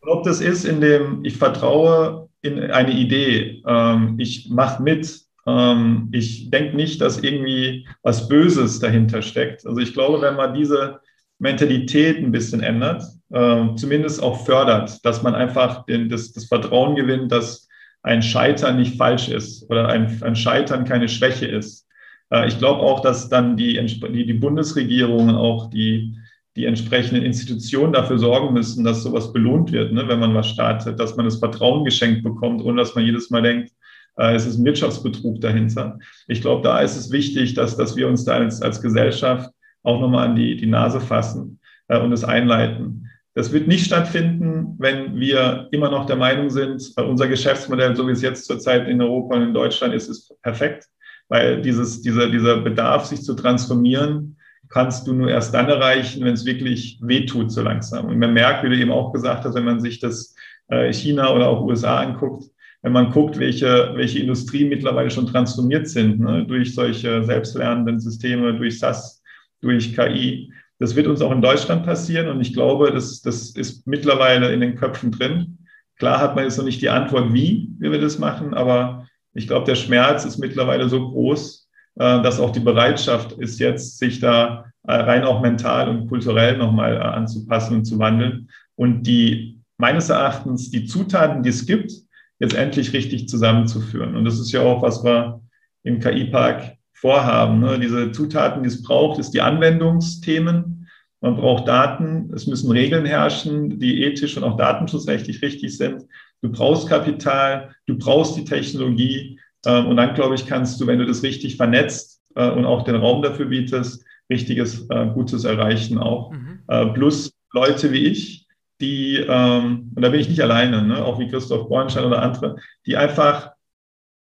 Und 0.00 0.10
ob 0.10 0.24
das 0.24 0.40
ist 0.40 0.64
in 0.64 0.80
dem, 0.80 1.24
ich 1.24 1.36
vertraue 1.36 2.28
in 2.42 2.70
eine 2.70 2.92
Idee, 2.92 3.62
ähm, 3.66 4.14
ich 4.18 4.50
mache 4.50 4.82
mit, 4.82 5.22
ähm, 5.46 6.08
ich 6.12 6.50
denke 6.50 6.76
nicht, 6.76 7.00
dass 7.00 7.22
irgendwie 7.22 7.86
was 8.02 8.28
Böses 8.28 8.80
dahinter 8.80 9.22
steckt. 9.22 9.66
Also 9.66 9.80
ich 9.80 9.94
glaube, 9.94 10.20
wenn 10.20 10.36
man 10.36 10.54
diese 10.54 11.00
Mentalität 11.38 12.18
ein 12.18 12.32
bisschen 12.32 12.62
ändert, 12.62 13.02
äh, 13.30 13.74
zumindest 13.76 14.22
auch 14.22 14.44
fördert, 14.44 15.04
dass 15.04 15.22
man 15.22 15.34
einfach 15.34 15.84
den, 15.86 16.08
das, 16.08 16.32
das, 16.32 16.46
Vertrauen 16.46 16.96
gewinnt, 16.96 17.30
dass 17.30 17.68
ein 18.02 18.22
Scheitern 18.22 18.76
nicht 18.76 18.96
falsch 18.96 19.28
ist 19.28 19.68
oder 19.70 19.88
ein, 19.88 20.20
ein 20.22 20.36
Scheitern 20.36 20.84
keine 20.84 21.08
Schwäche 21.08 21.46
ist. 21.46 21.86
Äh, 22.30 22.48
ich 22.48 22.58
glaube 22.58 22.82
auch, 22.82 23.00
dass 23.00 23.28
dann 23.28 23.56
die, 23.56 23.74
die, 23.84 24.26
die 24.26 24.34
Bundesregierung, 24.34 25.30
auch 25.30 25.70
die, 25.70 26.16
die 26.56 26.64
entsprechenden 26.64 27.24
Institutionen 27.24 27.92
dafür 27.92 28.18
sorgen 28.18 28.52
müssen, 28.52 28.82
dass 28.82 29.04
sowas 29.04 29.32
belohnt 29.32 29.70
wird, 29.70 29.92
ne, 29.92 30.08
wenn 30.08 30.18
man 30.18 30.34
was 30.34 30.48
startet, 30.48 30.98
dass 30.98 31.16
man 31.16 31.24
das 31.24 31.36
Vertrauen 31.36 31.84
geschenkt 31.84 32.24
bekommt, 32.24 32.64
ohne 32.64 32.78
dass 32.78 32.96
man 32.96 33.04
jedes 33.04 33.30
Mal 33.30 33.42
denkt, 33.42 33.70
es 34.18 34.46
ist 34.46 34.58
ein 34.58 34.64
Wirtschaftsbetrug 34.64 35.40
dahinter. 35.40 35.98
Ich 36.26 36.40
glaube, 36.40 36.62
da 36.62 36.80
ist 36.80 36.96
es 36.96 37.10
wichtig, 37.10 37.54
dass, 37.54 37.76
dass 37.76 37.96
wir 37.96 38.08
uns 38.08 38.24
da 38.24 38.34
als, 38.34 38.60
als 38.60 38.82
Gesellschaft 38.82 39.50
auch 39.82 40.00
nochmal 40.00 40.28
an 40.28 40.36
die, 40.36 40.56
die 40.56 40.66
Nase 40.66 41.00
fassen 41.00 41.60
äh, 41.88 41.98
und 41.98 42.12
es 42.12 42.24
einleiten. 42.24 43.08
Das 43.34 43.52
wird 43.52 43.68
nicht 43.68 43.86
stattfinden, 43.86 44.74
wenn 44.78 45.20
wir 45.20 45.68
immer 45.70 45.90
noch 45.90 46.06
der 46.06 46.16
Meinung 46.16 46.50
sind, 46.50 46.82
äh, 46.96 47.02
unser 47.02 47.28
Geschäftsmodell, 47.28 47.94
so 47.94 48.06
wie 48.08 48.12
es 48.12 48.22
jetzt 48.22 48.46
zurzeit 48.46 48.88
in 48.88 49.00
Europa 49.00 49.36
und 49.36 49.42
in 49.42 49.54
Deutschland 49.54 49.94
ist, 49.94 50.08
ist 50.08 50.34
perfekt, 50.42 50.86
weil 51.28 51.62
dieses, 51.62 52.02
dieser, 52.02 52.28
dieser 52.28 52.60
Bedarf, 52.60 53.04
sich 53.04 53.22
zu 53.22 53.34
transformieren, 53.34 54.36
kannst 54.68 55.06
du 55.06 55.12
nur 55.12 55.30
erst 55.30 55.54
dann 55.54 55.68
erreichen, 55.68 56.24
wenn 56.24 56.34
es 56.34 56.44
wirklich 56.44 56.98
wehtut 57.00 57.50
so 57.50 57.62
langsam. 57.62 58.06
Und 58.06 58.18
man 58.18 58.34
merkt, 58.34 58.64
wie 58.64 58.68
du 58.68 58.76
eben 58.76 58.90
auch 58.90 59.12
gesagt 59.12 59.44
hast, 59.44 59.54
wenn 59.54 59.64
man 59.64 59.80
sich 59.80 60.00
das 60.00 60.34
äh, 60.68 60.92
China 60.92 61.32
oder 61.32 61.48
auch 61.48 61.64
USA 61.64 62.00
anguckt, 62.00 62.50
wenn 62.82 62.92
man 62.92 63.10
guckt, 63.10 63.38
welche, 63.38 63.92
welche 63.94 64.20
Industrien 64.20 64.68
mittlerweile 64.68 65.10
schon 65.10 65.26
transformiert 65.26 65.88
sind, 65.88 66.20
ne, 66.20 66.44
durch 66.46 66.74
solche 66.74 67.24
selbstlernenden 67.24 67.98
Systeme, 67.98 68.54
durch 68.54 68.78
SAS, 68.78 69.22
durch 69.60 69.94
KI, 69.96 70.52
Das 70.78 70.94
wird 70.94 71.08
uns 71.08 71.20
auch 71.20 71.32
in 71.32 71.42
Deutschland 71.42 71.84
passieren 71.84 72.28
und 72.28 72.40
ich 72.40 72.52
glaube, 72.52 72.92
das, 72.92 73.20
das 73.20 73.50
ist 73.50 73.86
mittlerweile 73.86 74.52
in 74.52 74.60
den 74.60 74.76
Köpfen 74.76 75.10
drin. 75.10 75.58
Klar 75.96 76.20
hat 76.20 76.36
man 76.36 76.44
jetzt 76.44 76.56
noch 76.56 76.64
nicht 76.64 76.80
die 76.80 76.90
Antwort, 76.90 77.34
wie, 77.34 77.72
wie 77.80 77.90
wir 77.90 78.00
das 78.00 78.20
machen, 78.20 78.54
aber 78.54 79.08
ich 79.34 79.48
glaube, 79.48 79.66
der 79.66 79.74
Schmerz 79.74 80.24
ist 80.24 80.38
mittlerweile 80.38 80.88
so 80.88 81.10
groß, 81.10 81.68
äh, 81.96 82.22
dass 82.22 82.38
auch 82.38 82.52
die 82.52 82.60
Bereitschaft 82.60 83.32
ist 83.32 83.58
jetzt, 83.58 83.98
sich 83.98 84.20
da 84.20 84.66
äh, 84.86 84.94
rein 84.94 85.24
auch 85.24 85.42
mental 85.42 85.88
und 85.88 86.08
kulturell 86.08 86.56
nochmal 86.56 86.94
äh, 86.94 87.00
anzupassen 87.00 87.78
und 87.78 87.84
zu 87.84 87.98
wandeln 87.98 88.48
und 88.76 89.02
die 89.02 89.58
meines 89.78 90.08
Erachtens 90.08 90.70
die 90.70 90.86
Zutaten, 90.86 91.42
die 91.42 91.50
es 91.50 91.66
gibt, 91.66 91.92
jetzt 92.38 92.54
endlich 92.54 92.92
richtig 92.92 93.28
zusammenzuführen. 93.28 94.16
Und 94.16 94.24
das 94.24 94.38
ist 94.38 94.52
ja 94.52 94.62
auch, 94.62 94.82
was 94.82 95.04
wir 95.04 95.40
im 95.82 96.00
KI-Park 96.00 96.76
vorhaben. 96.92 97.60
Ne? 97.60 97.78
Diese 97.78 98.12
Zutaten, 98.12 98.62
die 98.62 98.68
es 98.68 98.82
braucht, 98.82 99.18
ist 99.18 99.30
die 99.30 99.40
Anwendungsthemen. 99.40 100.88
Man 101.20 101.36
braucht 101.36 101.66
Daten. 101.66 102.30
Es 102.34 102.46
müssen 102.46 102.70
Regeln 102.70 103.06
herrschen, 103.06 103.78
die 103.78 104.02
ethisch 104.02 104.36
und 104.36 104.44
auch 104.44 104.56
datenschutzrechtlich 104.56 105.42
richtig 105.42 105.76
sind. 105.76 106.04
Du 106.42 106.50
brauchst 106.50 106.88
Kapital, 106.88 107.74
du 107.86 107.98
brauchst 107.98 108.36
die 108.36 108.44
Technologie. 108.44 109.40
Ähm, 109.66 109.86
und 109.86 109.96
dann, 109.96 110.14
glaube 110.14 110.34
ich, 110.34 110.46
kannst 110.46 110.80
du, 110.80 110.86
wenn 110.86 110.98
du 110.98 111.06
das 111.06 111.22
richtig 111.22 111.56
vernetzt 111.56 112.22
äh, 112.36 112.48
und 112.48 112.64
auch 112.64 112.84
den 112.84 112.96
Raum 112.96 113.22
dafür 113.22 113.46
bietest, 113.46 114.04
richtiges, 114.30 114.88
äh, 114.90 115.06
Gutes 115.14 115.44
erreichen 115.44 115.98
auch. 115.98 116.32
Mhm. 116.32 116.60
Äh, 116.68 116.86
plus 116.86 117.32
Leute 117.52 117.92
wie 117.92 118.06
ich, 118.06 118.47
die, 118.80 119.16
ähm, 119.16 119.92
und 119.94 120.02
da 120.02 120.08
bin 120.08 120.20
ich 120.20 120.28
nicht 120.28 120.42
alleine, 120.42 120.82
ne, 120.82 121.04
auch 121.04 121.18
wie 121.18 121.28
Christoph 121.28 121.68
Bornstein 121.68 122.04
oder 122.04 122.22
andere, 122.22 122.56
die 122.86 122.96
einfach 122.96 123.52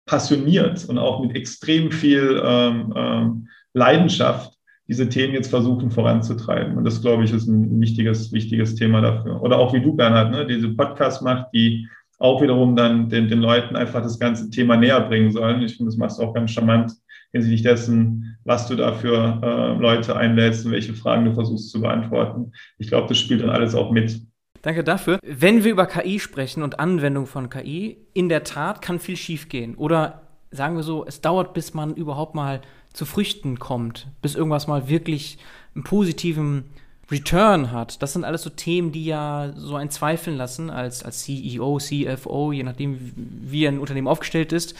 passioniert 0.05 0.85
und 0.85 0.97
auch 0.97 1.21
mit 1.21 1.35
extrem 1.35 1.91
viel 1.91 2.41
ähm, 2.43 2.93
ähm, 2.95 3.47
Leidenschaft 3.73 4.53
diese 4.87 5.07
Themen 5.07 5.35
jetzt 5.35 5.51
versuchen 5.51 5.91
voranzutreiben. 5.91 6.75
Und 6.75 6.83
das, 6.83 7.01
glaube 7.01 7.23
ich, 7.23 7.31
ist 7.31 7.47
ein 7.47 7.79
wichtiges, 7.79 8.31
wichtiges 8.33 8.73
Thema 8.73 9.01
dafür. 9.01 9.39
Oder 9.43 9.59
auch 9.59 9.71
wie 9.71 9.81
du, 9.81 9.95
Bernhard, 9.95 10.31
ne, 10.31 10.47
diese 10.47 10.69
Podcast 10.69 11.21
macht, 11.21 11.53
die 11.53 11.87
auch 12.17 12.41
wiederum 12.41 12.75
dann 12.75 13.07
den, 13.07 13.29
den 13.29 13.39
Leuten 13.39 13.75
einfach 13.75 14.01
das 14.01 14.19
ganze 14.19 14.49
Thema 14.49 14.77
näher 14.77 14.99
bringen 15.01 15.31
sollen. 15.31 15.61
Ich 15.61 15.77
finde, 15.77 15.91
das 15.91 15.97
machst 15.97 16.19
du 16.19 16.23
auch 16.23 16.33
ganz 16.33 16.51
charmant 16.51 16.91
hinsichtlich 17.31 17.61
dessen, 17.61 18.37
was 18.43 18.67
du 18.67 18.75
da 18.75 18.93
für 18.93 19.39
äh, 19.43 19.79
Leute 19.79 20.15
einlädst 20.15 20.65
und 20.65 20.71
welche 20.71 20.93
Fragen 20.93 21.25
du 21.25 21.33
versuchst 21.33 21.69
zu 21.69 21.81
beantworten. 21.81 22.51
Ich 22.79 22.87
glaube, 22.87 23.07
das 23.07 23.19
spielt 23.19 23.41
dann 23.41 23.51
alles 23.51 23.75
auch 23.75 23.91
mit. 23.91 24.19
Danke 24.61 24.83
dafür. 24.83 25.19
Wenn 25.23 25.63
wir 25.63 25.71
über 25.71 25.85
KI 25.85 26.19
sprechen 26.19 26.63
und 26.63 26.79
Anwendung 26.79 27.27
von 27.27 27.49
KI, 27.49 27.97
in 28.13 28.29
der 28.29 28.43
Tat 28.43 28.81
kann 28.81 28.99
viel 28.99 29.15
schiefgehen. 29.15 29.75
Oder 29.75 30.21
sagen 30.51 30.75
wir 30.75 30.83
so, 30.83 31.05
es 31.05 31.21
dauert, 31.21 31.53
bis 31.53 31.73
man 31.73 31.95
überhaupt 31.95 32.35
mal 32.35 32.61
zu 32.91 33.05
Früchten 33.05 33.59
kommt, 33.59 34.07
bis 34.21 34.35
irgendwas 34.35 34.67
mal 34.67 34.89
wirklich 34.89 35.37
einen 35.75 35.83
positiven 35.83 36.65
Return 37.11 37.71
hat. 37.71 38.01
Das 38.01 38.13
sind 38.13 38.23
alles 38.23 38.43
so 38.43 38.49
Themen, 38.49 38.91
die 38.91 39.05
ja 39.05 39.51
so 39.55 39.75
einen 39.75 39.89
zweifeln 39.89 40.37
lassen 40.37 40.69
als, 40.69 41.03
als 41.03 41.23
CEO, 41.23 41.79
CFO, 41.79 42.51
je 42.51 42.63
nachdem, 42.63 42.99
wie 43.15 43.67
ein 43.67 43.79
Unternehmen 43.79 44.07
aufgestellt 44.07 44.51
ist 44.51 44.75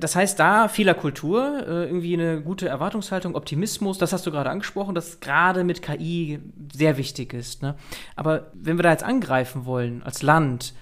das 0.00 0.16
heißt, 0.16 0.38
da 0.38 0.68
Fehlerkultur, 0.68 1.66
äh, 1.66 1.84
irgendwie 1.86 2.14
eine 2.14 2.40
gute 2.40 2.68
Erwartungshaltung, 2.68 3.34
Optimismus, 3.34 3.98
das 3.98 4.12
hast 4.12 4.26
du 4.26 4.30
gerade 4.30 4.50
angesprochen, 4.50 4.94
das 4.94 5.20
gerade 5.20 5.64
mit 5.64 5.82
KI 5.82 6.40
sehr 6.72 6.96
wichtig 6.96 7.32
ist. 7.34 7.62
Ne? 7.62 7.74
Aber 8.16 8.50
wenn 8.54 8.78
wir 8.78 8.82
da 8.82 8.90
jetzt 8.90 9.04
angreifen 9.04 9.64
wollen 9.64 10.02
als 10.02 10.22
Land, 10.22 10.74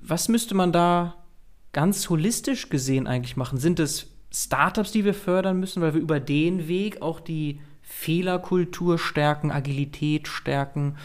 was 0.00 0.28
müsste 0.28 0.54
man 0.54 0.72
da 0.72 1.14
ganz 1.72 2.08
holistisch 2.10 2.68
gesehen 2.68 3.06
eigentlich 3.06 3.36
machen? 3.36 3.58
Sind 3.58 3.80
es 3.80 4.10
Startups, 4.32 4.92
die 4.92 5.04
wir 5.04 5.14
fördern 5.14 5.60
müssen, 5.60 5.80
weil 5.82 5.94
wir 5.94 6.00
über 6.00 6.20
den 6.20 6.68
Weg 6.68 7.00
auch 7.02 7.20
die 7.20 7.60
Fehlerkultur 7.82 8.98
stärken, 8.98 9.50
Agilität 9.50 10.28
stärken? 10.28 10.96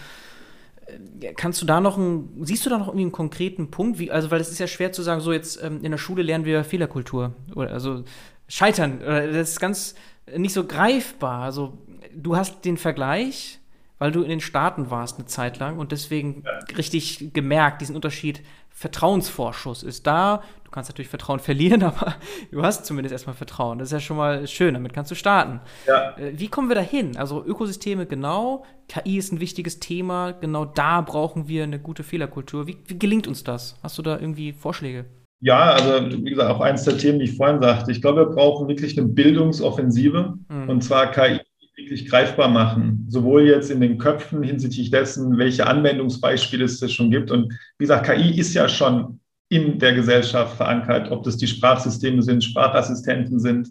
Äh, 1.21 1.33
kannst 1.33 1.61
du 1.61 1.65
da 1.65 1.81
noch 1.81 1.97
einen, 1.97 2.45
siehst 2.45 2.65
du 2.65 2.69
da 2.69 2.77
noch 2.77 2.87
irgendwie 2.87 3.03
einen 3.03 3.11
konkreten 3.11 3.71
Punkt? 3.71 3.99
Wie, 3.99 4.11
also, 4.11 4.31
weil 4.31 4.41
es 4.41 4.49
ist 4.49 4.59
ja 4.59 4.67
schwer 4.67 4.91
zu 4.91 5.01
sagen, 5.01 5.21
so 5.21 5.31
jetzt 5.31 5.61
ähm, 5.63 5.83
in 5.83 5.91
der 5.91 5.97
Schule 5.97 6.23
lernen 6.23 6.45
wir 6.45 6.63
Fehlerkultur. 6.63 7.33
Oder 7.55 7.71
also 7.71 8.03
Scheitern. 8.47 8.99
Das 8.99 9.51
ist 9.51 9.59
ganz 9.59 9.93
nicht 10.35 10.53
so 10.53 10.65
greifbar. 10.65 11.43
Also, 11.43 11.77
du 12.15 12.35
hast 12.35 12.65
den 12.65 12.77
Vergleich, 12.77 13.59
weil 13.99 14.11
du 14.11 14.23
in 14.23 14.29
den 14.29 14.39
Staaten 14.39 14.89
warst 14.89 15.17
eine 15.17 15.27
Zeit 15.27 15.59
lang 15.59 15.77
und 15.77 15.91
deswegen 15.91 16.43
ja. 16.45 16.75
richtig 16.75 17.33
gemerkt, 17.33 17.81
diesen 17.81 17.95
Unterschied 17.95 18.41
Vertrauensvorschuss 18.79 19.83
ist 19.83 20.07
da. 20.07 20.41
Du 20.63 20.71
kannst 20.71 20.89
natürlich 20.89 21.09
Vertrauen 21.09 21.39
verlieren, 21.49 21.83
aber 21.83 22.15
du 22.49 22.63
hast 22.63 22.85
zumindest 22.85 23.11
erstmal 23.11 23.35
Vertrauen. 23.35 23.77
Das 23.77 23.89
ist 23.89 23.91
ja 23.91 23.99
schon 23.99 24.15
mal 24.15 24.47
schön, 24.47 24.73
damit 24.73 24.93
kannst 24.93 25.11
du 25.11 25.15
starten. 25.15 25.59
Ja. 25.85 26.17
Äh, 26.17 26.39
wie 26.39 26.47
kommen 26.47 26.69
wir 26.69 26.75
da 26.75 26.81
hin? 26.81 27.17
Also 27.17 27.43
Ökosysteme 27.43 28.05
genau, 28.05 28.63
KI 28.87 29.17
ist 29.17 29.33
ein 29.33 29.41
wichtiges 29.41 29.81
Thema, 29.81 30.31
genau 30.31 30.63
da 30.63 31.01
brauchen 31.01 31.49
wir 31.49 31.63
eine 31.63 31.77
gute 31.77 32.03
Fehlerkultur. 32.03 32.67
Wie, 32.67 32.77
wie 32.87 32.97
gelingt 32.97 33.27
uns 33.27 33.43
das? 33.43 33.77
Hast 33.83 33.97
du 33.97 34.01
da 34.01 34.17
irgendwie 34.17 34.53
Vorschläge? 34.53 35.05
Ja, 35.41 35.71
also 35.71 36.09
wie 36.23 36.29
gesagt, 36.29 36.49
auch 36.49 36.61
eines 36.61 36.85
der 36.85 36.97
Themen, 36.97 37.19
die 37.19 37.25
ich 37.25 37.35
vorhin 37.35 37.61
sagte. 37.61 37.91
Ich 37.91 38.01
glaube, 38.01 38.21
wir 38.21 38.33
brauchen 38.33 38.69
wirklich 38.69 38.97
eine 38.97 39.07
Bildungsoffensive 39.07 40.37
mhm. 40.47 40.69
und 40.69 40.83
zwar 40.85 41.11
KI 41.11 41.41
wirklich 41.79 42.07
greifbar 42.07 42.49
machen, 42.49 43.05
sowohl 43.09 43.43
jetzt 43.43 43.71
in 43.71 43.81
den 43.81 43.97
Köpfen 43.97 44.43
hinsichtlich 44.43 44.91
dessen, 44.91 45.37
welche 45.37 45.65
Anwendungsbeispiele 45.65 46.65
es 46.65 46.91
schon 46.91 47.11
gibt. 47.11 47.31
Und 47.31 47.53
wie 47.77 47.83
gesagt, 47.83 48.05
KI 48.05 48.37
ist 48.37 48.53
ja 48.53 48.69
schon 48.69 49.19
in 49.49 49.79
der 49.79 49.93
Gesellschaft 49.93 50.57
verankert, 50.57 51.11
ob 51.11 51.23
das 51.23 51.37
die 51.37 51.47
Sprachsysteme 51.47 52.21
sind, 52.21 52.43
Sprachassistenten 52.43 53.39
sind, 53.39 53.69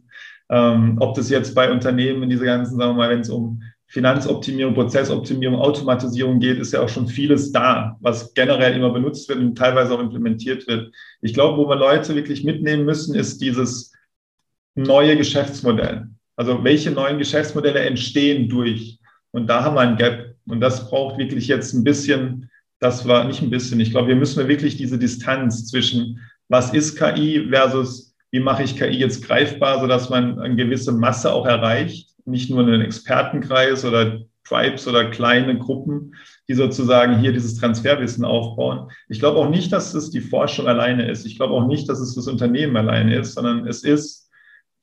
ähm, 0.51 0.97
ob 0.99 1.15
das 1.15 1.31
jetzt 1.31 1.55
bei 1.55 1.71
Unternehmen 1.71 2.29
diese 2.29 2.45
ganzen, 2.45 2.79
sagen 2.79 2.93
wir 2.93 2.97
mal, 2.97 3.11
wenn 3.11 3.21
es 3.21 3.31
um 3.31 3.63
Finanzoptimierung, 3.87 4.75
Prozessoptimierung, 4.75 5.57
Automatisierung 5.57 6.41
geht, 6.41 6.59
ist 6.59 6.73
ja 6.73 6.81
auch 6.81 6.89
schon 6.89 7.07
vieles 7.07 7.53
da, 7.53 7.97
was 8.01 8.35
generell 8.35 8.75
immer 8.75 8.91
benutzt 8.91 9.29
wird 9.29 9.39
und 9.39 9.57
teilweise 9.57 9.95
auch 9.95 10.01
implementiert 10.01 10.67
wird. 10.67 10.93
Ich 11.23 11.33
glaube, 11.33 11.57
wo 11.57 11.69
wir 11.69 11.77
Leute 11.77 12.15
wirklich 12.15 12.45
mitnehmen 12.45 12.85
müssen, 12.85 13.15
ist 13.15 13.41
dieses 13.41 13.95
neue 14.75 15.17
Geschäftsmodell. 15.17 16.09
Also 16.39 16.63
welche 16.63 16.93
neuen 16.93 17.19
Geschäftsmodelle 17.19 17.81
entstehen 17.81 18.49
durch? 18.49 19.01
Und 19.33 19.49
da 19.49 19.65
haben 19.65 19.75
wir 19.75 19.81
ein 19.81 19.97
Gap. 19.97 20.37
Und 20.47 20.61
das 20.61 20.89
braucht 20.89 21.19
wirklich 21.19 21.49
jetzt 21.49 21.75
ein 21.75 21.83
bisschen, 21.83 22.49
das 22.79 23.09
war 23.09 23.25
nicht 23.25 23.43
ein 23.43 23.51
bisschen, 23.51 23.81
ich 23.81 23.91
glaube, 23.91 24.09
wir 24.09 24.17
müssen 24.17 24.47
wirklich 24.47 24.77
diese 24.77 24.99
Distanz 24.99 25.67
zwischen, 25.67 26.21
was 26.49 26.73
ist 26.73 26.97
KI 26.97 27.49
versus, 27.51 28.15
wie 28.31 28.39
mache 28.39 28.63
ich 28.63 28.77
KI 28.77 28.99
jetzt 28.99 29.27
greifbar, 29.27 29.81
sodass 29.81 30.11
man 30.11 30.39
eine 30.39 30.55
gewisse 30.55 30.93
Masse 30.93 31.33
auch 31.33 31.45
erreicht, 31.45 32.15
nicht 32.25 32.51
nur 32.51 32.61
einen 32.61 32.83
Expertenkreis 32.83 33.85
oder 33.85 34.21
Tribes 34.45 34.87
oder 34.87 35.11
kleine 35.11 35.59
Gruppen, 35.59 36.15
die 36.49 36.55
sozusagen 36.55 37.19
hier 37.19 37.33
dieses 37.33 37.57
Transferwissen 37.57 38.25
aufbauen. 38.25 38.93
Ich 39.09 39.19
glaube 39.19 39.39
auch 39.39 39.51
nicht, 39.51 39.73
dass 39.73 39.93
es 39.93 40.11
die 40.11 40.21
Forschung 40.21 40.69
alleine 40.69 41.11
ist. 41.11 41.27
Ich 41.27 41.37
glaube 41.37 41.55
auch 41.55 41.67
nicht, 41.67 41.89
dass 41.89 41.99
es 41.99 42.15
das 42.15 42.29
Unternehmen 42.29 42.77
alleine 42.77 43.17
ist, 43.17 43.35
sondern 43.35 43.67
es 43.67 43.83
ist 43.83 44.28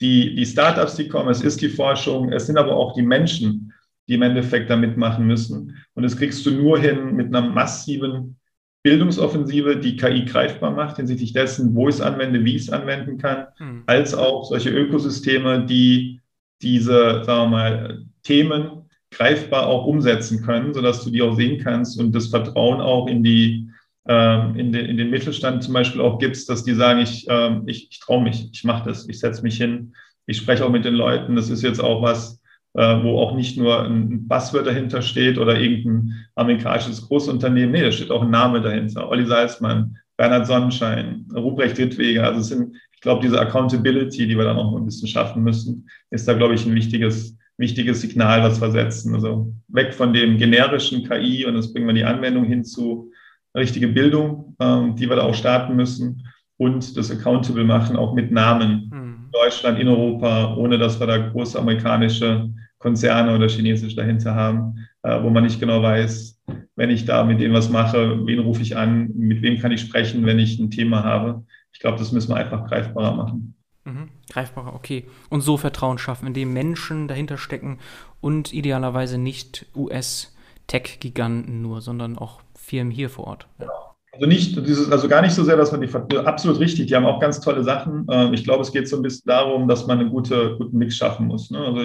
die, 0.01 0.35
die 0.35 0.45
Startups, 0.45 0.95
die 0.95 1.07
kommen, 1.07 1.29
es 1.29 1.41
ist 1.41 1.61
die 1.61 1.69
Forschung, 1.69 2.31
es 2.31 2.47
sind 2.47 2.57
aber 2.57 2.75
auch 2.75 2.93
die 2.93 3.01
Menschen, 3.01 3.73
die 4.07 4.15
im 4.15 4.21
Endeffekt 4.21 4.69
da 4.69 4.75
mitmachen 4.75 5.25
müssen. 5.25 5.75
Und 5.93 6.03
das 6.03 6.17
kriegst 6.17 6.45
du 6.45 6.51
nur 6.51 6.79
hin 6.79 7.15
mit 7.15 7.27
einer 7.27 7.47
massiven 7.47 8.37
Bildungsoffensive, 8.83 9.77
die 9.77 9.95
KI 9.95 10.25
greifbar 10.25 10.71
macht, 10.71 10.97
hinsichtlich 10.97 11.33
dessen, 11.33 11.73
wo 11.73 11.89
ich 11.89 11.95
es 11.95 12.01
anwende, 12.01 12.45
wie 12.45 12.55
ich 12.55 12.63
es 12.63 12.69
anwenden 12.69 13.17
kann, 13.17 13.47
mhm. 13.57 13.83
als 13.87 14.13
auch 14.13 14.45
solche 14.45 14.69
Ökosysteme, 14.69 15.65
die 15.65 16.21
diese, 16.61 17.23
sagen 17.23 17.49
wir 17.51 17.57
mal, 17.57 18.05
Themen 18.21 18.89
greifbar 19.11 19.67
auch 19.67 19.85
umsetzen 19.85 20.43
können, 20.43 20.73
sodass 20.73 21.03
du 21.03 21.09
die 21.09 21.21
auch 21.21 21.35
sehen 21.35 21.63
kannst 21.63 21.99
und 21.99 22.13
das 22.13 22.27
Vertrauen 22.27 22.81
auch 22.81 23.07
in 23.07 23.23
die 23.23 23.64
ähm, 24.07 24.55
in, 24.55 24.71
den, 24.71 24.85
in 24.85 24.97
den 24.97 25.09
Mittelstand 25.09 25.63
zum 25.63 25.73
Beispiel 25.73 26.01
auch 26.01 26.19
gibst, 26.19 26.49
dass 26.49 26.63
die 26.63 26.73
sagen, 26.73 26.99
ich, 26.99 27.25
ähm, 27.29 27.63
ich, 27.65 27.89
ich 27.89 27.99
traue 27.99 28.23
mich, 28.23 28.49
ich 28.53 28.63
mache 28.63 28.87
das, 28.87 29.09
ich 29.09 29.19
setze 29.19 29.41
mich 29.41 29.57
hin, 29.57 29.93
ich 30.27 30.37
spreche 30.37 30.65
auch 30.65 30.69
mit 30.69 30.85
den 30.85 30.95
Leuten. 30.95 31.35
Das 31.35 31.49
ist 31.49 31.63
jetzt 31.63 31.79
auch 31.79 32.01
was, 32.01 32.41
äh, 32.73 33.03
wo 33.03 33.19
auch 33.19 33.35
nicht 33.35 33.57
nur 33.57 33.83
ein 33.83 34.27
Buzzword 34.27 34.67
dahinter 34.67 35.01
steht 35.01 35.37
oder 35.37 35.59
irgendein 35.59 36.13
amerikanisches 36.35 37.07
Großunternehmen. 37.07 37.71
Nee, 37.71 37.81
da 37.81 37.91
steht 37.91 38.11
auch 38.11 38.21
ein 38.21 38.29
Name 38.29 38.61
dahinter. 38.61 39.09
Olli 39.09 39.25
Salzmann, 39.25 39.97
Bernhard 40.17 40.47
Sonnenschein, 40.47 41.25
Ruprecht 41.33 41.77
Rittweger. 41.77 42.25
Also 42.25 42.41
es 42.41 42.47
sind, 42.47 42.75
ich 42.93 43.01
glaube, 43.01 43.21
diese 43.21 43.39
Accountability, 43.39 44.27
die 44.27 44.37
wir 44.37 44.45
dann 44.45 44.57
auch 44.57 44.75
ein 44.75 44.85
bisschen 44.85 45.07
schaffen 45.07 45.43
müssen, 45.43 45.87
ist 46.11 46.27
da, 46.27 46.33
glaube 46.33 46.55
ich, 46.55 46.65
ein 46.65 46.75
wichtiges, 46.75 47.37
wichtiges 47.57 48.01
Signal, 48.01 48.43
was 48.43 48.61
wir 48.61 48.71
setzen. 48.71 49.15
Also 49.15 49.51
weg 49.67 49.93
von 49.93 50.13
dem 50.13 50.37
generischen 50.37 51.07
KI 51.07 51.45
und 51.45 51.55
das 51.55 51.73
bringen 51.73 51.87
wir 51.87 51.93
die 51.93 52.03
Anwendung 52.03 52.45
hinzu 52.45 53.11
richtige 53.55 53.87
Bildung, 53.87 54.55
ähm, 54.59 54.95
die 54.95 55.09
wir 55.09 55.15
da 55.15 55.23
auch 55.23 55.33
starten 55.33 55.75
müssen 55.75 56.27
und 56.57 56.97
das 56.97 57.11
Accountable 57.11 57.63
machen, 57.63 57.95
auch 57.95 58.13
mit 58.13 58.31
Namen. 58.31 58.91
Mhm. 58.93 59.31
Deutschland, 59.31 59.79
in 59.79 59.87
Europa, 59.87 60.55
ohne 60.55 60.77
dass 60.77 60.99
wir 60.99 61.07
da 61.07 61.17
große 61.17 61.59
amerikanische 61.59 62.49
Konzerne 62.77 63.35
oder 63.35 63.49
chinesisch 63.49 63.95
dahinter 63.95 64.35
haben, 64.35 64.85
äh, 65.03 65.21
wo 65.21 65.29
man 65.29 65.43
nicht 65.43 65.59
genau 65.59 65.81
weiß, 65.81 66.41
wenn 66.75 66.89
ich 66.89 67.05
da 67.05 67.23
mit 67.23 67.39
denen 67.39 67.53
was 67.53 67.69
mache, 67.69 68.25
wen 68.25 68.39
rufe 68.39 68.61
ich 68.61 68.77
an, 68.77 69.09
mit 69.15 69.41
wem 69.41 69.59
kann 69.59 69.71
ich 69.71 69.81
sprechen, 69.81 70.25
wenn 70.25 70.39
ich 70.39 70.59
ein 70.59 70.71
Thema 70.71 71.03
habe. 71.03 71.43
Ich 71.73 71.79
glaube, 71.79 71.97
das 71.97 72.11
müssen 72.11 72.29
wir 72.29 72.37
einfach 72.37 72.67
greifbarer 72.67 73.15
machen. 73.15 73.55
Mhm. 73.85 74.09
Greifbarer, 74.29 74.73
okay. 74.73 75.05
Und 75.29 75.41
so 75.41 75.57
Vertrauen 75.57 75.97
schaffen, 75.97 76.27
indem 76.27 76.53
Menschen 76.53 77.07
dahinter 77.07 77.37
stecken 77.37 77.79
und 78.21 78.53
idealerweise 78.53 79.17
nicht 79.17 79.65
US-Tech-Giganten 79.75 81.61
nur, 81.61 81.81
sondern 81.81 82.17
auch 82.17 82.41
Firmen 82.65 82.91
hier 82.91 83.09
vor 83.09 83.27
Ort. 83.27 83.47
Ja. 83.59 83.69
Also 84.11 84.27
nicht, 84.27 84.55
dieses, 84.55 84.91
also 84.91 85.07
gar 85.09 85.21
nicht 85.21 85.33
so 85.33 85.43
sehr, 85.43 85.57
dass 85.57 85.71
man 85.71 85.81
die 85.81 86.17
absolut 86.17 86.59
richtig, 86.59 86.87
die 86.87 86.95
haben 86.95 87.05
auch 87.05 87.19
ganz 87.19 87.41
tolle 87.41 87.63
Sachen. 87.63 88.07
Ähm, 88.09 88.33
ich 88.33 88.45
glaube, 88.45 88.61
es 88.61 88.71
geht 88.71 88.87
so 88.87 88.95
ein 88.95 89.01
bisschen 89.01 89.27
darum, 89.27 89.67
dass 89.67 89.85
man 89.87 89.99
einen 89.99 90.09
gute, 90.09 90.55
guten 90.57 90.77
Mix 90.77 90.95
schaffen 90.95 91.27
muss. 91.27 91.51
Ne? 91.51 91.59
Also 91.59 91.81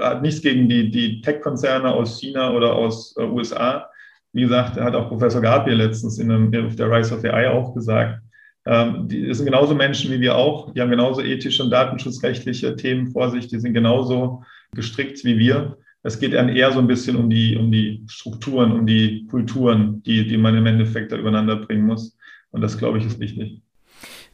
hat 0.00 0.22
nichts 0.22 0.42
gegen 0.42 0.68
die, 0.68 0.90
die 0.90 1.20
Tech-Konzerne 1.20 1.92
aus 1.92 2.18
China 2.20 2.52
oder 2.52 2.74
aus 2.74 3.16
äh, 3.16 3.22
USA. 3.22 3.88
Wie 4.32 4.42
gesagt, 4.42 4.78
hat 4.78 4.94
auch 4.94 5.08
Professor 5.08 5.40
Gabriel 5.40 5.78
letztens 5.78 6.18
in 6.18 6.30
einem, 6.30 6.66
auf 6.66 6.76
der 6.76 6.90
Rise 6.90 7.16
of 7.16 7.24
AI 7.24 7.50
auch 7.50 7.72
gesagt. 7.74 8.20
Ähm, 8.66 9.08
die 9.08 9.32
sind 9.32 9.46
genauso 9.46 9.74
Menschen 9.74 10.10
wie 10.10 10.20
wir 10.20 10.36
auch. 10.36 10.72
Die 10.72 10.80
haben 10.80 10.90
genauso 10.90 11.22
ethische 11.22 11.62
und 11.62 11.70
datenschutzrechtliche 11.70 12.74
Themen 12.74 13.06
vor 13.12 13.30
sich. 13.30 13.46
Die 13.46 13.60
sind 13.60 13.72
genauso 13.72 14.42
gestrickt 14.72 15.24
wie 15.24 15.38
wir 15.38 15.78
es 16.06 16.20
geht 16.20 16.34
dann 16.34 16.48
eher 16.48 16.70
so 16.70 16.78
ein 16.78 16.86
bisschen 16.86 17.16
um 17.16 17.28
die, 17.28 17.56
um 17.56 17.72
die 17.72 18.04
Strukturen, 18.08 18.72
um 18.72 18.86
die 18.86 19.26
Kulturen, 19.26 20.02
die, 20.04 20.26
die 20.26 20.36
man 20.36 20.56
im 20.56 20.64
Endeffekt 20.66 21.10
da 21.10 21.16
übereinander 21.16 21.56
bringen 21.56 21.84
muss. 21.84 22.16
Und 22.52 22.60
das, 22.60 22.78
glaube 22.78 22.98
ich, 22.98 23.06
ist 23.06 23.18
wichtig. 23.18 23.60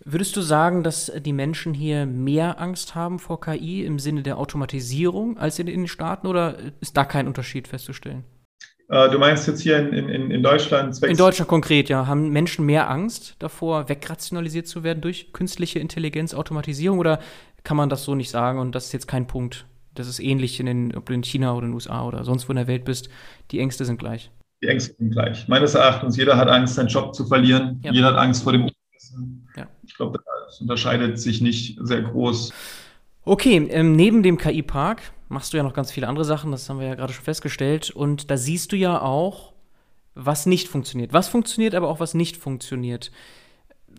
Würdest 0.04 0.36
du 0.36 0.42
sagen, 0.42 0.82
dass 0.82 1.10
die 1.24 1.32
Menschen 1.32 1.72
hier 1.72 2.04
mehr 2.04 2.60
Angst 2.60 2.94
haben 2.94 3.18
vor 3.18 3.40
KI 3.40 3.84
im 3.84 3.98
Sinne 3.98 4.22
der 4.22 4.36
Automatisierung 4.36 5.38
als 5.38 5.58
in 5.58 5.66
den 5.66 5.88
Staaten 5.88 6.26
oder 6.26 6.56
ist 6.80 6.96
da 6.96 7.04
kein 7.04 7.26
Unterschied 7.26 7.68
festzustellen? 7.68 8.24
Äh, 8.88 9.08
du 9.10 9.18
meinst 9.18 9.46
jetzt 9.46 9.60
hier 9.60 9.78
in, 9.78 10.10
in, 10.10 10.30
in 10.30 10.42
Deutschland? 10.42 11.02
In 11.02 11.16
Deutschland 11.16 11.48
konkret, 11.48 11.88
ja. 11.88 12.06
Haben 12.06 12.30
Menschen 12.30 12.66
mehr 12.66 12.90
Angst 12.90 13.36
davor, 13.38 13.88
wegrationalisiert 13.88 14.66
zu 14.66 14.82
werden 14.82 15.00
durch 15.00 15.32
künstliche 15.32 15.78
Intelligenz, 15.78 16.34
Automatisierung 16.34 16.98
oder 16.98 17.18
kann 17.64 17.78
man 17.78 17.88
das 17.88 18.04
so 18.04 18.14
nicht 18.14 18.30
sagen 18.30 18.58
und 18.58 18.74
das 18.74 18.86
ist 18.86 18.92
jetzt 18.92 19.08
kein 19.08 19.26
Punkt? 19.26 19.64
Das 19.94 20.08
ist 20.08 20.20
ähnlich, 20.20 20.58
in 20.60 20.66
den, 20.66 20.94
ob 20.94 21.06
du 21.06 21.12
in 21.12 21.22
China 21.22 21.52
oder 21.52 21.66
in 21.66 21.70
den 21.70 21.74
USA 21.74 22.06
oder 22.06 22.24
sonst 22.24 22.48
wo 22.48 22.52
in 22.52 22.56
der 22.56 22.66
Welt 22.66 22.84
bist. 22.84 23.08
Die 23.50 23.58
Ängste 23.58 23.84
sind 23.84 23.98
gleich. 23.98 24.30
Die 24.62 24.68
Ängste 24.68 24.94
sind 24.98 25.10
gleich. 25.10 25.48
Meines 25.48 25.74
Erachtens, 25.74 26.16
jeder 26.16 26.36
hat 26.36 26.48
Angst, 26.48 26.74
seinen 26.74 26.88
Job 26.88 27.14
zu 27.14 27.26
verlieren. 27.26 27.80
Ja. 27.82 27.92
Jeder 27.92 28.08
hat 28.08 28.16
Angst 28.16 28.42
vor 28.42 28.52
dem 28.52 28.62
Ungewissen. 28.62 29.48
Ja. 29.56 29.68
Ich 29.82 29.94
glaube, 29.96 30.18
das 30.46 30.60
unterscheidet 30.60 31.18
sich 31.18 31.40
nicht 31.40 31.78
sehr 31.82 32.02
groß. 32.02 32.52
Okay, 33.24 33.68
ähm, 33.70 33.94
neben 33.94 34.22
dem 34.22 34.38
KI-Park 34.38 35.02
machst 35.28 35.52
du 35.52 35.56
ja 35.56 35.62
noch 35.62 35.74
ganz 35.74 35.90
viele 35.90 36.08
andere 36.08 36.24
Sachen, 36.24 36.50
das 36.50 36.68
haben 36.68 36.78
wir 36.78 36.86
ja 36.88 36.94
gerade 36.94 37.12
schon 37.12 37.24
festgestellt. 37.24 37.90
Und 37.90 38.30
da 38.30 38.36
siehst 38.36 38.72
du 38.72 38.76
ja 38.76 39.00
auch, 39.00 39.52
was 40.14 40.46
nicht 40.46 40.68
funktioniert. 40.68 41.12
Was 41.12 41.28
funktioniert, 41.28 41.74
aber 41.74 41.88
auch 41.88 42.00
was 42.00 42.14
nicht 42.14 42.36
funktioniert. 42.36 43.10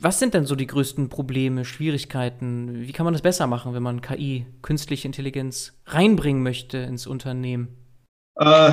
Was 0.02 0.20
sind 0.20 0.34
denn 0.34 0.46
so 0.46 0.56
die 0.56 0.68
größten 0.68 1.10
Probleme, 1.10 1.66
Schwierigkeiten? 1.66 2.82
Wie 2.88 2.92
kann 2.92 3.06
man 3.06 3.14
das 3.14 3.22
besser 3.22 3.48
machen, 3.48 3.74
wenn 3.74 3.84
man 3.84 4.02
KI, 4.02 4.46
künstliche 4.62 5.08
Intelligenz, 5.08 5.80
reinbringen 5.86 6.44
möchte 6.44 6.78
ins 6.78 7.08
Unternehmen? 7.08 7.70
Äh, 8.36 8.72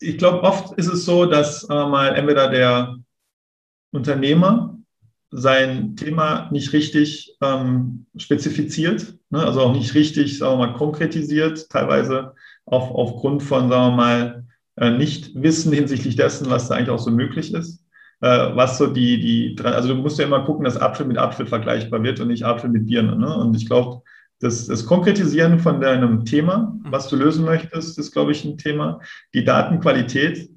ich 0.00 0.18
glaube, 0.18 0.42
oft 0.42 0.78
ist 0.78 0.88
es 0.88 1.04
so, 1.04 1.26
dass 1.26 1.64
äh, 1.64 1.72
mal 1.72 2.14
entweder 2.14 2.48
der 2.48 2.96
Unternehmer 3.92 4.76
sein 5.30 5.96
Thema 5.96 6.48
nicht 6.52 6.72
richtig 6.72 7.36
ähm, 7.42 8.06
spezifiziert, 8.16 9.18
ne? 9.30 9.44
also 9.44 9.60
auch 9.60 9.72
nicht 9.72 9.94
richtig, 9.94 10.38
sagen 10.38 10.60
wir 10.60 10.68
mal, 10.68 10.74
konkretisiert, 10.74 11.68
teilweise 11.70 12.34
auch 12.66 12.90
aufgrund 12.90 13.42
von, 13.42 13.68
sagen 13.68 13.92
wir 13.92 13.96
mal, 13.96 14.46
äh, 14.76 14.90
Nichtwissen 14.90 15.72
hinsichtlich 15.72 16.16
dessen, 16.16 16.50
was 16.50 16.68
da 16.68 16.76
eigentlich 16.76 16.90
auch 16.90 16.98
so 16.98 17.10
möglich 17.10 17.52
ist. 17.52 17.83
Äh, 18.20 18.56
was 18.56 18.78
so 18.78 18.86
die, 18.86 19.20
die, 19.20 19.64
also 19.64 19.88
du 19.88 19.94
musst 19.94 20.18
ja 20.18 20.24
immer 20.24 20.44
gucken, 20.44 20.64
dass 20.64 20.80
Apfel 20.80 21.06
mit 21.06 21.18
Apfel 21.18 21.46
vergleichbar 21.46 22.02
wird 22.02 22.20
und 22.20 22.28
nicht 22.28 22.44
Apfel 22.44 22.70
mit 22.70 22.86
Birne. 22.86 23.16
Ne? 23.16 23.36
Und 23.36 23.56
ich 23.56 23.66
glaube, 23.66 24.02
das, 24.40 24.66
das 24.66 24.86
Konkretisieren 24.86 25.58
von 25.58 25.80
deinem 25.80 26.24
Thema, 26.24 26.74
mhm. 26.82 26.92
was 26.92 27.08
du 27.08 27.16
lösen 27.16 27.44
möchtest, 27.44 27.98
ist, 27.98 28.12
glaube 28.12 28.32
ich, 28.32 28.44
ein 28.44 28.58
Thema. 28.58 29.00
Die 29.32 29.44
Datenqualität 29.44 30.50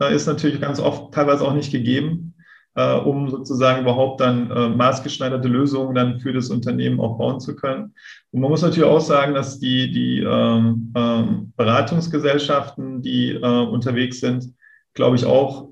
äh, 0.00 0.14
ist 0.14 0.26
natürlich 0.26 0.60
ganz 0.60 0.80
oft 0.80 1.12
teilweise 1.12 1.44
auch 1.44 1.54
nicht 1.54 1.72
gegeben, 1.72 2.34
äh, 2.74 2.94
um 2.94 3.28
sozusagen 3.28 3.82
überhaupt 3.82 4.20
dann 4.20 4.50
äh, 4.50 4.68
maßgeschneiderte 4.68 5.48
Lösungen 5.48 5.94
dann 5.94 6.20
für 6.20 6.32
das 6.32 6.50
Unternehmen 6.50 7.00
auch 7.00 7.18
bauen 7.18 7.40
zu 7.40 7.56
können. 7.56 7.94
Und 8.30 8.40
man 8.40 8.50
muss 8.50 8.62
natürlich 8.62 8.88
auch 8.88 9.00
sagen, 9.00 9.34
dass 9.34 9.58
die, 9.58 9.90
die 9.90 10.20
ähm, 10.20 10.92
ähm, 10.96 11.52
Beratungsgesellschaften, 11.56 13.02
die 13.02 13.32
äh, 13.32 13.38
unterwegs 13.40 14.20
sind, 14.20 14.54
glaube 14.94 15.16
ich, 15.16 15.24
auch 15.24 15.68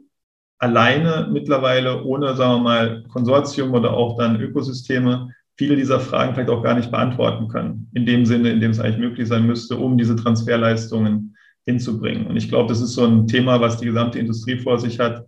alleine 0.65 1.29
mittlerweile 1.31 2.03
ohne, 2.05 2.35
sagen 2.35 2.55
wir 2.55 2.62
mal, 2.62 3.05
Konsortium 3.12 3.73
oder 3.75 3.93
auch 3.93 4.17
dann 4.17 4.41
Ökosysteme 4.41 5.29
viele 5.57 5.77
dieser 5.77 6.01
Fragen 6.01 6.35
vielleicht 6.35 6.51
auch 6.51 6.62
gar 6.62 6.75
nicht 6.75 6.91
beantworten 6.91 7.49
können. 7.49 7.89
In 7.95 8.07
dem 8.07 8.27
Sinne, 8.27 8.51
in 8.51 8.61
dem 8.61 8.71
es 8.71 8.81
eigentlich 8.81 8.99
möglich 8.99 9.29
sein 9.29 9.47
müsste, 9.47 9.77
um 9.77 9.97
diese 9.99 10.17
Transferleistungen 10.17 11.37
hinzubringen. 11.67 12.27
Und 12.27 12.37
ich 12.37 12.49
glaube, 12.49 12.69
das 12.69 12.81
ist 12.81 12.95
so 12.95 13.05
ein 13.05 13.27
Thema, 13.27 13.61
was 13.61 13.79
die 13.79 13.87
gesamte 13.87 14.19
Industrie 14.19 14.59
vor 14.59 14.79
sich 14.79 14.99
hat. 14.99 15.25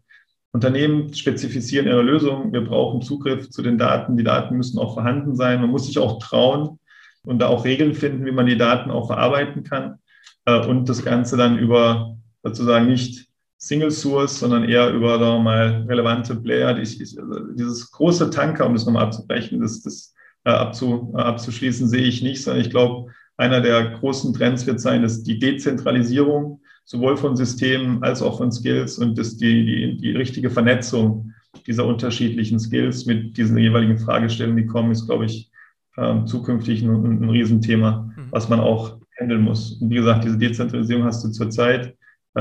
Unternehmen 0.53 1.13
spezifizieren 1.15 1.87
ihre 1.87 2.03
Lösungen. 2.03 2.53
Wir 2.53 2.63
brauchen 2.63 3.03
Zugriff 3.03 3.51
zu 3.51 3.63
den 3.63 3.79
Daten. 3.79 4.17
Die 4.17 4.25
Daten 4.25 4.57
müssen 4.57 4.79
auch 4.79 4.95
vorhanden 4.95 5.37
sein. 5.37 5.61
Man 5.61 5.71
muss 5.71 5.87
sich 5.87 5.99
auch 5.99 6.19
trauen 6.19 6.79
und 7.25 7.41
da 7.41 7.49
auch 7.49 7.65
Regeln 7.65 7.95
finden, 7.95 8.25
wie 8.25 8.33
man 8.33 8.47
die 8.47 8.57
Daten 8.57 8.91
auch 8.91 9.07
verarbeiten 9.07 9.65
kann. 9.65 9.99
Äh, 10.47 10.67
und 10.67 10.89
das 10.89 11.05
Ganze 11.05 11.37
dann 11.37 11.59
über 11.59 12.17
sozusagen 12.43 12.87
nicht 12.87 13.27
Single 13.59 13.91
Source, 13.91 14.39
sondern 14.39 14.65
eher 14.65 14.93
über 14.93 15.19
da 15.19 15.39
mal 15.39 15.85
relevante 15.89 16.37
Player. 16.37 16.75
dieses 16.75 17.91
große 17.91 18.31
Tanker, 18.31 18.67
um 18.67 18.75
das 18.75 18.87
nochmal 18.87 19.05
abzubrechen, 19.05 19.61
das, 19.61 19.83
das 19.83 20.15
äh, 20.45 20.51
abzu, 20.51 21.13
äh, 21.17 21.21
abzuschließen, 21.21 21.89
sehe 21.89 22.03
ich 22.05 22.23
nicht, 22.23 22.43
sondern 22.43 22.63
ich 22.63 22.71
glaube, 22.71 23.11
einer 23.37 23.61
der 23.61 23.99
großen 23.99 24.33
Trends 24.35 24.67
wird 24.67 24.81
sein, 24.81 25.03
dass 25.03 25.23
die 25.23 25.39
Dezentralisierung 25.39 26.61
sowohl 26.85 27.17
von 27.17 27.37
Systemen 27.37 28.03
als 28.03 28.23
auch 28.23 28.39
von 28.39 28.53
Skills 28.53 28.99
und 28.99 29.19
dass 29.19 29.37
die, 29.37 29.67
die, 29.67 29.97
die 29.97 30.13
richtige 30.13 30.51
Vernetzung 30.51 31.33
dieser 31.67 31.87
unterschiedlichen 31.87 32.61
Skills 32.61 33.07
mit 33.07 33.37
diesen 33.37 33.59
jeweiligen 33.59 33.99
Fragestellungen, 33.99 34.63
die 34.63 34.67
kommen, 34.67 34.93
ist, 34.93 35.07
glaube 35.07 35.25
ich, 35.25 35.51
ähm, 35.99 36.27
zukünftig 36.27 36.83
ein, 36.83 36.91
ein 36.91 37.31
Riesenthema, 37.31 38.13
mhm. 38.17 38.29
was 38.31 38.49
man 38.49 38.61
auch 38.61 38.99
handeln 39.19 39.43
muss. 39.43 39.73
Und 39.81 39.91
wie 39.91 39.97
gesagt, 39.97 40.25
diese 40.25 40.39
Dezentralisierung 40.39 41.05
hast 41.05 41.25
du 41.25 41.31
zurzeit 41.31 41.87
äh, 41.87 41.95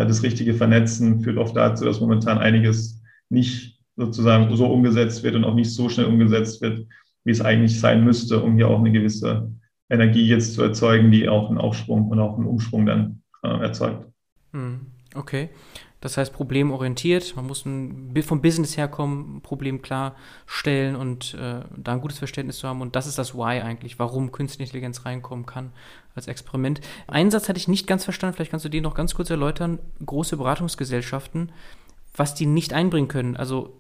das 0.04 0.24
richtige 0.24 0.54
Vernetzen 0.54 1.22
führt 1.22 1.38
oft 1.38 1.56
dazu, 1.56 1.86
dass 1.86 2.02
momentan 2.02 2.38
einiges 2.38 3.02
nicht 3.30 3.80
sozusagen 3.96 4.54
so 4.56 4.68
umgesetzt 4.68 5.24
wird 5.24 5.36
und 5.36 5.46
auch 5.46 5.56
nicht 5.56 5.72
so 5.72 5.88
schnell 5.88 6.08
umgesetzt 6.08 6.62
wird, 6.62 6.86
wie 7.24 7.32
es 7.32 7.42
eigentlich 7.42 7.80
sein 7.80 8.04
müsste, 8.04 8.42
um 8.42 8.56
hier 8.56 8.68
auch 8.68 8.80
eine 8.80 8.92
gewisse 8.92 9.52
Energie 9.90 10.28
jetzt 10.28 10.54
zu 10.54 10.64
erzeugen, 10.64 11.12
die 11.12 11.30
auch 11.30 11.50
einen 11.50 11.58
Aufschwung 11.58 12.10
und 12.10 12.20
auch 12.20 12.38
einen 12.38 12.48
Umschwung 12.48 12.86
dann 12.86 13.22
äh, 13.44 13.48
erzeugt. 13.48 14.06
Hm, 14.52 14.82
okay. 15.16 15.50
Das 16.02 16.18
heißt, 16.18 16.34
problemorientiert. 16.34 17.36
Man 17.36 17.48
muss 17.48 17.66
ein, 17.66 18.14
vom 18.24 18.42
Business 18.42 18.78
herkommen, 18.78 19.38
ein 19.38 19.42
Problem 19.42 19.82
klarstellen 19.82 20.96
und 20.96 21.34
äh, 21.34 21.62
da 21.76 21.94
ein 21.94 22.02
gutes 22.02 22.20
Verständnis 22.20 22.58
zu 22.58 22.68
haben. 22.68 22.82
Und 22.82 22.96
das 22.96 23.08
ist 23.08 23.18
das 23.18 23.34
Why 23.34 23.62
eigentlich, 23.62 23.98
warum 23.98 24.32
künstliche 24.32 24.68
Intelligenz 24.68 25.06
reinkommen 25.06 25.46
kann 25.46 25.72
als 26.14 26.28
Experiment. 26.28 26.82
Einen 27.08 27.32
Satz 27.32 27.50
hatte 27.50 27.60
ich 27.60 27.68
nicht 27.68 27.88
ganz 27.88 28.04
verstanden, 28.04 28.36
vielleicht 28.36 28.52
kannst 28.52 28.66
du 28.66 28.70
den 28.70 28.84
noch 28.84 28.96
ganz 28.96 29.16
kurz 29.16 29.30
erläutern. 29.30 29.80
Große 30.06 30.38
Beratungsgesellschaften, 30.38 31.52
was 32.16 32.36
die 32.36 32.46
nicht 32.46 32.74
einbringen 32.74 33.08
können. 33.08 33.36
Also 33.36 33.74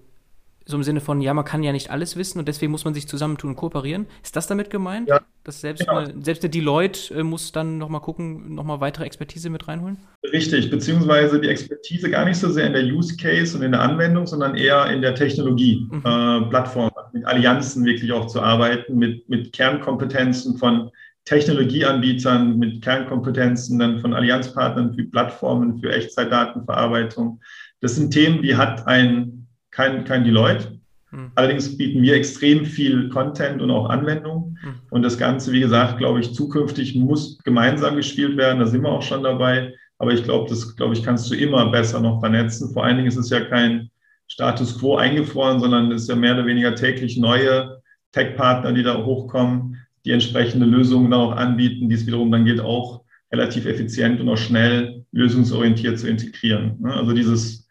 so 0.65 0.77
im 0.77 0.83
Sinne 0.83 0.99
von, 0.99 1.21
ja, 1.21 1.33
man 1.33 1.45
kann 1.45 1.61
ja 1.61 1.71
nicht 1.71 1.91
alles 1.91 2.15
wissen 2.15 2.39
und 2.39 2.47
deswegen 2.47 2.71
muss 2.71 2.85
man 2.85 2.93
sich 2.93 3.07
zusammentun 3.07 3.51
und 3.51 3.55
kooperieren. 3.55 4.07
Ist 4.23 4.35
das 4.35 4.47
damit 4.47 4.69
gemeint? 4.69 5.07
Ja. 5.07 5.21
Dass 5.43 5.61
selbst, 5.61 5.85
ja. 5.85 5.95
eine, 5.95 6.23
selbst 6.23 6.43
eine 6.43 6.49
Deloitte 6.49 7.13
äh, 7.13 7.23
muss 7.23 7.51
dann 7.51 7.77
nochmal 7.77 8.01
gucken, 8.01 8.55
nochmal 8.55 8.79
weitere 8.79 9.05
Expertise 9.05 9.51
mit 9.51 9.67
reinholen? 9.67 9.97
Richtig, 10.31 10.71
beziehungsweise 10.71 11.39
die 11.39 11.49
Expertise 11.49 12.09
gar 12.09 12.25
nicht 12.25 12.37
so 12.37 12.49
sehr 12.49 12.65
in 12.65 12.73
der 12.73 12.83
Use 12.83 13.15
Case 13.15 13.55
und 13.55 13.63
in 13.63 13.73
der 13.73 13.81
Anwendung, 13.81 14.25
sondern 14.25 14.55
eher 14.55 14.87
in 14.87 15.03
der 15.03 15.13
Technologie, 15.13 15.87
mhm. 15.91 15.99
äh, 15.99 16.49
Plattform, 16.49 16.89
mit 17.13 17.25
Allianzen 17.25 17.85
wirklich 17.85 18.11
auch 18.11 18.25
zu 18.25 18.41
arbeiten, 18.41 18.97
mit, 18.97 19.29
mit 19.29 19.53
Kernkompetenzen 19.53 20.57
von 20.57 20.89
Technologieanbietern, 21.25 22.57
mit 22.57 22.83
Kernkompetenzen 22.83 23.79
dann 23.79 23.99
von 23.99 24.13
Allianzpartnern 24.13 24.93
für 24.93 25.03
Plattformen, 25.05 25.79
für 25.79 25.91
Echtzeitdatenverarbeitung. 25.91 27.39
Das 27.81 27.95
sind 27.95 28.11
Themen, 28.11 28.41
die 28.41 28.55
hat 28.55 28.87
ein 28.87 29.44
kein, 29.75 30.05
kein 30.05 30.23
Deloitte. 30.23 30.79
Hm. 31.09 31.31
Allerdings 31.35 31.77
bieten 31.77 32.01
wir 32.01 32.15
extrem 32.15 32.65
viel 32.65 33.09
Content 33.09 33.61
und 33.61 33.69
auch 33.69 33.89
Anwendungen. 33.89 34.57
Hm. 34.61 34.75
Und 34.89 35.03
das 35.03 35.17
Ganze, 35.17 35.51
wie 35.51 35.59
gesagt, 35.59 35.97
glaube 35.97 36.21
ich, 36.21 36.33
zukünftig 36.33 36.95
muss 36.95 37.37
gemeinsam 37.43 37.97
gespielt 37.97 38.37
werden. 38.37 38.59
Da 38.59 38.65
sind 38.65 38.81
wir 38.81 38.89
auch 38.89 39.01
schon 39.01 39.23
dabei. 39.23 39.73
Aber 39.97 40.13
ich 40.13 40.23
glaube, 40.23 40.49
das, 40.49 40.75
glaube 40.75 40.93
ich, 40.93 41.03
kannst 41.03 41.29
du 41.29 41.35
immer 41.35 41.69
besser 41.71 41.99
noch 41.99 42.21
vernetzen. 42.21 42.73
Vor 42.73 42.85
allen 42.85 42.97
Dingen 42.97 43.09
ist 43.09 43.17
es 43.17 43.29
ja 43.29 43.41
kein 43.41 43.89
Status 44.27 44.79
quo 44.79 44.95
eingefroren, 44.95 45.59
sondern 45.59 45.91
es 45.91 46.03
ist 46.03 46.09
ja 46.09 46.15
mehr 46.15 46.33
oder 46.33 46.45
weniger 46.45 46.73
täglich 46.73 47.17
neue 47.17 47.81
Tech-Partner, 48.13 48.71
die 48.71 48.83
da 48.83 49.03
hochkommen, 49.03 49.77
die 50.05 50.11
entsprechende 50.11 50.65
Lösungen 50.65 51.11
dann 51.11 51.19
auch 51.19 51.35
anbieten, 51.35 51.89
die 51.89 51.95
es 51.95 52.07
wiederum 52.07 52.31
dann 52.31 52.45
geht, 52.45 52.61
auch 52.61 53.01
relativ 53.31 53.65
effizient 53.65 54.19
und 54.21 54.29
auch 54.29 54.37
schnell 54.37 55.05
lösungsorientiert 55.11 55.99
zu 55.99 56.07
integrieren. 56.07 56.85
Also 56.85 57.13
dieses 57.13 57.64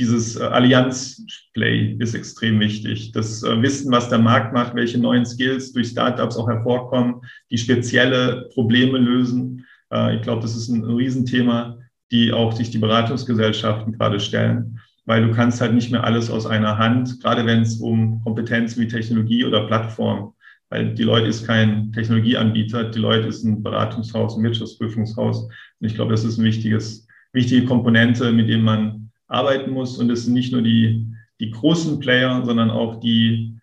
dieses 0.00 0.36
äh, 0.36 0.44
Allianz-Play 0.44 1.96
ist 1.98 2.14
extrem 2.14 2.58
wichtig. 2.58 3.12
Das 3.12 3.42
äh, 3.42 3.62
Wissen, 3.62 3.92
was 3.92 4.08
der 4.08 4.18
Markt 4.18 4.52
macht, 4.54 4.74
welche 4.74 4.98
neuen 4.98 5.26
Skills 5.26 5.72
durch 5.72 5.88
Startups 5.88 6.36
auch 6.36 6.48
hervorkommen, 6.48 7.20
die 7.50 7.58
spezielle 7.58 8.48
Probleme 8.54 8.98
lösen. 8.98 9.66
Äh, 9.92 10.16
ich 10.16 10.22
glaube, 10.22 10.42
das 10.42 10.56
ist 10.56 10.68
ein 10.68 10.84
Riesenthema, 10.84 11.78
die 12.10 12.32
auch 12.32 12.52
sich 12.52 12.70
die 12.70 12.78
Beratungsgesellschaften 12.78 13.92
gerade 13.92 14.18
stellen, 14.18 14.80
weil 15.04 15.26
du 15.26 15.34
kannst 15.34 15.60
halt 15.60 15.74
nicht 15.74 15.92
mehr 15.92 16.02
alles 16.02 16.30
aus 16.30 16.46
einer 16.46 16.78
Hand, 16.78 17.20
gerade 17.20 17.44
wenn 17.44 17.60
es 17.62 17.76
um 17.76 18.22
Kompetenzen 18.24 18.80
wie 18.80 18.88
Technologie 18.88 19.44
oder 19.44 19.66
Plattform, 19.66 20.32
weil 20.70 20.94
die 20.94 21.02
Leute 21.02 21.26
ist 21.26 21.46
kein 21.46 21.92
Technologieanbieter, 21.92 22.84
die 22.84 22.98
Leute 22.98 23.28
ist 23.28 23.44
ein 23.44 23.62
Beratungshaus, 23.62 24.36
ein 24.36 24.44
Wirtschaftsprüfungshaus. 24.44 25.42
Und 25.44 25.86
ich 25.86 25.94
glaube, 25.94 26.12
das 26.12 26.24
ist 26.24 26.38
ein 26.38 26.44
wichtiges, 26.44 27.06
wichtige 27.32 27.66
Komponente, 27.66 28.32
mit 28.32 28.48
dem 28.48 28.62
man 28.62 29.09
arbeiten 29.30 29.70
muss. 29.70 29.96
Und 29.96 30.10
es 30.10 30.24
sind 30.24 30.34
nicht 30.34 30.52
nur 30.52 30.62
die, 30.62 31.06
die 31.40 31.50
großen 31.50 31.98
Player, 31.98 32.44
sondern 32.44 32.70
auch 32.70 33.00
die 33.00 33.56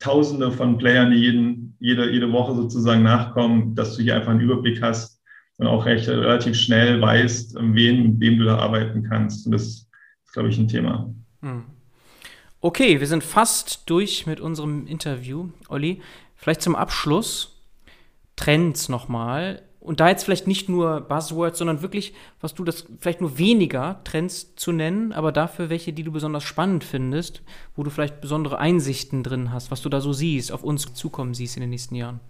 Tausende 0.00 0.50
von 0.50 0.78
Playern, 0.78 1.12
die 1.12 1.18
jeden, 1.18 1.76
jede, 1.78 2.10
jede 2.10 2.30
Woche 2.32 2.54
sozusagen 2.54 3.02
nachkommen, 3.02 3.74
dass 3.74 3.96
du 3.96 4.02
hier 4.02 4.16
einfach 4.16 4.32
einen 4.32 4.40
Überblick 4.40 4.82
hast 4.82 5.20
und 5.58 5.68
auch 5.68 5.86
recht, 5.86 6.08
relativ 6.08 6.56
schnell 6.56 7.00
weißt, 7.00 7.56
wen, 7.60 8.02
mit 8.02 8.20
wem 8.20 8.38
du 8.38 8.44
da 8.44 8.58
arbeiten 8.58 9.04
kannst. 9.04 9.46
Und 9.46 9.52
das 9.52 9.62
ist, 9.62 9.88
glaube 10.32 10.48
ich, 10.48 10.58
ein 10.58 10.66
Thema. 10.66 11.14
Hm. 11.40 11.62
Okay, 12.60 13.00
wir 13.00 13.06
sind 13.06 13.22
fast 13.22 13.88
durch 13.90 14.26
mit 14.26 14.40
unserem 14.40 14.86
Interview. 14.86 15.50
Olli, 15.68 16.00
vielleicht 16.34 16.62
zum 16.62 16.74
Abschluss 16.74 17.60
Trends 18.36 18.88
nochmal 18.88 19.62
und 19.82 20.00
da 20.00 20.08
jetzt 20.08 20.24
vielleicht 20.24 20.46
nicht 20.46 20.68
nur 20.68 21.00
Buzzwords, 21.00 21.58
sondern 21.58 21.82
wirklich, 21.82 22.14
was 22.40 22.54
du 22.54 22.64
das 22.64 22.86
vielleicht 23.00 23.20
nur 23.20 23.36
weniger 23.36 24.00
Trends 24.04 24.54
zu 24.54 24.72
nennen, 24.72 25.12
aber 25.12 25.32
dafür 25.32 25.70
welche, 25.70 25.92
die 25.92 26.04
du 26.04 26.12
besonders 26.12 26.44
spannend 26.44 26.84
findest, 26.84 27.42
wo 27.74 27.82
du 27.82 27.90
vielleicht 27.90 28.20
besondere 28.20 28.58
Einsichten 28.58 29.22
drin 29.22 29.52
hast, 29.52 29.70
was 29.70 29.82
du 29.82 29.88
da 29.88 30.00
so 30.00 30.12
siehst, 30.12 30.52
auf 30.52 30.62
uns 30.62 30.94
zukommen 30.94 31.34
siehst 31.34 31.56
in 31.56 31.62
den 31.62 31.70
nächsten 31.70 31.96
Jahren. 31.96 32.20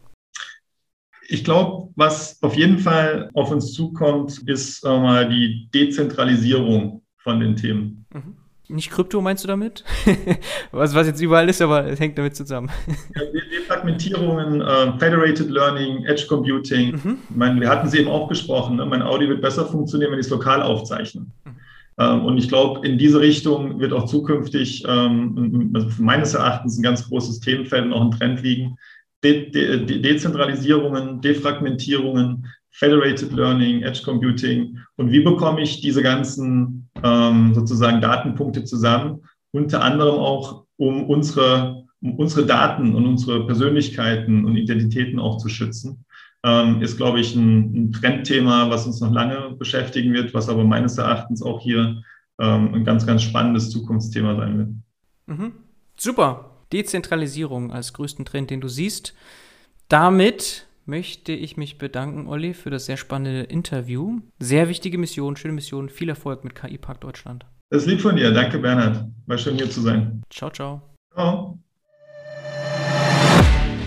Ich 1.28 1.44
glaube, 1.44 1.92
was 1.94 2.42
auf 2.42 2.56
jeden 2.56 2.78
Fall 2.78 3.30
auf 3.34 3.50
uns 3.50 3.72
zukommt, 3.72 4.38
ist 4.46 4.84
mal 4.84 5.28
die 5.28 5.68
Dezentralisierung 5.72 7.02
von 7.18 7.38
den 7.38 7.56
Themen. 7.56 8.06
Mhm. 8.12 8.36
Nicht 8.68 8.90
Krypto 8.90 9.20
meinst 9.20 9.44
du 9.44 9.48
damit? 9.48 9.84
was, 10.70 10.94
was 10.94 11.06
jetzt 11.06 11.20
überall 11.20 11.48
ist, 11.48 11.60
aber 11.60 11.86
es 11.86 12.00
hängt 12.00 12.16
damit 12.16 12.36
zusammen. 12.36 12.70
ja, 13.14 13.22
Defragmentierungen, 13.50 14.60
äh, 14.60 14.98
Federated 14.98 15.50
Learning, 15.50 16.04
Edge 16.04 16.26
Computing. 16.28 16.92
Mhm. 16.92 17.18
Ich 17.28 17.36
meine, 17.36 17.60
wir 17.60 17.68
hatten 17.68 17.88
sie 17.88 17.98
eben 17.98 18.08
auch 18.08 18.28
gesprochen. 18.28 18.76
Ne? 18.76 18.86
Mein 18.86 19.02
Audio 19.02 19.28
wird 19.28 19.42
besser 19.42 19.66
funktionieren, 19.66 20.12
wenn 20.12 20.20
ich 20.20 20.26
es 20.26 20.30
lokal 20.30 20.62
aufzeichne. 20.62 21.26
Mhm. 21.44 21.56
Ähm, 21.98 22.24
und 22.24 22.38
ich 22.38 22.48
glaube, 22.48 22.86
in 22.86 22.98
diese 22.98 23.20
Richtung 23.20 23.78
wird 23.78 23.92
auch 23.92 24.06
zukünftig 24.06 24.84
ähm, 24.88 25.70
also 25.74 25.88
meines 25.98 26.34
Erachtens 26.34 26.78
ein 26.78 26.82
ganz 26.82 27.08
großes 27.08 27.40
Themenfeld 27.40 27.84
und 27.86 27.92
auch 27.92 28.04
ein 28.04 28.10
Trend 28.10 28.42
liegen. 28.42 28.76
De 29.24 29.50
De 29.50 30.00
Dezentralisierungen, 30.00 31.20
Defragmentierungen, 31.20 32.46
Federated 32.70 33.32
Learning, 33.32 33.82
Edge 33.82 34.00
Computing 34.04 34.78
und 34.96 35.12
wie 35.12 35.20
bekomme 35.20 35.60
ich 35.60 35.80
diese 35.80 36.02
ganzen 36.02 36.81
ähm, 37.02 37.54
sozusagen 37.54 38.00
Datenpunkte 38.00 38.64
zusammen, 38.64 39.22
unter 39.52 39.82
anderem 39.82 40.16
auch, 40.16 40.64
um 40.76 41.08
unsere, 41.08 41.84
um 42.00 42.16
unsere 42.16 42.46
Daten 42.46 42.94
und 42.94 43.06
unsere 43.06 43.46
Persönlichkeiten 43.46 44.44
und 44.44 44.56
Identitäten 44.56 45.18
auch 45.18 45.38
zu 45.38 45.48
schützen. 45.48 46.04
Ähm, 46.44 46.82
ist, 46.82 46.96
glaube 46.96 47.20
ich, 47.20 47.36
ein, 47.36 47.74
ein, 47.74 47.92
Trendthema, 47.92 48.68
was 48.68 48.86
uns 48.86 49.00
noch 49.00 49.12
lange 49.12 49.54
beschäftigen 49.56 50.12
wird, 50.12 50.34
was 50.34 50.48
aber 50.48 50.64
meines 50.64 50.98
Erachtens 50.98 51.40
auch 51.40 51.60
hier 51.60 52.02
ähm, 52.40 52.74
ein 52.74 52.84
ganz, 52.84 53.06
ganz 53.06 53.22
spannendes 53.22 53.70
Zukunftsthema 53.70 54.34
sein 54.34 54.58
wird. 54.58 55.38
Mhm. 55.38 55.52
Super. 55.96 56.50
Dezentralisierung 56.72 57.70
als 57.70 57.92
größten 57.92 58.24
Trend, 58.24 58.50
den 58.50 58.60
du 58.60 58.68
siehst. 58.68 59.14
Damit 59.88 60.66
möchte 60.84 61.32
ich 61.32 61.56
mich 61.56 61.78
bedanken, 61.78 62.26
Olli, 62.26 62.54
für 62.54 62.70
das 62.70 62.86
sehr 62.86 62.96
spannende 62.96 63.42
Interview. 63.42 64.20
Sehr 64.38 64.68
wichtige 64.68 64.98
Mission, 64.98 65.36
schöne 65.36 65.54
Mission. 65.54 65.88
Viel 65.88 66.08
Erfolg 66.08 66.44
mit 66.44 66.54
KI 66.54 66.78
Park 66.78 67.00
Deutschland. 67.00 67.46
Das 67.70 67.82
ist 67.82 67.88
lieb 67.88 68.00
von 68.00 68.16
dir. 68.16 68.32
Danke, 68.32 68.58
Bernhard. 68.58 69.06
War 69.26 69.38
schön, 69.38 69.56
hier 69.56 69.70
zu 69.70 69.80
sein. 69.80 70.22
Ciao, 70.30 70.50
ciao. 70.50 70.82
Ciao. 71.14 71.58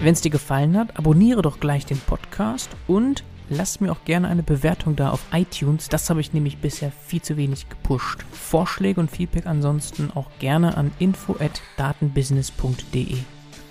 Wenn 0.02 0.14
es 0.14 0.22
dir 0.22 0.32
gefallen 0.32 0.78
hat, 0.78 0.98
abonniere 0.98 1.42
doch 1.42 1.60
gleich 1.60 1.86
den 1.86 2.00
Podcast 2.00 2.70
und 2.88 3.24
lass 3.50 3.80
mir 3.80 3.92
auch 3.92 4.04
gerne 4.06 4.28
eine 4.28 4.44
Bewertung 4.44 4.96
da 4.96 5.10
auf 5.12 5.26
iTunes. 5.34 5.90
Das 5.90 6.10
habe 6.10 6.22
ich 6.22 6.34
nämlich 6.34 6.58
bisher 6.58 6.92
viel 6.92 7.22
zu 7.22 7.38
wenig 7.38 7.70
gepusht. 7.70 8.24
Vorschläge 8.32 9.00
und 9.00 9.12
Feedback 9.12 9.48
ansonsten 9.48 10.12
auch 10.14 10.30
gerne 10.40 10.78
an 10.78 10.92
info@datenbusiness.de. 11.00 13.18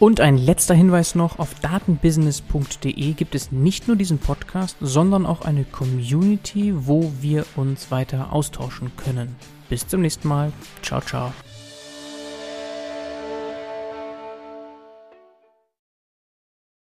Und 0.04 0.20
ein 0.20 0.36
letzter 0.36 0.74
Hinweis 0.74 1.14
noch, 1.14 1.38
auf 1.38 1.54
datenbusiness.de 1.60 3.12
gibt 3.14 3.34
es 3.34 3.52
nicht 3.52 3.88
nur 3.88 3.96
diesen 3.96 4.18
Podcast, 4.18 4.76
sondern 4.82 5.24
auch 5.24 5.40
eine 5.40 5.64
Community, 5.64 6.74
wo 6.76 7.10
wir 7.22 7.46
uns 7.56 7.90
weiter 7.90 8.30
austauschen 8.30 8.92
können. 8.98 9.34
Bis 9.70 9.86
zum 9.86 10.02
nächsten 10.02 10.28
Mal. 10.28 10.52
Ciao, 10.82 11.00
ciao. 11.00 11.32